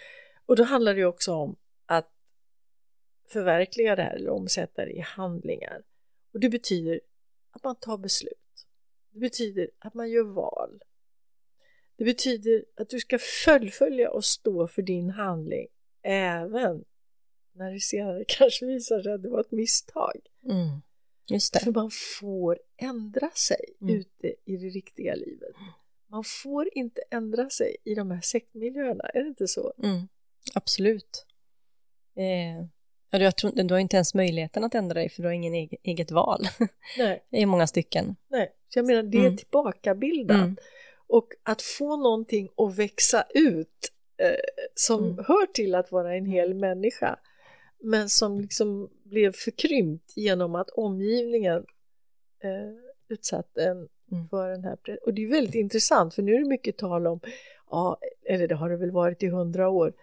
Och 0.45 0.55
då 0.55 0.63
handlar 0.63 0.93
det 0.93 0.99
ju 0.99 1.05
också 1.05 1.33
om 1.33 1.55
att 1.85 2.09
förverkliga 3.27 3.95
det 3.95 4.03
här 4.03 4.15
eller 4.15 4.29
omsätta 4.29 4.85
det 4.85 4.91
i 4.91 4.99
handlingar. 4.99 5.81
Och 6.33 6.39
det 6.39 6.49
betyder 6.49 7.01
att 7.51 7.63
man 7.63 7.75
tar 7.75 7.97
beslut. 7.97 8.67
Det 9.13 9.19
betyder 9.19 9.69
att 9.79 9.93
man 9.93 10.09
gör 10.09 10.23
val. 10.23 10.81
Det 11.95 12.03
betyder 12.03 12.65
att 12.75 12.89
du 12.89 12.99
ska 12.99 13.19
fullfölja 13.45 14.11
och 14.11 14.25
stå 14.25 14.67
för 14.67 14.81
din 14.81 15.09
handling 15.09 15.67
även 16.03 16.83
när 17.53 17.71
det 17.73 17.79
senare 17.79 18.23
kanske 18.27 18.65
visar 18.65 19.01
sig 19.01 19.13
att 19.13 19.23
det 19.23 19.29
var 19.29 19.41
ett 19.41 19.51
misstag. 19.51 20.19
Mm. 20.43 20.81
Just 21.29 21.53
det. 21.53 21.59
För 21.59 21.71
man 21.71 21.91
får 22.19 22.59
ändra 22.77 23.29
sig 23.31 23.65
Mm. 23.81 23.95
ute 23.95 24.35
i 24.45 24.57
det 24.57 24.69
riktiga 24.69 25.15
livet. 25.15 25.55
Man 26.07 26.23
får 26.23 26.69
inte 26.77 27.01
ändra 27.11 27.49
sig 27.49 27.75
i 27.83 27.95
de 27.95 28.11
här 28.11 28.21
sektmiljöerna, 28.21 29.03
är 29.03 29.21
det 29.23 29.27
inte 29.27 29.47
så? 29.47 29.73
Mm. 29.83 30.07
Absolut. 30.53 31.25
Eh, 32.15 32.65
ja, 33.11 33.19
jag 33.19 33.35
tror, 33.37 33.51
du 33.63 33.73
har 33.73 33.79
inte 33.79 33.95
ens 33.97 34.13
möjligheten 34.13 34.63
att 34.63 34.75
ändra 34.75 34.93
dig 34.93 35.09
för 35.09 35.21
du 35.21 35.27
har 35.27 35.33
ingen 35.33 35.53
egen, 35.53 35.79
eget 35.83 36.11
val 36.11 36.39
Nej, 36.97 37.23
i 37.31 37.45
många 37.45 37.67
stycken. 37.67 38.15
nej. 38.29 38.51
Så 38.69 38.79
jag 38.79 38.85
menar, 38.85 39.03
det 39.03 39.17
är 39.17 39.21
Mm. 39.25 39.37
tillbakabildat. 39.37 40.37
Mm. 40.37 40.55
Och 41.07 41.27
att 41.43 41.61
få 41.61 41.97
någonting 41.97 42.49
att 42.57 42.75
växa 42.77 43.23
ut 43.33 43.91
eh, 44.17 44.31
som 44.75 45.03
Mm. 45.03 45.17
hör 45.27 45.45
till 45.53 45.75
att 45.75 45.91
vara 45.91 46.15
en 46.15 46.25
hel 46.25 46.53
människa 46.53 47.19
men 47.83 48.09
som 48.09 48.39
liksom 48.39 48.89
blev 49.03 49.33
förkrympt 49.33 50.17
genom 50.17 50.55
att 50.55 50.69
omgivningen 50.69 51.65
eh, 52.43 52.73
utsatte 53.09 53.63
en 53.63 53.87
Mm. 54.11 54.27
för 54.27 54.49
den 54.49 54.63
här 54.63 54.77
Och 55.05 55.13
det 55.13 55.23
är 55.23 55.27
väldigt 55.27 55.55
intressant 55.55 56.13
för 56.15 56.21
nu 56.21 56.33
är 56.35 56.39
det 56.39 56.45
mycket 56.45 56.77
tal 56.77 57.07
om, 57.07 57.19
ja, 57.69 57.97
eller 58.29 58.47
det 58.47 58.55
har 58.55 58.69
det 58.69 58.77
väl 58.77 58.91
varit 58.91 59.23
i 59.23 59.27
hundra 59.27 59.69
år, 59.69 59.93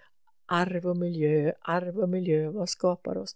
arv 0.48 0.86
och 0.86 0.96
miljö, 0.96 1.52
arv 1.60 1.98
och 1.98 2.08
miljö, 2.08 2.50
vad 2.50 2.68
skapar 2.68 3.16
oss? 3.18 3.34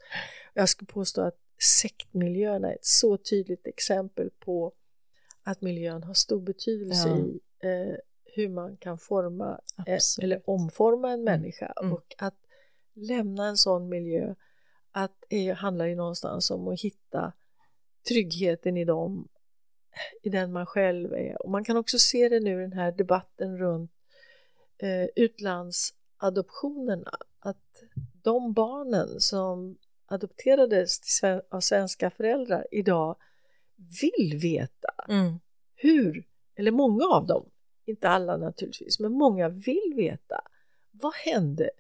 Jag 0.55 0.69
skulle 0.69 0.87
påstå 0.87 1.21
att 1.23 1.39
sektmiljöerna 1.83 2.71
är 2.71 2.75
ett 2.75 2.85
så 2.85 3.17
tydligt 3.17 3.67
exempel 3.67 4.31
på 4.41 4.73
att 5.43 5.61
miljön 5.61 6.03
har 6.03 6.15
stor 6.15 6.41
betydelse 6.41 7.09
Ja. 7.09 7.19
i 7.19 7.41
eh, 7.63 7.97
hur 8.35 8.49
man 8.49 8.77
kan 8.77 8.99
forma 8.99 9.61
eh, 9.87 9.99
eller 10.23 10.43
omforma 10.51 11.13
en 11.13 11.25
människa 11.25 11.73
Mm. 11.81 11.93
och 11.93 12.15
att 12.19 12.37
lämna 12.95 13.47
en 13.47 13.57
sån 13.57 13.89
miljö 13.89 14.35
att 14.91 15.25
det 15.29 15.51
handlar 15.51 15.87
ju 15.87 15.95
någonstans 15.95 16.51
om 16.51 16.69
att 16.69 16.81
hitta 16.81 17.33
tryggheten 18.09 18.77
i 18.77 18.85
dem 18.85 19.29
i 20.23 20.29
den 20.29 20.53
man 20.53 20.67
själv 20.67 21.13
är 21.13 21.43
och 21.43 21.51
man 21.51 21.65
kan 21.65 21.77
också 21.77 21.99
se 21.99 22.29
det 22.29 22.41
nu 22.41 22.59
i 22.59 22.63
den 22.63 22.73
här 22.73 22.93
debatten 22.93 23.59
runt 23.59 23.93
eh, 24.79 25.09
utlandsadoptionerna 26.23 27.19
att 27.41 27.83
de 28.23 28.53
barnen 28.53 29.21
som 29.21 29.77
adopterades 30.07 31.01
av 31.51 31.61
svenska 31.61 32.11
föräldrar 32.11 32.67
idag 32.71 33.17
vill 34.03 34.39
veta 34.43 34.89
Mm. 35.09 35.39
hur, 35.75 36.25
eller 36.57 36.71
många 36.71 37.05
av 37.05 37.27
dem, 37.27 37.45
inte 37.87 38.09
alla 38.09 38.37
naturligtvis, 38.37 39.01
men 39.01 39.13
många 39.13 39.49
vill 39.49 39.93
veta 39.97 40.41
vad 40.91 41.15
hände? 41.15 41.71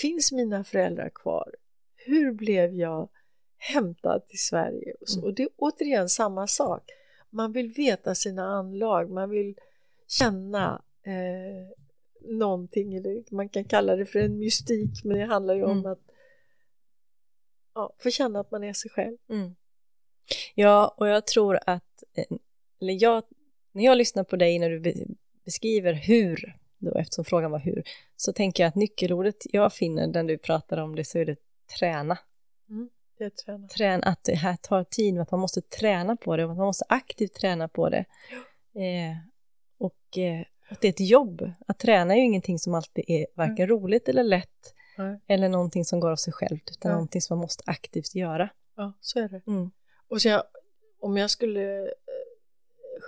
Finns 0.00 0.32
mina 0.32 0.64
föräldrar 0.64 1.10
kvar? 1.14 1.54
Hur 1.96 2.32
blev 2.32 2.74
jag 2.74 3.08
hämtad 3.56 4.26
till 4.26 4.38
Sverige? 4.38 4.94
Och. 5.00 5.08
Mm. 5.12 5.24
och 5.24 5.34
det 5.34 5.42
är 5.42 5.48
återigen 5.56 6.08
samma 6.08 6.46
sak. 6.46 6.82
Man 7.30 7.52
vill 7.52 7.68
veta 7.68 8.14
sina 8.14 8.44
anlag, 8.44 9.10
man 9.10 9.30
vill 9.30 9.54
känna 10.08 10.82
eh, 11.02 11.83
någonting, 12.26 12.94
eller 12.94 13.34
man 13.34 13.48
kan 13.48 13.64
kalla 13.64 13.96
det 13.96 14.06
för 14.06 14.18
en 14.18 14.38
mystik, 14.38 15.04
men 15.04 15.18
det 15.18 15.24
handlar 15.24 15.54
ju 15.54 15.64
om 15.64 15.78
Mm. 15.78 15.92
att 15.92 16.00
ja, 17.74 17.94
få 17.98 18.10
känna 18.10 18.40
att 18.40 18.50
man 18.50 18.64
är 18.64 18.72
sig 18.72 18.90
själv. 18.90 19.16
Mm. 19.30 19.54
Ja, 20.54 20.94
och 20.98 21.08
jag 21.08 21.26
tror 21.26 21.58
att, 21.66 22.04
eh, 22.16 22.24
eller 22.80 23.02
jag, 23.02 23.22
när 23.72 23.84
jag 23.84 23.98
lyssnar 23.98 24.24
på 24.24 24.36
dig 24.36 24.58
när 24.58 24.70
du 24.70 24.80
be- 24.80 25.06
beskriver 25.44 25.92
hur, 25.92 26.54
då, 26.78 26.98
eftersom 26.98 27.24
frågan 27.24 27.50
var 27.50 27.58
hur, 27.58 27.82
så 28.16 28.32
tänker 28.32 28.62
jag 28.62 28.68
att 28.68 28.74
nyckelordet 28.74 29.36
jag 29.52 29.72
finner 29.72 30.06
när 30.06 30.24
du 30.24 30.38
pratar 30.38 30.76
om 30.76 30.94
det 30.96 31.04
så 31.04 31.18
är 31.18 31.24
det 31.24 31.36
träna. 31.78 32.18
Det 33.18 33.24
är 33.24 33.30
träna. 33.30 33.68
Träna, 33.68 34.06
att 34.06 34.24
det 34.24 34.34
här 34.34 34.56
tar 34.56 34.84
tid, 34.84 35.18
att 35.18 35.30
man 35.30 35.40
måste 35.40 35.60
träna 35.60 36.16
på 36.16 36.36
det, 36.36 36.44
och 36.44 36.50
att 36.50 36.56
man 36.56 36.66
måste 36.66 36.84
aktivt 36.88 37.34
träna 37.34 37.68
på 37.68 37.88
det. 37.88 38.04
Eh, 38.74 39.16
och 39.78 40.18
eh, 40.18 40.44
att 40.68 40.80
det 40.80 40.88
är 40.88 40.92
ett 40.92 41.00
jobb. 41.10 41.50
Att 41.66 41.78
träna 41.78 42.14
är 42.14 42.18
ju 42.18 42.24
ingenting 42.24 42.58
som 42.58 42.74
alltid 42.74 43.04
är 43.08 43.26
varken 43.34 43.66
roligt 43.68 44.08
eller 44.08 44.24
lätt, 44.24 44.74
Nej. 44.98 45.20
eller 45.26 45.48
någonting 45.48 45.84
som 45.84 46.00
går 46.00 46.10
av 46.10 46.16
sig 46.16 46.32
självt, 46.32 46.70
utan 46.70 46.88
Nej. 46.90 46.94
någonting 46.94 47.20
som 47.20 47.36
man 47.38 47.42
måste 47.42 47.62
aktivt 47.66 48.14
göra. 48.14 48.48
Ja, 48.76 48.92
så 49.00 49.18
är 49.18 49.28
det. 49.28 49.42
Mm. 49.46 49.70
Och 50.08 50.22
så 50.22 50.28
jag, 50.28 50.42
om 51.00 51.16
jag 51.16 51.30
skulle 51.30 51.82
eh, 51.82 51.88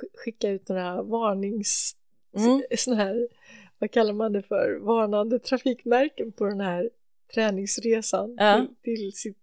sk- 0.03 0.17
skicka 0.25 0.49
ut 0.49 0.69
några 0.69 1.03
varnings... 1.03 1.97
Mm. 2.37 2.63
Sån 2.77 2.95
här, 2.97 3.29
vad 3.79 3.91
kallar 3.91 4.13
man 4.13 4.33
det 4.33 4.43
för? 4.43 4.79
Varnande 4.81 5.39
trafikmärken 5.39 6.33
på 6.33 6.45
den 6.45 6.61
här 6.61 6.91
träningsresan 7.35 8.37
Ja. 8.39 8.67
till, 8.83 8.97
till 8.97 9.13
sitt... 9.13 9.39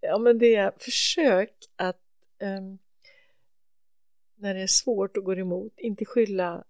Ja, 0.00 0.18
men 0.18 0.38
det 0.38 0.54
är 0.54 0.72
försök 0.78 1.52
att 1.76 2.00
ehm, 2.38 2.78
när 4.36 4.54
det 4.54 4.60
är 4.60 4.66
svårt 4.66 5.16
och 5.16 5.24
går 5.24 5.38
emot, 5.38 5.72
inte 5.76 6.04
skylla 6.04 6.64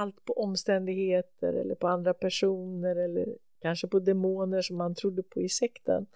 allt 0.00 0.24
på 0.24 0.32
omständigheter 0.32 1.52
eller 1.52 1.74
på 1.74 1.88
andra 1.88 2.14
personer 2.14 2.96
eller 2.96 3.36
kanske 3.60 3.88
på 3.88 3.98
demoner 3.98 4.62
som 4.62 4.76
man 4.76 4.94
trodde 4.94 5.22
på 5.22 5.40
i 5.40 5.48
sekten. 5.48 6.06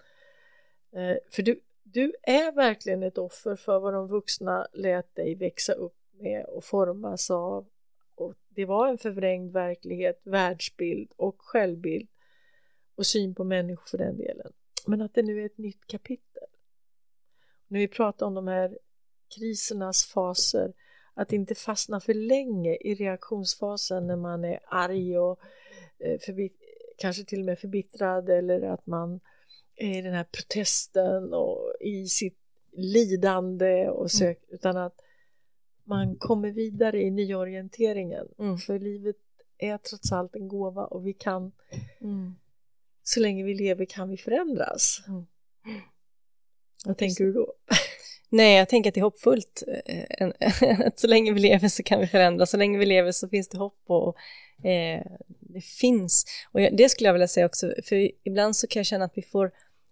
Eh, 0.91 1.17
för 1.29 1.43
du, 1.43 1.59
du 1.83 2.13
är 2.23 2.51
verkligen 2.51 3.03
ett 3.03 3.17
offer 3.17 3.55
för 3.55 3.79
vad 3.79 3.93
de 3.93 4.07
vuxna 4.07 4.67
lät 4.73 5.15
dig 5.15 5.35
växa 5.35 5.73
upp 5.73 5.97
med 6.11 6.45
och 6.45 6.63
formas 6.63 7.31
av. 7.31 7.67
Och 8.15 8.33
det 8.49 8.65
var 8.65 8.87
en 8.87 8.97
förvrängd 8.97 9.51
verklighet, 9.51 10.21
världsbild 10.23 11.11
och 11.15 11.41
självbild 11.41 12.07
och 12.95 13.05
syn 13.05 13.35
på 13.35 13.43
människor 13.43 13.85
för 13.85 13.97
den 13.97 14.17
delen. 14.17 14.51
Men 14.87 15.01
att 15.01 15.13
det 15.13 15.23
nu 15.23 15.41
är 15.41 15.45
ett 15.45 15.57
nytt 15.57 15.87
kapitel. 15.87 16.47
När 17.67 17.79
vi 17.79 17.87
pratar 17.87 18.25
om 18.25 18.33
de 18.33 18.47
här 18.47 18.79
krisernas 19.35 20.05
faser, 20.05 20.73
att 21.15 21.33
inte 21.33 21.55
fastna 21.55 21.99
för 21.99 22.13
länge 22.13 22.75
i 22.75 22.95
reaktionsfasen 22.95 24.07
när 24.07 24.15
man 24.15 24.45
är 24.45 24.59
arg 24.67 25.17
och 25.17 25.39
eh, 25.99 26.19
förbi- 26.19 26.57
kanske 26.97 27.23
till 27.23 27.39
och 27.39 27.45
med 27.45 27.59
förbittrad 27.59 28.29
eller 28.29 28.61
att 28.61 28.87
man 28.87 29.19
är 29.75 29.97
i 29.99 30.01
den 30.01 30.13
här 30.13 30.23
protesten 30.31 31.33
och 31.33 31.73
i 31.79 32.05
sitt 32.07 32.39
lidande 32.71 33.89
och 33.89 34.11
sök, 34.11 34.43
utan 34.49 34.77
att 34.77 35.01
man 35.83 36.15
kommer 36.15 36.51
vidare 36.51 37.01
i 37.01 37.11
nyorienteringen. 37.11 38.27
Mm. 38.39 38.57
För 38.57 38.79
livet 38.79 39.15
är 39.57 39.77
trots 39.77 40.11
allt 40.11 40.35
en 40.35 40.47
gåva 40.47 40.85
och 40.85 41.07
vi 41.07 41.13
kan, 41.13 41.51
Mm. 42.01 42.35
så 43.03 43.19
länge 43.19 43.43
vi 43.43 43.53
lever 43.53 43.85
kan 43.85 44.09
vi 44.09 44.17
förändras. 44.17 45.03
Mm. 45.07 45.25
Vad 46.85 46.97
tänker 46.97 47.23
du 47.23 47.33
då? 47.33 47.53
Nej, 48.35 48.57
jag 48.57 48.69
tänker 48.69 48.89
att 48.89 48.93
det 48.93 48.99
är 48.99 49.03
hoppfullt. 49.03 49.63
Eh, 49.85 50.29
att 50.87 50.99
så 50.99 51.07
länge 51.07 51.33
vi 51.33 51.39
lever 51.39 51.67
så 51.67 51.83
kan 51.83 51.99
vi 51.99 52.07
förändra. 52.07 52.45
Så 52.45 52.57
länge 52.57 52.77
vi 52.77 52.85
lever 52.85 53.11
så 53.11 53.29
finns 53.29 53.47
det 53.47 53.57
hopp 53.57 53.83
och 53.85 54.15
eh, 54.65 55.01
det 55.39 55.61
finns. 55.61 56.25
Och 56.51 56.59
det 56.59 56.89
skulle 56.89 57.07
jag 57.07 57.13
vilja 57.13 57.27
säga 57.27 57.45
också, 57.45 57.73
för 57.83 58.11
ibland 58.23 58.55
så 58.55 58.67
kan 58.67 58.79
jag 58.79 58.85
känna 58.85 59.05
att 59.05 59.17
vi 59.17 59.21
får 59.21 59.51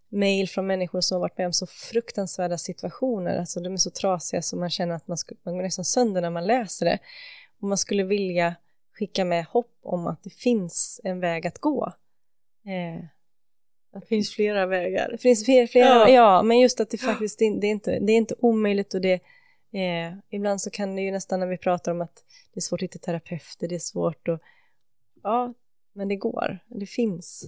mejl 0.09 0.49
från 0.49 0.67
människor 0.67 1.01
som 1.01 1.15
har 1.15 1.19
varit 1.19 1.37
med 1.37 1.47
om 1.47 1.53
så 1.53 1.67
fruktansvärda 1.67 2.57
situationer. 2.57 3.37
Alltså 3.37 3.59
de 3.59 3.73
är 3.73 3.77
så 3.77 3.89
trasiga 3.89 4.41
så 4.41 4.57
man 4.57 4.69
känner 4.69 4.95
att 4.95 5.07
man, 5.07 5.17
skulle, 5.17 5.39
man 5.43 5.55
går 5.55 5.63
nästan 5.63 5.85
sönder 5.85 6.21
när 6.21 6.29
man 6.29 6.47
läser 6.47 6.85
det. 6.85 6.99
Och 7.61 7.67
man 7.67 7.77
skulle 7.77 8.03
vilja 8.03 8.55
skicka 8.93 9.25
med 9.25 9.45
hopp 9.45 9.77
om 9.81 10.07
att 10.07 10.23
det 10.23 10.33
finns 10.33 11.01
en 11.03 11.19
väg 11.19 11.47
att 11.47 11.59
gå. 11.59 11.93
Eh, 12.65 13.05
det 13.93 14.05
finns 14.07 14.35
flera 14.35 14.65
vägar. 14.65 15.09
det 15.11 15.17
finns 15.17 15.45
flera, 15.45 15.67
flera 15.67 15.85
Ja. 15.87 16.09
ja. 16.09 16.43
men 16.43 16.59
just 16.59 16.79
att 16.79 16.89
det 16.89 16.97
faktiskt 16.97 17.39
det, 17.39 17.45
är 17.45 17.65
inte, 17.65 17.99
det 17.99 18.11
är 18.11 18.17
inte 18.17 18.35
omöjligt 18.39 18.93
och 18.93 19.01
det, 19.01 19.13
eh, 19.73 20.13
ibland 20.29 20.61
så 20.61 20.69
kan 20.69 20.95
det 20.95 21.01
ju 21.01 21.11
nästan 21.11 21.39
när 21.39 21.47
vi 21.47 21.57
pratar 21.57 21.91
om 21.91 22.01
att 22.01 22.23
det 22.53 22.59
är 22.59 22.61
svårt 22.61 22.79
att 22.81 22.83
hitta 22.83 22.99
terapeuter, 22.99 23.67
det 23.67 23.75
är 23.75 23.79
svårt 23.79 24.27
och 24.27 24.39
ja, 25.23 25.53
men 25.93 26.07
det 26.07 26.15
går, 26.15 26.59
det 26.67 26.85
finns. 26.85 27.45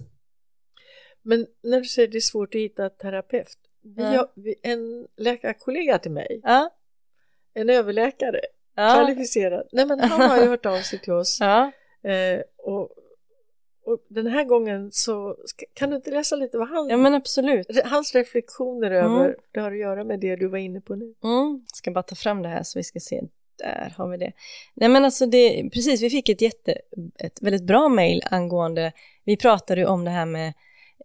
Men 1.22 1.46
när 1.62 1.78
du 1.80 1.84
säger 1.84 2.08
det 2.08 2.18
är 2.18 2.20
svårt 2.20 2.54
att 2.54 2.60
hitta 2.60 2.88
terapeut. 2.90 3.58
Vi 3.82 4.02
Ja. 4.02 4.08
har, 4.08 4.28
vi, 4.34 4.54
en 4.62 5.06
läkarkollega 5.16 5.98
till 5.98 6.10
mig, 6.10 6.40
Ja, 6.42 6.70
en 7.54 7.70
överläkare, 7.70 8.40
kvalificerad. 8.74 9.68
Nej 9.72 9.86
men 9.86 10.00
han 10.00 10.30
har 10.30 10.36
ju 10.42 10.48
hört 10.48 10.66
av 10.66 10.80
sig 10.80 10.98
till 10.98 11.12
oss 11.12 11.40
eh, 11.40 12.40
och, 12.56 12.90
och 13.86 13.98
den 14.08 14.26
här 14.26 14.44
gången 14.44 14.92
så 14.92 15.36
kan 15.74 15.90
du 15.90 15.96
inte 15.96 16.10
läsa 16.10 16.36
lite 16.36 16.58
vad 16.58 16.68
han, 16.68 16.88
ja, 16.88 16.96
men 16.96 17.14
absolut. 17.14 17.66
hans 17.84 18.14
reflektioner 18.14 18.90
mm. 18.90 19.12
över, 19.12 19.36
det 19.52 19.60
har 19.60 19.72
att 19.72 19.78
göra 19.78 20.04
med 20.04 20.20
det 20.20 20.36
du 20.36 20.48
var 20.48 20.58
inne 20.58 20.80
på 20.80 20.94
nu. 20.94 21.14
Mm. 21.24 21.64
Jag 21.68 21.76
ska 21.76 21.90
bara 21.90 22.02
ta 22.02 22.14
fram 22.14 22.42
det 22.42 22.48
här 22.48 22.62
så 22.62 22.78
vi 22.78 22.82
ska 22.82 23.00
se, 23.00 23.22
där 23.58 23.94
har 23.96 24.08
vi 24.08 24.16
det. 24.16 24.32
Nej 24.74 24.88
men 24.88 25.04
alltså 25.04 25.26
det, 25.26 25.70
precis, 25.72 26.02
vi 26.02 26.10
fick 26.10 26.28
ett 26.28 26.40
jätte, 26.40 26.78
ett 27.18 27.42
väldigt 27.42 27.62
bra 27.62 27.88
mejl 27.88 28.22
angående, 28.30 28.92
vi 29.24 29.36
pratade 29.36 29.80
ju 29.80 29.86
om 29.86 30.04
det 30.04 30.10
här 30.10 30.26
med 30.26 30.48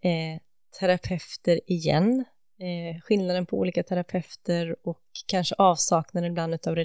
eh, 0.01 0.39
terapeuter 0.79 1.59
igen, 1.65 2.25
eh, 2.59 3.01
skillnaden 3.01 3.45
på 3.45 3.57
olika 3.57 3.83
terapeuter 3.83 4.75
och 4.83 5.01
kanske 5.27 5.55
avsaknaden 5.57 6.31
ibland 6.31 6.67
av 6.67 6.77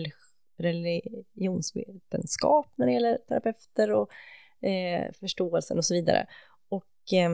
religionsvetenskap 0.58 2.66
när 2.74 2.86
det 2.86 2.92
gäller 2.92 3.18
terapeuter 3.28 3.92
och 3.92 4.10
eh, 4.62 5.12
förståelsen 5.20 5.78
och 5.78 5.84
så 5.84 5.94
vidare. 5.94 6.26
Och 6.68 7.12
eh, 7.12 7.30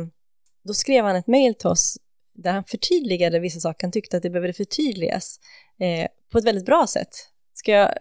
då 0.63 0.75
skrev 0.75 1.05
han 1.05 1.17
ett 1.17 1.27
mejl 1.27 1.55
till 1.55 1.69
oss 1.69 1.99
där 2.35 2.53
han 2.53 2.65
förtydligade 2.65 3.39
vissa 3.39 3.61
saker, 3.61 3.87
han 3.87 3.93
tyckte 3.93 4.17
att 4.17 4.23
det 4.23 4.31
behövde 4.31 4.53
förtydligas 4.53 5.41
eh, 5.81 6.09
på 6.33 6.39
ett 6.39 6.45
väldigt 6.45 6.67
bra 6.67 6.87
sätt. 6.87 7.09
Ska 7.55 7.73
jag, 7.73 7.99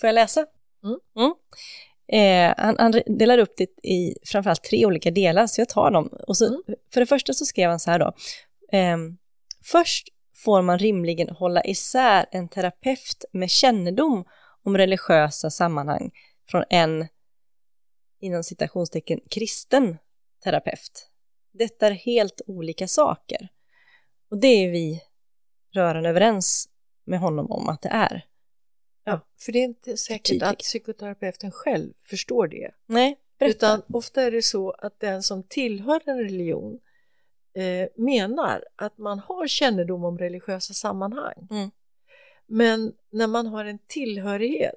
får 0.00 0.06
jag 0.06 0.14
läsa? 0.14 0.46
Mm. 0.84 0.98
Mm. 1.16 1.34
Eh, 2.12 2.54
han, 2.56 2.76
han, 2.78 3.02
delar 3.18 3.38
upp 3.38 3.54
det 3.56 3.88
i 3.88 4.14
framförallt 4.24 4.62
tre 4.62 4.86
olika 4.86 5.10
delar, 5.10 5.46
så 5.46 5.60
jag 5.60 5.68
tar 5.68 5.90
dem. 5.90 6.06
Och 6.28 6.36
så, 6.36 6.46
mm. 6.46 6.62
För 6.92 7.00
det 7.00 7.06
första 7.06 7.32
så 7.32 7.44
skrev 7.44 7.70
han 7.70 7.80
så 7.80 7.90
här 7.90 7.98
då. 7.98 8.12
Eh, 8.72 8.96
först 9.64 10.08
får 10.44 10.62
man 10.62 10.78
rimligen 10.78 11.28
hålla 11.28 11.64
isär 11.64 12.26
en 12.30 12.48
terapeut 12.48 13.24
med 13.32 13.50
kännedom 13.50 14.24
om 14.64 14.78
religiösa 14.78 15.50
sammanhang 15.50 16.10
från 16.50 16.64
en, 16.70 17.08
inom 18.20 18.44
citationstecken, 18.44 19.20
kristen 19.30 19.98
terapeut. 20.44 21.10
Detta 21.52 21.86
är 21.86 21.90
helt 21.90 22.40
olika 22.46 22.88
saker. 22.88 23.48
Och 24.30 24.38
det 24.38 24.46
är 24.46 24.70
vi 24.70 25.02
rörande 25.70 26.08
överens 26.08 26.68
med 27.04 27.20
honom 27.20 27.50
om 27.50 27.68
att 27.68 27.82
det 27.82 27.88
är. 27.88 28.26
Ja, 29.04 29.20
för 29.40 29.52
det 29.52 29.58
är 29.58 29.64
inte 29.64 29.96
säkert 29.96 30.26
Tydligt. 30.26 30.42
att 30.42 30.58
psykoterapeuten 30.58 31.50
själv 31.50 31.92
förstår 32.02 32.48
det. 32.48 32.70
Nej, 32.86 33.18
berätta. 33.38 33.56
Utan 33.56 33.82
ofta 33.92 34.22
är 34.22 34.30
det 34.30 34.42
så 34.42 34.70
att 34.70 35.00
den 35.00 35.22
som 35.22 35.42
tillhör 35.42 36.00
en 36.04 36.18
religion 36.18 36.78
eh, 37.54 37.88
menar 37.96 38.64
att 38.76 38.98
man 38.98 39.18
har 39.18 39.46
kännedom 39.46 40.04
om 40.04 40.18
religiösa 40.18 40.74
sammanhang. 40.74 41.48
Mm. 41.50 41.70
Men 42.46 42.92
när 43.10 43.26
man 43.26 43.46
har 43.46 43.64
en 43.64 43.78
tillhörighet 43.86 44.74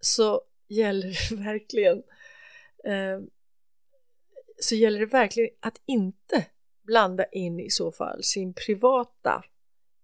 så 0.00 0.40
gäller 0.68 1.08
det 1.08 1.36
verkligen 1.42 2.02
Ehm, 2.86 3.30
så 4.60 4.74
gäller 4.74 5.00
det 5.00 5.06
verkligen 5.06 5.50
att 5.60 5.80
inte 5.86 6.46
blanda 6.82 7.24
in 7.24 7.60
i 7.60 7.70
så 7.70 7.92
fall 7.92 8.22
sin 8.22 8.54
privata 8.54 9.44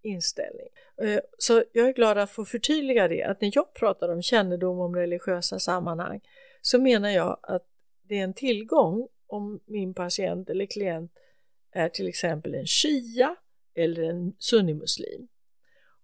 inställning. 0.02 0.68
Eh, 1.02 1.20
så 1.38 1.64
jag 1.72 1.88
är 1.88 1.92
glad 1.92 2.18
att 2.18 2.30
få 2.30 2.44
förtydliga 2.44 3.08
det, 3.08 3.22
att 3.22 3.40
när 3.40 3.50
jag 3.54 3.74
pratar 3.74 4.08
om 4.08 4.22
kännedom 4.22 4.80
om 4.80 4.96
religiösa 4.96 5.58
sammanhang 5.58 6.20
så 6.60 6.80
menar 6.80 7.10
jag 7.10 7.38
att 7.42 7.66
det 8.02 8.18
är 8.18 8.24
en 8.24 8.34
tillgång 8.34 9.08
om 9.26 9.60
min 9.66 9.94
patient 9.94 10.50
eller 10.50 10.66
klient 10.66 11.12
är 11.70 11.88
till 11.88 12.08
exempel 12.08 12.54
en 12.54 12.66
shia 12.66 13.36
eller 13.74 14.02
en 14.02 14.36
sunnimuslim. 14.38 15.28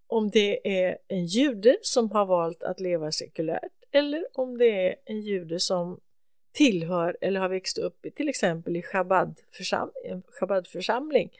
Om 0.07 0.31
det 0.31 0.81
är 0.87 0.99
en 1.09 1.27
jude 1.27 1.77
som 1.83 2.11
har 2.11 2.27
valt 2.27 2.63
att 2.63 2.81
leva 2.81 3.13
sekulärt 3.13 3.73
eller 3.91 4.27
om 4.33 4.59
det 4.59 4.89
är 4.89 4.95
en 5.05 5.21
jude 5.21 5.61
som 5.61 6.01
tillhör 6.53 7.17
eller 7.21 7.41
har 7.41 7.49
växt 7.49 7.79
upp 7.79 8.07
i 8.07 8.11
till 8.11 8.29
exempel 8.29 8.77
i 8.77 8.83
Chabad-församling 8.83 11.31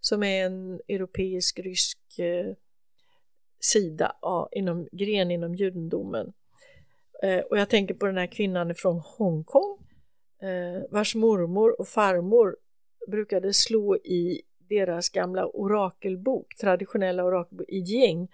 som 0.00 0.22
är 0.22 0.46
en 0.46 0.80
europeisk 0.88 1.58
rysk 1.58 2.18
eh, 2.18 2.52
sida 3.60 4.16
ja, 4.22 4.48
inom, 4.52 4.88
gren 4.92 5.30
inom 5.30 5.54
judendomen. 5.54 6.32
Eh, 7.22 7.38
och 7.38 7.58
jag 7.58 7.68
tänker 7.68 7.94
på 7.94 8.06
den 8.06 8.16
här 8.16 8.26
kvinnan 8.26 8.74
från 8.74 9.00
Hongkong 9.00 9.78
eh, 10.42 10.82
vars 10.90 11.14
mormor 11.14 11.80
och 11.80 11.88
farmor 11.88 12.56
brukade 13.06 13.54
slå 13.54 13.96
i 13.96 14.42
deras 14.68 15.08
gamla 15.08 15.46
orakelbok, 15.46 16.56
traditionella 16.56 17.24
orakelbok 17.24 17.68
i 17.68 17.78
gäng 17.78 18.28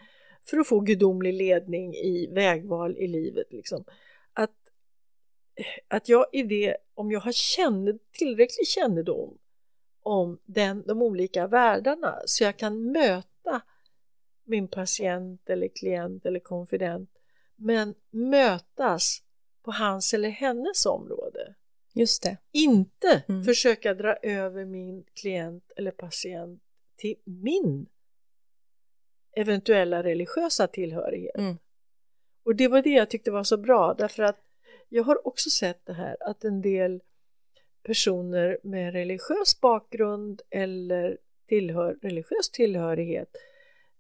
för 0.51 0.59
att 0.59 0.69
få 0.69 0.81
gudomlig 0.81 1.35
ledning 1.35 1.95
i 1.95 2.29
vägval 2.33 2.97
i 2.97 3.07
livet. 3.07 3.53
Liksom. 3.53 3.85
Att, 5.89 6.09
jag 6.09 6.27
i 6.33 6.43
det, 6.43 6.77
om 6.95 7.11
jag 7.11 7.21
har 7.21 7.33
känned, 7.33 7.99
tillräcklig 8.13 8.67
kännedom 8.67 9.39
om 10.03 10.39
den, 10.45 10.83
de 10.87 11.03
olika 11.03 11.47
världarna 11.47 12.23
så 12.27 12.45
jag 12.45 12.57
kan 12.57 12.93
möta 12.93 13.63
min 14.45 14.69
patient 14.69 15.51
eller 15.51 15.69
klient 15.69 16.27
eller 16.27 16.41
konfident 16.41 17.11
men 17.57 17.95
mötas 18.11 19.23
på 19.63 19.71
hans 19.71 20.15
eller 20.15 20.29
hennes 20.29 20.87
område. 20.87 21.55
Just 21.93 22.23
det. 22.23 22.37
Inte 22.53 23.25
mm. 23.29 23.45
försöka 23.45 23.95
dra 23.95 24.17
över 24.23 24.65
min 24.65 25.05
klient 25.15 25.73
eller 25.77 25.91
patient 25.91 26.63
till 26.97 27.17
min 27.25 27.87
eventuella 29.33 30.03
religiösa 30.03 30.67
tillhörighet. 30.67 31.39
Mm. 31.39 31.59
Och 32.43 32.57
det 32.57 32.69
var 32.69 32.83
det 32.83 32.91
jag 32.91 33.11
tyckte 33.11 33.31
var 33.31 33.45
så 33.45 33.57
bra 33.57 33.95
därför 33.95 34.23
att 34.23 34.41
jag 34.89 35.05
har 35.05 35.27
också 35.27 35.51
sett 35.51 35.87
det 35.87 35.93
här 35.93 36.17
att 36.21 36.45
en 36.45 36.63
del 36.63 37.03
personer 37.83 38.59
med 38.63 38.93
religiös 38.93 39.61
bakgrund 39.61 40.43
eller 40.51 41.19
tillhör, 41.47 41.99
religiös 42.03 42.51
tillhörighet 42.51 43.37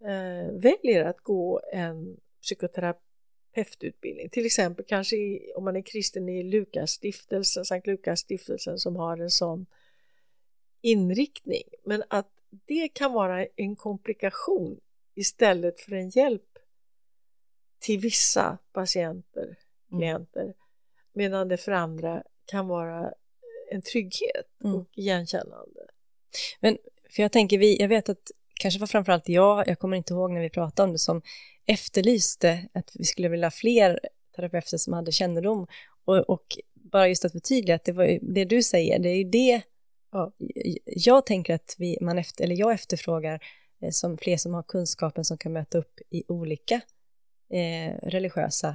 eh, 0.00 0.52
väljer 0.52 1.04
att 1.04 1.20
gå 1.20 1.60
en 1.72 2.16
psykoterapeututbildning. 2.42 4.28
Till 4.28 4.46
exempel 4.46 4.84
kanske 4.88 5.16
i, 5.16 5.52
om 5.56 5.64
man 5.64 5.76
är 5.76 5.82
kristen 5.82 6.28
i 6.28 6.42
Lukasstiftelsen, 6.42 7.64
Sankt 7.64 7.86
Lukasstiftelsen 7.86 8.78
som 8.78 8.96
har 8.96 9.18
en 9.18 9.30
sån 9.30 9.66
inriktning. 10.80 11.62
Men 11.84 12.02
att 12.08 12.30
det 12.50 12.88
kan 12.88 13.12
vara 13.12 13.46
en 13.46 13.76
komplikation 13.76 14.80
istället 15.14 15.80
för 15.80 15.92
en 15.92 16.08
hjälp 16.08 16.58
till 17.78 18.00
vissa 18.00 18.58
patienter, 18.72 19.44
mm. 19.44 20.00
klienter, 20.00 20.42
mm. 20.42 20.54
Medan 21.14 21.48
det 21.48 21.56
för 21.56 21.72
andra 21.72 22.22
kan 22.46 22.68
vara 22.68 23.12
en 23.70 23.82
trygghet 23.82 24.62
mm. 24.64 24.76
och 24.76 24.88
igenkännande. 24.92 25.80
Men 26.60 26.78
för 27.10 27.22
jag 27.22 27.32
tänker, 27.32 27.58
vi, 27.58 27.80
jag 27.80 27.88
vet 27.88 28.08
att 28.08 28.30
kanske 28.60 28.80
var 28.80 28.86
framförallt 28.86 29.28
jag, 29.28 29.68
jag 29.68 29.78
kommer 29.78 29.96
inte 29.96 30.14
ihåg 30.14 30.32
när 30.32 30.40
vi 30.40 30.50
pratade 30.50 30.86
om 30.86 30.92
det, 30.92 30.98
som 30.98 31.22
efterlyste 31.66 32.68
att 32.72 32.90
vi 32.94 33.04
skulle 33.04 33.28
vilja 33.28 33.46
ha 33.46 33.50
fler 33.50 34.00
terapeuter 34.36 34.78
som 34.78 34.92
hade 34.92 35.12
kännedom 35.12 35.66
och, 36.04 36.16
och 36.16 36.58
bara 36.74 37.08
just 37.08 37.24
att 37.24 37.32
förtydliga 37.32 37.76
att 37.76 37.84
det 37.84 37.92
var 37.92 38.18
det 38.34 38.44
du 38.44 38.62
säger, 38.62 38.98
det 38.98 39.08
är 39.08 39.16
ju 39.16 39.24
det 39.24 39.62
ja, 40.14 40.32
jag 40.86 41.26
tänker 41.26 41.54
att 41.54 41.74
vi, 41.78 41.98
man 42.00 42.18
efter, 42.18 42.44
eller 42.44 42.56
jag 42.56 42.72
efterfrågar 42.72 43.40
eh, 43.80 43.90
som 43.90 44.18
fler 44.18 44.36
som 44.36 44.54
har 44.54 44.62
kunskapen 44.62 45.24
som 45.24 45.38
kan 45.38 45.52
möta 45.52 45.78
upp 45.78 46.00
i 46.10 46.24
olika 46.28 46.74
eh, 47.50 47.94
religiösa 48.02 48.68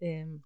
eh, 0.00 0.40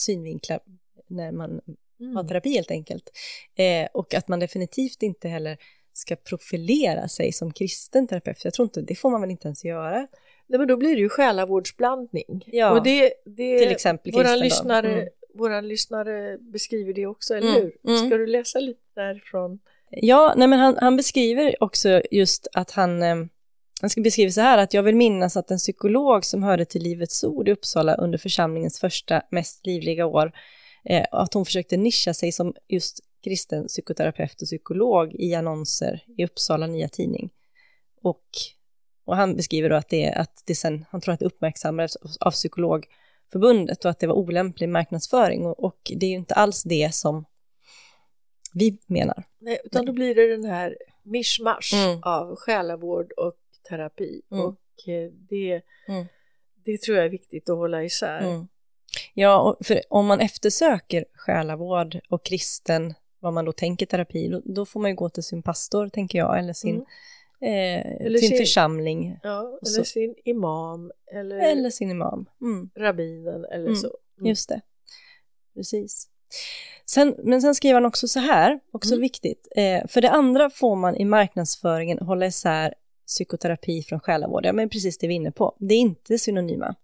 synvinklar 0.00 0.60
när 1.06 1.32
man 1.32 1.60
mm. 2.00 2.16
har 2.16 2.24
terapi 2.24 2.54
helt 2.54 2.70
enkelt. 2.70 3.10
Eh, 3.54 3.88
och 3.92 4.14
att 4.14 4.28
man 4.28 4.40
definitivt 4.40 5.02
inte 5.02 5.28
heller 5.28 5.58
ska 5.92 6.16
profilera 6.16 7.08
sig 7.08 7.32
som 7.32 7.52
kristen 7.52 8.06
terapeut. 8.06 8.44
Jag 8.44 8.54
tror 8.54 8.66
inte, 8.66 8.80
det 8.80 8.94
får 8.94 9.10
man 9.10 9.20
väl 9.20 9.30
inte 9.30 9.48
ens 9.48 9.64
göra. 9.64 10.06
Nej, 10.46 10.58
men 10.58 10.68
då 10.68 10.76
blir 10.76 10.94
det 10.94 11.00
ju 11.00 11.08
själavårdsblandning. 11.08 12.44
Ja, 12.46 12.70
och 12.70 12.82
det, 12.82 13.12
det, 13.24 13.58
till 13.58 13.70
exempel 13.70 14.12
våra 14.12 14.36
lyssnare, 14.36 14.92
mm. 14.92 15.08
våra 15.34 15.60
lyssnare 15.60 16.38
beskriver 16.38 16.92
det 16.92 17.06
också, 17.06 17.34
eller 17.34 17.48
mm. 17.48 17.62
hur? 17.62 17.92
Mm. 17.92 18.06
Ska 18.06 18.16
du 18.16 18.26
läsa 18.26 18.60
lite 18.60 18.80
därifrån? 18.94 19.58
Ja, 19.90 20.34
nej 20.36 20.48
men 20.48 20.58
han, 20.58 20.76
han 20.80 20.96
beskriver 20.96 21.62
också 21.62 22.02
just 22.10 22.48
att 22.52 22.70
han, 22.70 23.02
eh, 23.02 23.16
han 23.80 23.90
ska 23.90 24.00
beskriva 24.00 24.30
så 24.30 24.40
här 24.40 24.58
att 24.58 24.74
jag 24.74 24.82
vill 24.82 24.96
minnas 24.96 25.36
att 25.36 25.50
en 25.50 25.58
psykolog 25.58 26.24
som 26.24 26.42
hörde 26.42 26.64
till 26.64 26.82
Livets 26.82 27.24
Ord 27.24 27.48
i 27.48 27.52
Uppsala 27.52 27.94
under 27.94 28.18
församlingens 28.18 28.80
första 28.80 29.22
mest 29.30 29.66
livliga 29.66 30.06
år, 30.06 30.32
eh, 30.84 31.06
att 31.10 31.34
hon 31.34 31.44
försökte 31.44 31.76
nischa 31.76 32.14
sig 32.14 32.32
som 32.32 32.54
just 32.68 33.00
kristen 33.24 33.66
psykoterapeut 33.66 34.42
och 34.42 34.46
psykolog 34.46 35.14
i 35.14 35.34
annonser 35.34 36.04
i 36.18 36.24
Uppsala 36.24 36.66
Nya 36.66 36.88
Tidning. 36.88 37.30
Och, 38.02 38.24
och 39.04 39.16
han 39.16 39.36
beskriver 39.36 39.70
då 39.70 39.76
att 39.76 39.88
det, 39.88 40.12
att 40.12 40.42
det 40.46 40.54
sen, 40.54 40.84
han 40.90 41.00
tror 41.00 41.14
att 41.14 41.20
det 41.20 41.26
uppmärksammades 41.26 41.96
av 42.20 42.30
psykologförbundet 42.30 43.84
och 43.84 43.90
att 43.90 43.98
det 43.98 44.06
var 44.06 44.14
olämplig 44.14 44.68
marknadsföring 44.68 45.46
och, 45.46 45.64
och 45.64 45.92
det 45.96 46.06
är 46.06 46.10
ju 46.10 46.16
inte 46.16 46.34
alls 46.34 46.62
det 46.62 46.94
som 46.94 47.24
vi 48.54 48.78
menar. 48.86 49.24
Nej, 49.38 49.60
utan 49.64 49.86
då 49.86 49.92
blir 49.92 50.14
det 50.14 50.36
den 50.36 50.44
här 50.44 50.76
mischmasch 51.02 51.74
mm. 51.74 51.98
av 52.02 52.36
själavård 52.36 53.12
och 53.12 53.36
terapi 53.70 54.22
mm. 54.30 54.44
och 54.44 54.88
eh, 54.88 55.10
det, 55.12 55.62
mm. 55.88 56.06
det 56.64 56.80
tror 56.80 56.96
jag 56.96 57.06
är 57.06 57.10
viktigt 57.10 57.50
att 57.50 57.56
hålla 57.56 57.84
isär. 57.84 58.20
Mm. 58.20 58.48
Ja, 59.14 59.56
för 59.60 59.80
om 59.88 60.06
man 60.06 60.20
eftersöker 60.20 61.04
själavård 61.14 62.00
och 62.08 62.24
kristen 62.24 62.94
vad 63.20 63.32
man 63.32 63.44
då 63.44 63.52
tänker 63.52 63.86
terapi, 63.86 64.28
då, 64.28 64.42
då, 64.44 64.66
får 64.66 64.80
man 64.80 64.90
ju 64.90 64.96
gå 64.96 65.08
till 65.08 65.22
sin 65.22 65.42
pastor, 65.42 65.88
tänker 65.88 66.18
jag, 66.18 66.38
eller 66.38 66.52
sin, 66.52 66.74
mm. 66.74 66.86
eh, 67.40 68.06
eller 68.06 68.18
sin, 68.18 68.28
sin, 68.28 68.38
församling. 68.38 69.18
Ja, 69.22 69.58
eller 69.62 69.84
så. 69.84 69.84
sin 69.84 70.14
imam. 70.24 70.92
Eller, 71.12 71.38
eller 71.38 71.70
sin 71.70 71.90
imam. 71.90 72.26
Mm. 72.40 72.70
Rabbinen 72.76 73.44
eller 73.44 73.66
mm. 73.66 73.76
så. 73.76 73.96
Mm. 74.18 74.28
Just 74.28 74.48
det. 74.48 74.60
Precis. 75.54 76.08
Sen, 76.86 77.14
men 77.18 77.42
sen 77.42 77.54
skriver 77.54 77.74
han 77.74 77.86
också 77.86 78.08
så 78.08 78.20
här, 78.20 78.60
också 78.72 78.94
mm. 78.94 79.00
viktigt. 79.00 79.48
Eh, 79.56 79.86
för 79.88 80.00
det 80.00 80.10
andra 80.10 80.50
får 80.50 80.76
man 80.76 80.96
i 80.96 81.04
marknadsföringen 81.04 81.98
hålla 81.98 82.26
isär 82.26 82.74
psykoterapi 83.10 83.82
från 83.82 84.00
själavård. 84.00 84.46
Ja, 84.46 84.52
men 84.52 84.68
precis 84.68 84.98
det 84.98 85.06
vi 85.06 85.14
är 85.14 85.16
inne 85.16 85.32
på. 85.32 85.56
Det 85.58 85.74
är 85.74 85.78
inte 85.78 86.18
synonyma. 86.18 86.74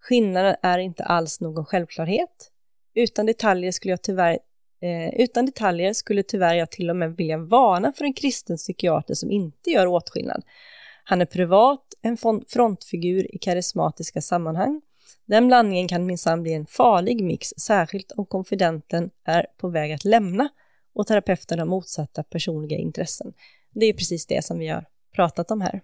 Skillnaden 0.00 0.56
är 0.62 0.78
inte 0.78 1.04
alls 1.04 1.40
någon 1.40 1.64
självklarhet. 1.64 2.50
Utan 2.94 3.26
detaljer 3.26 3.72
skulle 3.72 3.92
jag 3.92 4.02
tyvärr 4.02 4.38
Eh, 4.82 5.20
utan 5.20 5.46
detaljer 5.46 5.92
skulle 5.92 6.22
tyvärr 6.22 6.54
jag 6.54 6.70
till 6.70 6.90
och 6.90 6.96
med 6.96 7.16
vilja 7.16 7.38
varna 7.38 7.92
för 7.92 8.04
en 8.04 8.12
kristen 8.12 8.56
psykiater 8.56 9.14
som 9.14 9.30
inte 9.30 9.70
gör 9.70 9.86
åtskillnad. 9.86 10.42
Han 11.04 11.20
är 11.20 11.26
privat, 11.26 11.94
en 12.02 12.16
frontfigur 12.48 13.34
i 13.34 13.38
karismatiska 13.38 14.20
sammanhang. 14.20 14.82
Den 15.26 15.46
blandningen 15.46 15.88
kan 15.88 16.06
minsann 16.06 16.42
bli 16.42 16.52
en 16.52 16.66
farlig 16.66 17.24
mix, 17.24 17.48
särskilt 17.48 18.12
om 18.12 18.26
konfidenten 18.26 19.10
är 19.24 19.46
på 19.56 19.68
väg 19.68 19.92
att 19.92 20.04
lämna 20.04 20.48
och 20.94 21.06
terapeuten 21.06 21.58
har 21.58 21.66
motsatta 21.66 22.22
personliga 22.22 22.78
intressen. 22.78 23.32
Det 23.74 23.86
är 23.86 23.92
precis 23.92 24.26
det 24.26 24.44
som 24.44 24.58
vi 24.58 24.68
har 24.68 24.84
pratat 25.12 25.50
om 25.50 25.60
här. 25.60 25.80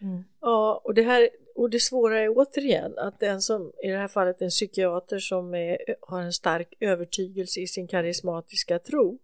Mm. 0.00 0.24
Ja, 0.40 0.80
och 0.84 0.94
det 0.94 1.02
här 1.02 1.30
och 1.54 1.70
det 1.70 1.80
svåra 1.80 2.20
är 2.20 2.28
återigen 2.28 2.98
att 2.98 3.20
den 3.20 3.42
som, 3.42 3.72
i 3.82 3.88
det 3.88 3.98
här 3.98 4.08
fallet 4.08 4.42
en 4.42 4.50
psykiater 4.50 5.18
som 5.18 5.54
är, 5.54 5.78
har 6.00 6.22
en 6.22 6.32
stark 6.32 6.74
övertygelse 6.80 7.60
i 7.60 7.66
sin 7.66 7.88
karismatiska 7.88 8.78
tro, 8.78 9.18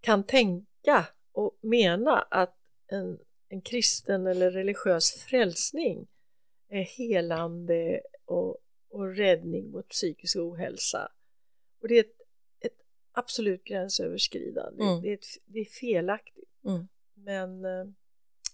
kan 0.00 0.24
tänka 0.24 1.06
och 1.32 1.58
mena 1.60 2.18
att 2.30 2.56
en, 2.86 3.18
en 3.48 3.60
kristen 3.60 4.26
eller 4.26 4.50
religiös 4.50 5.12
frälsning 5.12 6.06
är 6.68 6.82
helande 6.82 8.00
och, 8.24 8.56
och 8.90 9.16
räddning 9.16 9.70
mot 9.70 9.88
psykisk 9.88 10.36
ohälsa. 10.36 11.12
Och 11.82 11.88
det 11.88 11.94
är 11.94 12.00
ett, 12.00 12.20
ett 12.60 12.78
absolut 13.12 13.64
gränsöverskridande, 13.64 14.84
mm. 14.84 15.02
det, 15.02 15.08
är 15.08 15.14
ett, 15.14 15.26
det 15.44 15.60
är 15.60 15.64
felaktigt. 15.64 16.64
Mm. 16.64 16.88
Men 17.14 17.64
eh, 17.64 17.86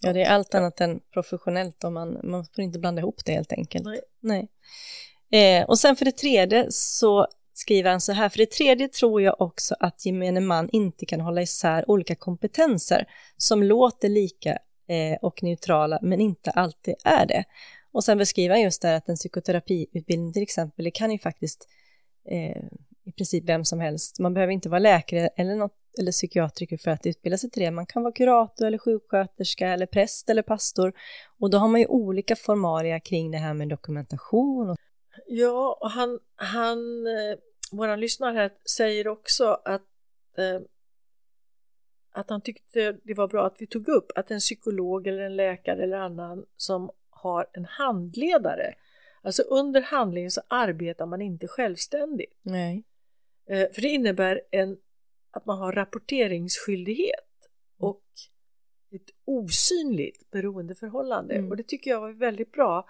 Ja, 0.07 0.13
det 0.13 0.23
är 0.23 0.31
allt 0.31 0.55
annat 0.55 0.81
än 0.81 1.01
professionellt 1.13 1.85
om 1.85 1.95
man, 1.95 2.21
man 2.23 2.47
får 2.55 2.65
inte 2.65 2.79
blanda 2.79 3.01
ihop 3.01 3.25
det 3.25 3.33
helt 3.33 3.53
enkelt. 3.53 3.85
Nej. 3.85 4.01
Nej. 4.21 4.49
Eh, 5.31 5.67
och 5.67 5.79
sen 5.79 5.97
för 5.97 6.05
det 6.05 6.13
tredje 6.13 6.67
så 6.71 7.27
skriver 7.55 7.91
han 7.91 8.01
så 8.01 8.13
här, 8.13 8.29
för 8.29 8.39
det 8.39 8.51
tredje 8.51 8.89
tror 8.89 9.23
jag 9.23 9.41
också 9.41 9.75
att 9.81 10.07
gemene 10.07 10.41
man 10.41 10.69
inte 10.73 11.07
kan 11.07 11.21
hålla 11.21 11.43
isär 11.43 11.91
olika 11.91 12.15
kompetenser 12.15 13.07
som 13.37 13.63
låter 13.63 14.09
lika 14.09 14.51
eh, 14.89 15.19
och 15.23 15.43
neutrala 15.43 15.99
men 16.03 16.21
inte 16.21 16.51
alltid 16.51 16.95
är 17.05 17.27
det. 17.27 17.45
Och 17.93 18.05
sen 18.05 18.19
beskriver 18.19 18.55
han 18.55 18.63
just 18.63 18.83
det 18.83 18.89
här 18.89 18.97
att 18.97 19.09
en 19.09 19.17
psykoterapiutbildning 19.17 20.33
till 20.33 20.43
exempel, 20.43 20.85
det 20.85 20.91
kan 20.91 21.11
ju 21.11 21.19
faktiskt 21.19 21.69
eh, 22.31 22.63
i 23.05 23.13
princip 23.17 23.45
vem 23.45 23.65
som 23.65 23.81
helst. 23.81 24.19
Man 24.19 24.35
behöver 24.35 24.53
inte 24.53 24.69
vara 24.69 24.79
läkare 24.79 25.29
eller, 25.37 25.55
något, 25.55 25.77
eller 25.99 26.13
psykiatriker 26.13 26.77
för 26.77 26.91
att 26.91 27.07
utbilda 27.07 27.39
sig 27.39 27.51
till 27.51 27.63
det. 27.63 27.71
Man 27.71 27.87
kan 27.87 28.03
vara 28.03 28.13
kurator 28.13 28.67
eller 28.67 28.79
sjuksköterska 28.79 29.69
eller 29.69 29.87
präst 29.87 30.31
eller 30.31 30.43
pastor. 30.43 30.93
Och 31.39 31.51
då 31.51 31.59
har 31.59 31.69
man 31.69 31.81
ju 31.81 31.87
olika 31.87 32.37
formalia 32.37 33.01
kring 33.01 33.31
det 33.31 33.39
här 33.39 33.55
med 33.55 33.69
dokumentation. 33.69 34.71
Och... 34.71 34.77
Ja, 35.27 35.79
och 35.81 35.91
han, 35.91 36.19
han 36.37 37.07
eh, 37.07 37.39
våran 37.73 38.01
lyssnare 38.01 38.35
här 38.35 38.51
säger 38.77 39.09
också 39.09 39.45
att 39.65 39.83
eh, 40.39 40.61
att 42.13 42.31
han 42.31 42.41
tyckte 42.41 42.97
det 43.05 43.15
var 43.15 43.29
bra 43.29 43.47
att 43.47 43.57
vi 43.59 43.67
tog 43.67 43.89
upp 43.89 44.13
att 44.15 44.31
en 44.31 44.41
psykolog 44.41 45.07
eller 45.07 45.23
en 45.23 45.37
läkare 45.37 45.83
eller 45.83 45.97
annan 45.97 46.45
som 46.57 46.91
har 47.11 47.47
en 47.53 47.65
handledare 47.65 48.75
Alltså 49.27 49.43
under 49.43 49.81
handlingen 49.81 50.31
så 50.31 50.41
arbetar 50.49 51.07
man 51.07 51.23
inte 51.23 51.49
självständigt. 51.49 52.39
Nej. 52.43 52.85
Eh, 53.47 53.73
för 53.73 53.83
det 53.83 53.89
innebär 53.89 54.41
en, 54.51 54.77
att 55.31 55.47
man 55.47 55.59
har 55.59 55.73
rapporteringsskyldighet 55.73 57.49
och 57.79 58.05
ett 58.91 59.11
osynligt 59.25 60.31
beroendeförhållande. 60.31 61.35
Mm. 61.35 61.51
Och 61.51 61.57
det 61.57 61.69
tycker 61.69 61.91
jag 61.91 62.01
var 62.01 62.13
väldigt 62.13 62.53
bra 62.53 62.89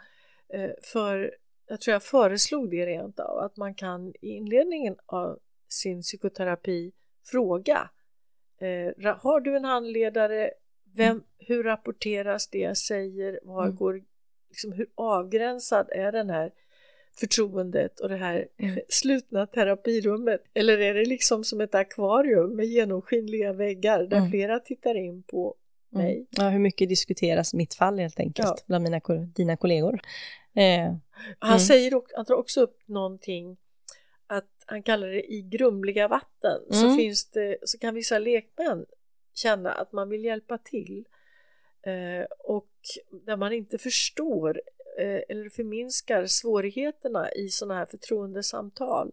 eh, 0.49 0.71
för 0.83 1.37
jag 1.67 1.81
tror 1.81 1.93
jag 1.93 2.03
föreslog 2.03 2.71
det 2.71 2.87
rent 2.87 3.21
av 3.21 3.39
att 3.39 3.57
man 3.57 3.75
kan 3.75 4.09
i 4.09 4.29
inledningen 4.29 4.97
av 5.07 5.39
sin 5.69 6.03
psykoterapi 6.03 6.93
fråga 7.25 7.91
eh, 8.61 9.17
Har 9.17 9.41
du 9.41 9.57
en 9.57 9.65
handledare? 9.65 10.51
Vem, 10.95 11.11
mm. 11.11 11.25
Hur 11.39 11.65
rapporteras 11.65 12.49
det 12.49 12.59
jag 12.59 12.77
säger? 12.77 13.41
Var 13.43 13.65
mm. 13.65 13.77
går, 13.77 14.05
liksom, 14.49 14.73
hur 14.73 14.87
avgränsad 14.95 15.89
är 15.91 16.13
den 16.13 16.31
här 16.31 16.53
förtroendet 17.19 18.01
och 18.01 18.09
det 18.09 18.17
här 18.17 18.49
mm. 18.59 18.79
slutna 18.89 19.47
terapirummet? 19.47 20.41
Eller 20.55 20.79
är 20.79 20.95
det 20.95 21.05
liksom 21.05 21.45
som 21.45 21.61
ett 21.61 21.75
akvarium 21.75 22.57
med 22.57 22.67
genomskinliga 22.67 23.53
väggar 23.53 24.03
där 24.07 24.17
mm. 24.17 24.31
flera 24.31 24.61
tittar 24.61 24.95
in 24.95 25.23
på 25.23 25.55
mm. 25.93 26.05
mig? 26.05 26.27
Ja, 26.31 26.49
hur 26.49 26.59
mycket 26.59 26.89
diskuteras 26.89 27.55
mitt 27.55 27.75
fall 27.75 27.99
helt 27.99 28.21
enkelt 28.21 28.49
ja. 28.49 28.57
bland 28.67 28.85
mina, 28.85 29.01
dina 29.35 29.57
kollegor? 29.57 30.01
Eh. 30.55 30.95
Han 31.39 31.51
mm. 31.51 31.61
säger 31.61 32.03
han 32.17 32.25
tar 32.25 32.35
också 32.35 32.61
upp 32.61 32.79
någonting 32.87 33.57
att 34.27 34.51
han 34.67 34.83
kallar 34.83 35.09
det 35.09 35.33
i 35.33 35.43
grumliga 35.43 36.09
vatten 36.09 36.61
så 36.71 36.85
mm. 36.85 36.97
finns 36.97 37.31
det 37.31 37.57
så 37.63 37.79
kan 37.79 37.95
vissa 37.95 38.19
lekmän 38.19 38.87
känna 39.35 39.73
att 39.73 39.93
man 39.93 40.09
vill 40.09 40.25
hjälpa 40.25 40.59
till 40.59 41.05
eh, 41.83 42.27
och 42.45 42.71
där 43.27 43.37
man 43.37 43.53
inte 43.53 43.79
förstår 43.79 44.61
eller 45.03 45.49
förminskar 45.49 46.27
svårigheterna 46.27 47.33
i 47.33 47.49
sådana 47.49 47.75
här 47.75 47.87
förtroendesamtal 47.87 49.13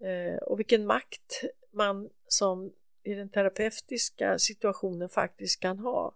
eh, 0.00 0.36
och 0.36 0.58
vilken 0.58 0.86
makt 0.86 1.44
man 1.70 2.10
som 2.26 2.72
i 3.02 3.14
den 3.14 3.28
terapeutiska 3.28 4.38
situationen 4.38 5.08
faktiskt 5.08 5.60
kan 5.60 5.78
ha 5.78 6.14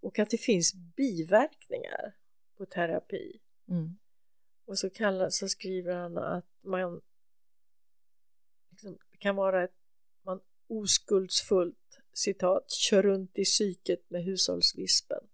och 0.00 0.18
att 0.18 0.30
det 0.30 0.38
finns 0.38 0.74
biverkningar 0.74 2.16
på 2.56 2.66
terapi. 2.66 3.40
Mm. 3.68 3.98
Och 4.64 4.78
så, 4.78 4.90
kallar, 4.90 5.30
så 5.30 5.48
skriver 5.48 5.94
han 5.94 6.18
att 6.18 6.48
man 6.62 7.00
liksom, 8.70 8.98
kan 9.18 9.36
vara 9.36 9.64
ett 9.64 9.74
man 10.22 10.40
oskuldsfullt 10.66 12.00
citat 12.12 12.70
kör 12.70 13.02
runt 13.02 13.38
i 13.38 13.44
psyket 13.44 14.10
med 14.10 14.24
hushållsvispen 14.24 15.24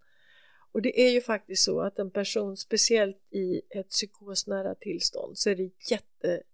och 0.72 0.82
det 0.82 1.00
är 1.00 1.10
ju 1.10 1.20
faktiskt 1.20 1.64
så 1.64 1.80
att 1.80 1.98
en 1.98 2.10
person, 2.10 2.56
speciellt 2.56 3.18
i 3.30 3.62
ett 3.70 3.88
psykosnära 3.88 4.74
tillstånd, 4.74 5.38
så 5.38 5.50
är 5.50 5.56
det 5.56 5.70
jätteviktigt 5.90 6.44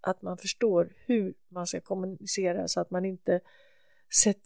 att 0.00 0.22
man 0.22 0.38
förstår 0.38 0.92
hur 1.06 1.34
man 1.48 1.66
ska 1.66 1.80
kommunicera 1.80 2.68
så 2.68 2.80
att 2.80 2.90
man 2.90 3.04
inte 3.04 3.40
sätt, 4.22 4.42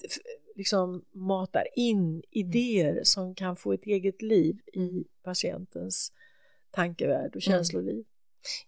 liksom 0.56 1.04
matar 1.12 1.68
in 1.76 2.22
idéer 2.30 3.00
som 3.04 3.34
kan 3.34 3.56
få 3.56 3.72
ett 3.72 3.84
eget 3.84 4.22
liv 4.22 4.58
i 4.66 5.04
patientens 5.22 6.12
tankevärld 6.70 7.36
och 7.36 7.46
mm. 7.46 7.50
känsloliv. 7.58 7.94
Mm. 7.94 8.04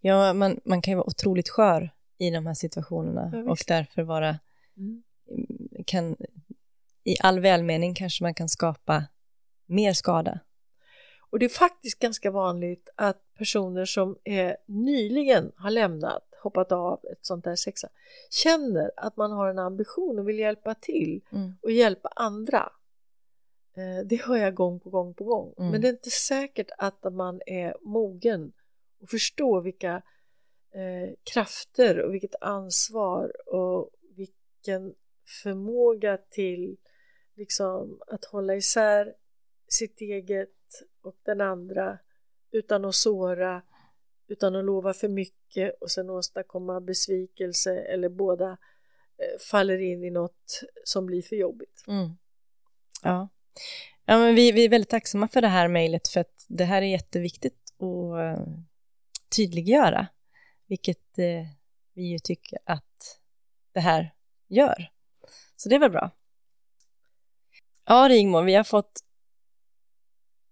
Ja, 0.01 0.33
man, 0.33 0.61
man 0.65 0.83
kan 0.83 0.93
ju 0.93 0.97
vara 0.97 1.07
otroligt 1.07 1.49
skör 1.49 1.91
i 2.19 2.31
de 2.31 2.47
här 2.47 2.55
situationerna 2.55 3.31
ja, 3.33 3.51
och 3.51 3.59
därför 3.67 4.03
vara 4.03 4.39
mm. 4.77 5.03
kan 5.87 6.17
i 7.05 7.17
all 7.21 7.41
välmening 7.41 7.95
kanske 7.95 8.25
man 8.25 8.35
kan 8.35 8.49
skapa 8.49 9.05
mer 9.67 9.93
skada. 9.93 10.41
Och 11.31 11.39
det 11.39 11.45
är 11.45 11.49
faktiskt 11.49 11.99
ganska 11.99 12.31
vanligt 12.31 12.89
att 12.95 13.35
personer 13.39 13.85
som 13.85 14.19
är 14.25 14.57
nyligen 14.67 15.53
har 15.57 15.71
lämnat, 15.71 16.35
hoppat 16.43 16.73
av 16.73 17.01
ett 17.13 17.27
sånt 17.27 17.45
där 17.45 17.57
sexa, 17.57 17.89
känner 18.31 18.91
att 18.97 19.17
man 19.17 19.33
har 19.33 19.49
en 19.49 19.59
ambition 19.59 20.19
och 20.19 20.29
vill 20.29 20.39
hjälpa 20.39 20.75
till 20.75 21.21
mm. 21.33 21.55
och 21.63 21.71
hjälpa 21.71 22.09
andra. 22.17 22.73
Eh, 23.77 24.07
det 24.07 24.23
hör 24.23 24.37
jag 24.37 24.55
gång 24.55 24.81
på 24.81 24.91
gång 24.91 25.15
på 25.15 25.25
gång. 25.25 25.55
Mm. 25.59 25.71
Men 25.71 25.81
det 25.81 25.89
är 25.89 25.93
inte 25.93 26.11
säkert 26.11 26.71
att 26.79 27.13
man 27.13 27.41
är 27.47 27.77
mogen 27.81 28.53
och 29.01 29.09
förstår 29.09 29.61
vilka 29.61 30.03
eh, 30.71 31.15
krafter 31.25 32.01
och 32.01 32.15
vilket 32.15 32.35
ansvar 32.41 33.49
och 33.49 33.91
vilken 34.17 34.95
förmåga 35.43 36.17
till 36.17 36.77
liksom 37.37 38.01
att 38.07 38.25
hålla 38.25 38.55
isär 38.55 39.15
sitt 39.69 40.01
eget 40.01 40.51
och 41.03 41.17
den 41.23 41.41
andra 41.41 41.99
utan 42.51 42.85
att 42.85 42.95
såra, 42.95 43.63
utan 44.27 44.57
att 44.57 44.65
lova 44.65 44.93
för 44.93 45.09
mycket 45.09 45.77
och 45.81 45.91
sen 45.91 46.11
åstadkomma 46.11 46.81
besvikelse 46.81 47.79
eller 47.79 48.09
båda 48.09 48.51
eh, 49.19 49.39
faller 49.51 49.79
in 49.79 50.05
i 50.05 50.11
något 50.11 50.63
som 50.85 51.07
blir 51.07 51.23
för 51.23 51.37
jobbigt. 51.37 51.85
Mm. 51.87 52.11
Ja. 53.03 53.29
ja, 54.05 54.19
men 54.19 54.35
vi, 54.35 54.53
vi 54.53 54.65
är 54.65 54.69
väldigt 54.69 54.91
tacksamma 54.91 55.29
för 55.29 55.41
det 55.41 55.49
här 55.49 55.69
mejlet 55.69 56.09
för 56.09 56.21
att 56.21 56.45
det 56.49 56.65
här 56.65 56.83
är 56.83 56.87
jätteviktigt 56.87 57.73
att 57.79 58.19
eh, 58.19 58.47
tydliggöra, 59.37 60.07
vilket 60.67 61.19
eh, 61.19 61.47
vi 61.95 62.03
ju 62.03 62.19
tycker 62.19 62.59
att 62.65 63.21
det 63.73 63.81
här 63.81 64.15
gör. 64.49 64.91
Så 65.57 65.69
det 65.69 65.75
är 65.75 65.81
väl 65.81 65.91
bra. 65.91 66.11
Ja, 67.87 68.09
Rigmor, 68.11 68.43
vi 68.43 68.55
har 68.55 68.65
fått 68.65 69.01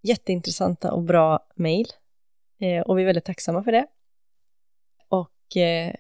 jätteintressanta 0.03 0.93
och 0.93 1.03
bra 1.03 1.47
mejl 1.55 1.87
eh, 2.61 2.81
och 2.83 2.99
vi 2.99 3.03
är 3.03 3.07
väldigt 3.07 3.25
tacksamma 3.25 3.65
för 3.65 3.73
det. 3.73 3.87
Och 5.09 5.57
eh, 5.57 5.95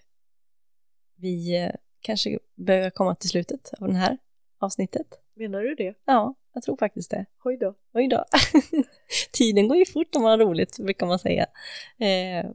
vi 1.16 1.62
eh, 1.62 1.70
kanske 2.00 2.38
börjar 2.54 2.90
komma 2.90 3.14
till 3.14 3.28
slutet 3.28 3.70
av 3.80 3.88
det 3.88 3.94
här 3.94 4.18
avsnittet. 4.58 5.06
Menar 5.34 5.62
du 5.62 5.74
det? 5.74 5.94
Ja, 6.04 6.34
jag 6.52 6.62
tror 6.62 6.76
faktiskt 6.76 7.10
det. 7.10 7.26
Oj 7.44 7.56
då. 7.56 7.74
Oj 7.92 8.08
då. 8.08 8.24
Tiden 9.32 9.68
går 9.68 9.76
ju 9.76 9.86
fort 9.86 10.14
om 10.16 10.22
man 10.22 10.30
har 10.30 10.46
roligt, 10.46 10.78
brukar 10.78 11.06
man 11.06 11.18
säga. 11.18 11.46
Eh, 11.98 12.50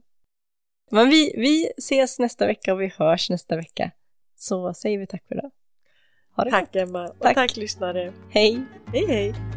men 0.91 1.09
vi, 1.09 1.33
vi 1.37 1.71
ses 1.77 2.19
nästa 2.19 2.47
vecka 2.47 2.73
och 2.73 2.81
vi 2.81 2.93
hörs 2.97 3.29
nästa 3.29 3.55
vecka. 3.55 3.91
Så 4.35 4.73
säger 4.73 4.97
vi 4.97 5.07
tack 5.07 5.27
för 5.27 5.35
idag. 5.35 5.51
Tack 6.45 6.73
gott. 6.73 6.75
Emma 6.75 7.07
och 7.07 7.19
tack. 7.21 7.35
tack 7.35 7.57
lyssnare. 7.57 8.13
Hej. 8.29 8.61
Hej 8.93 9.05
hej. 9.07 9.56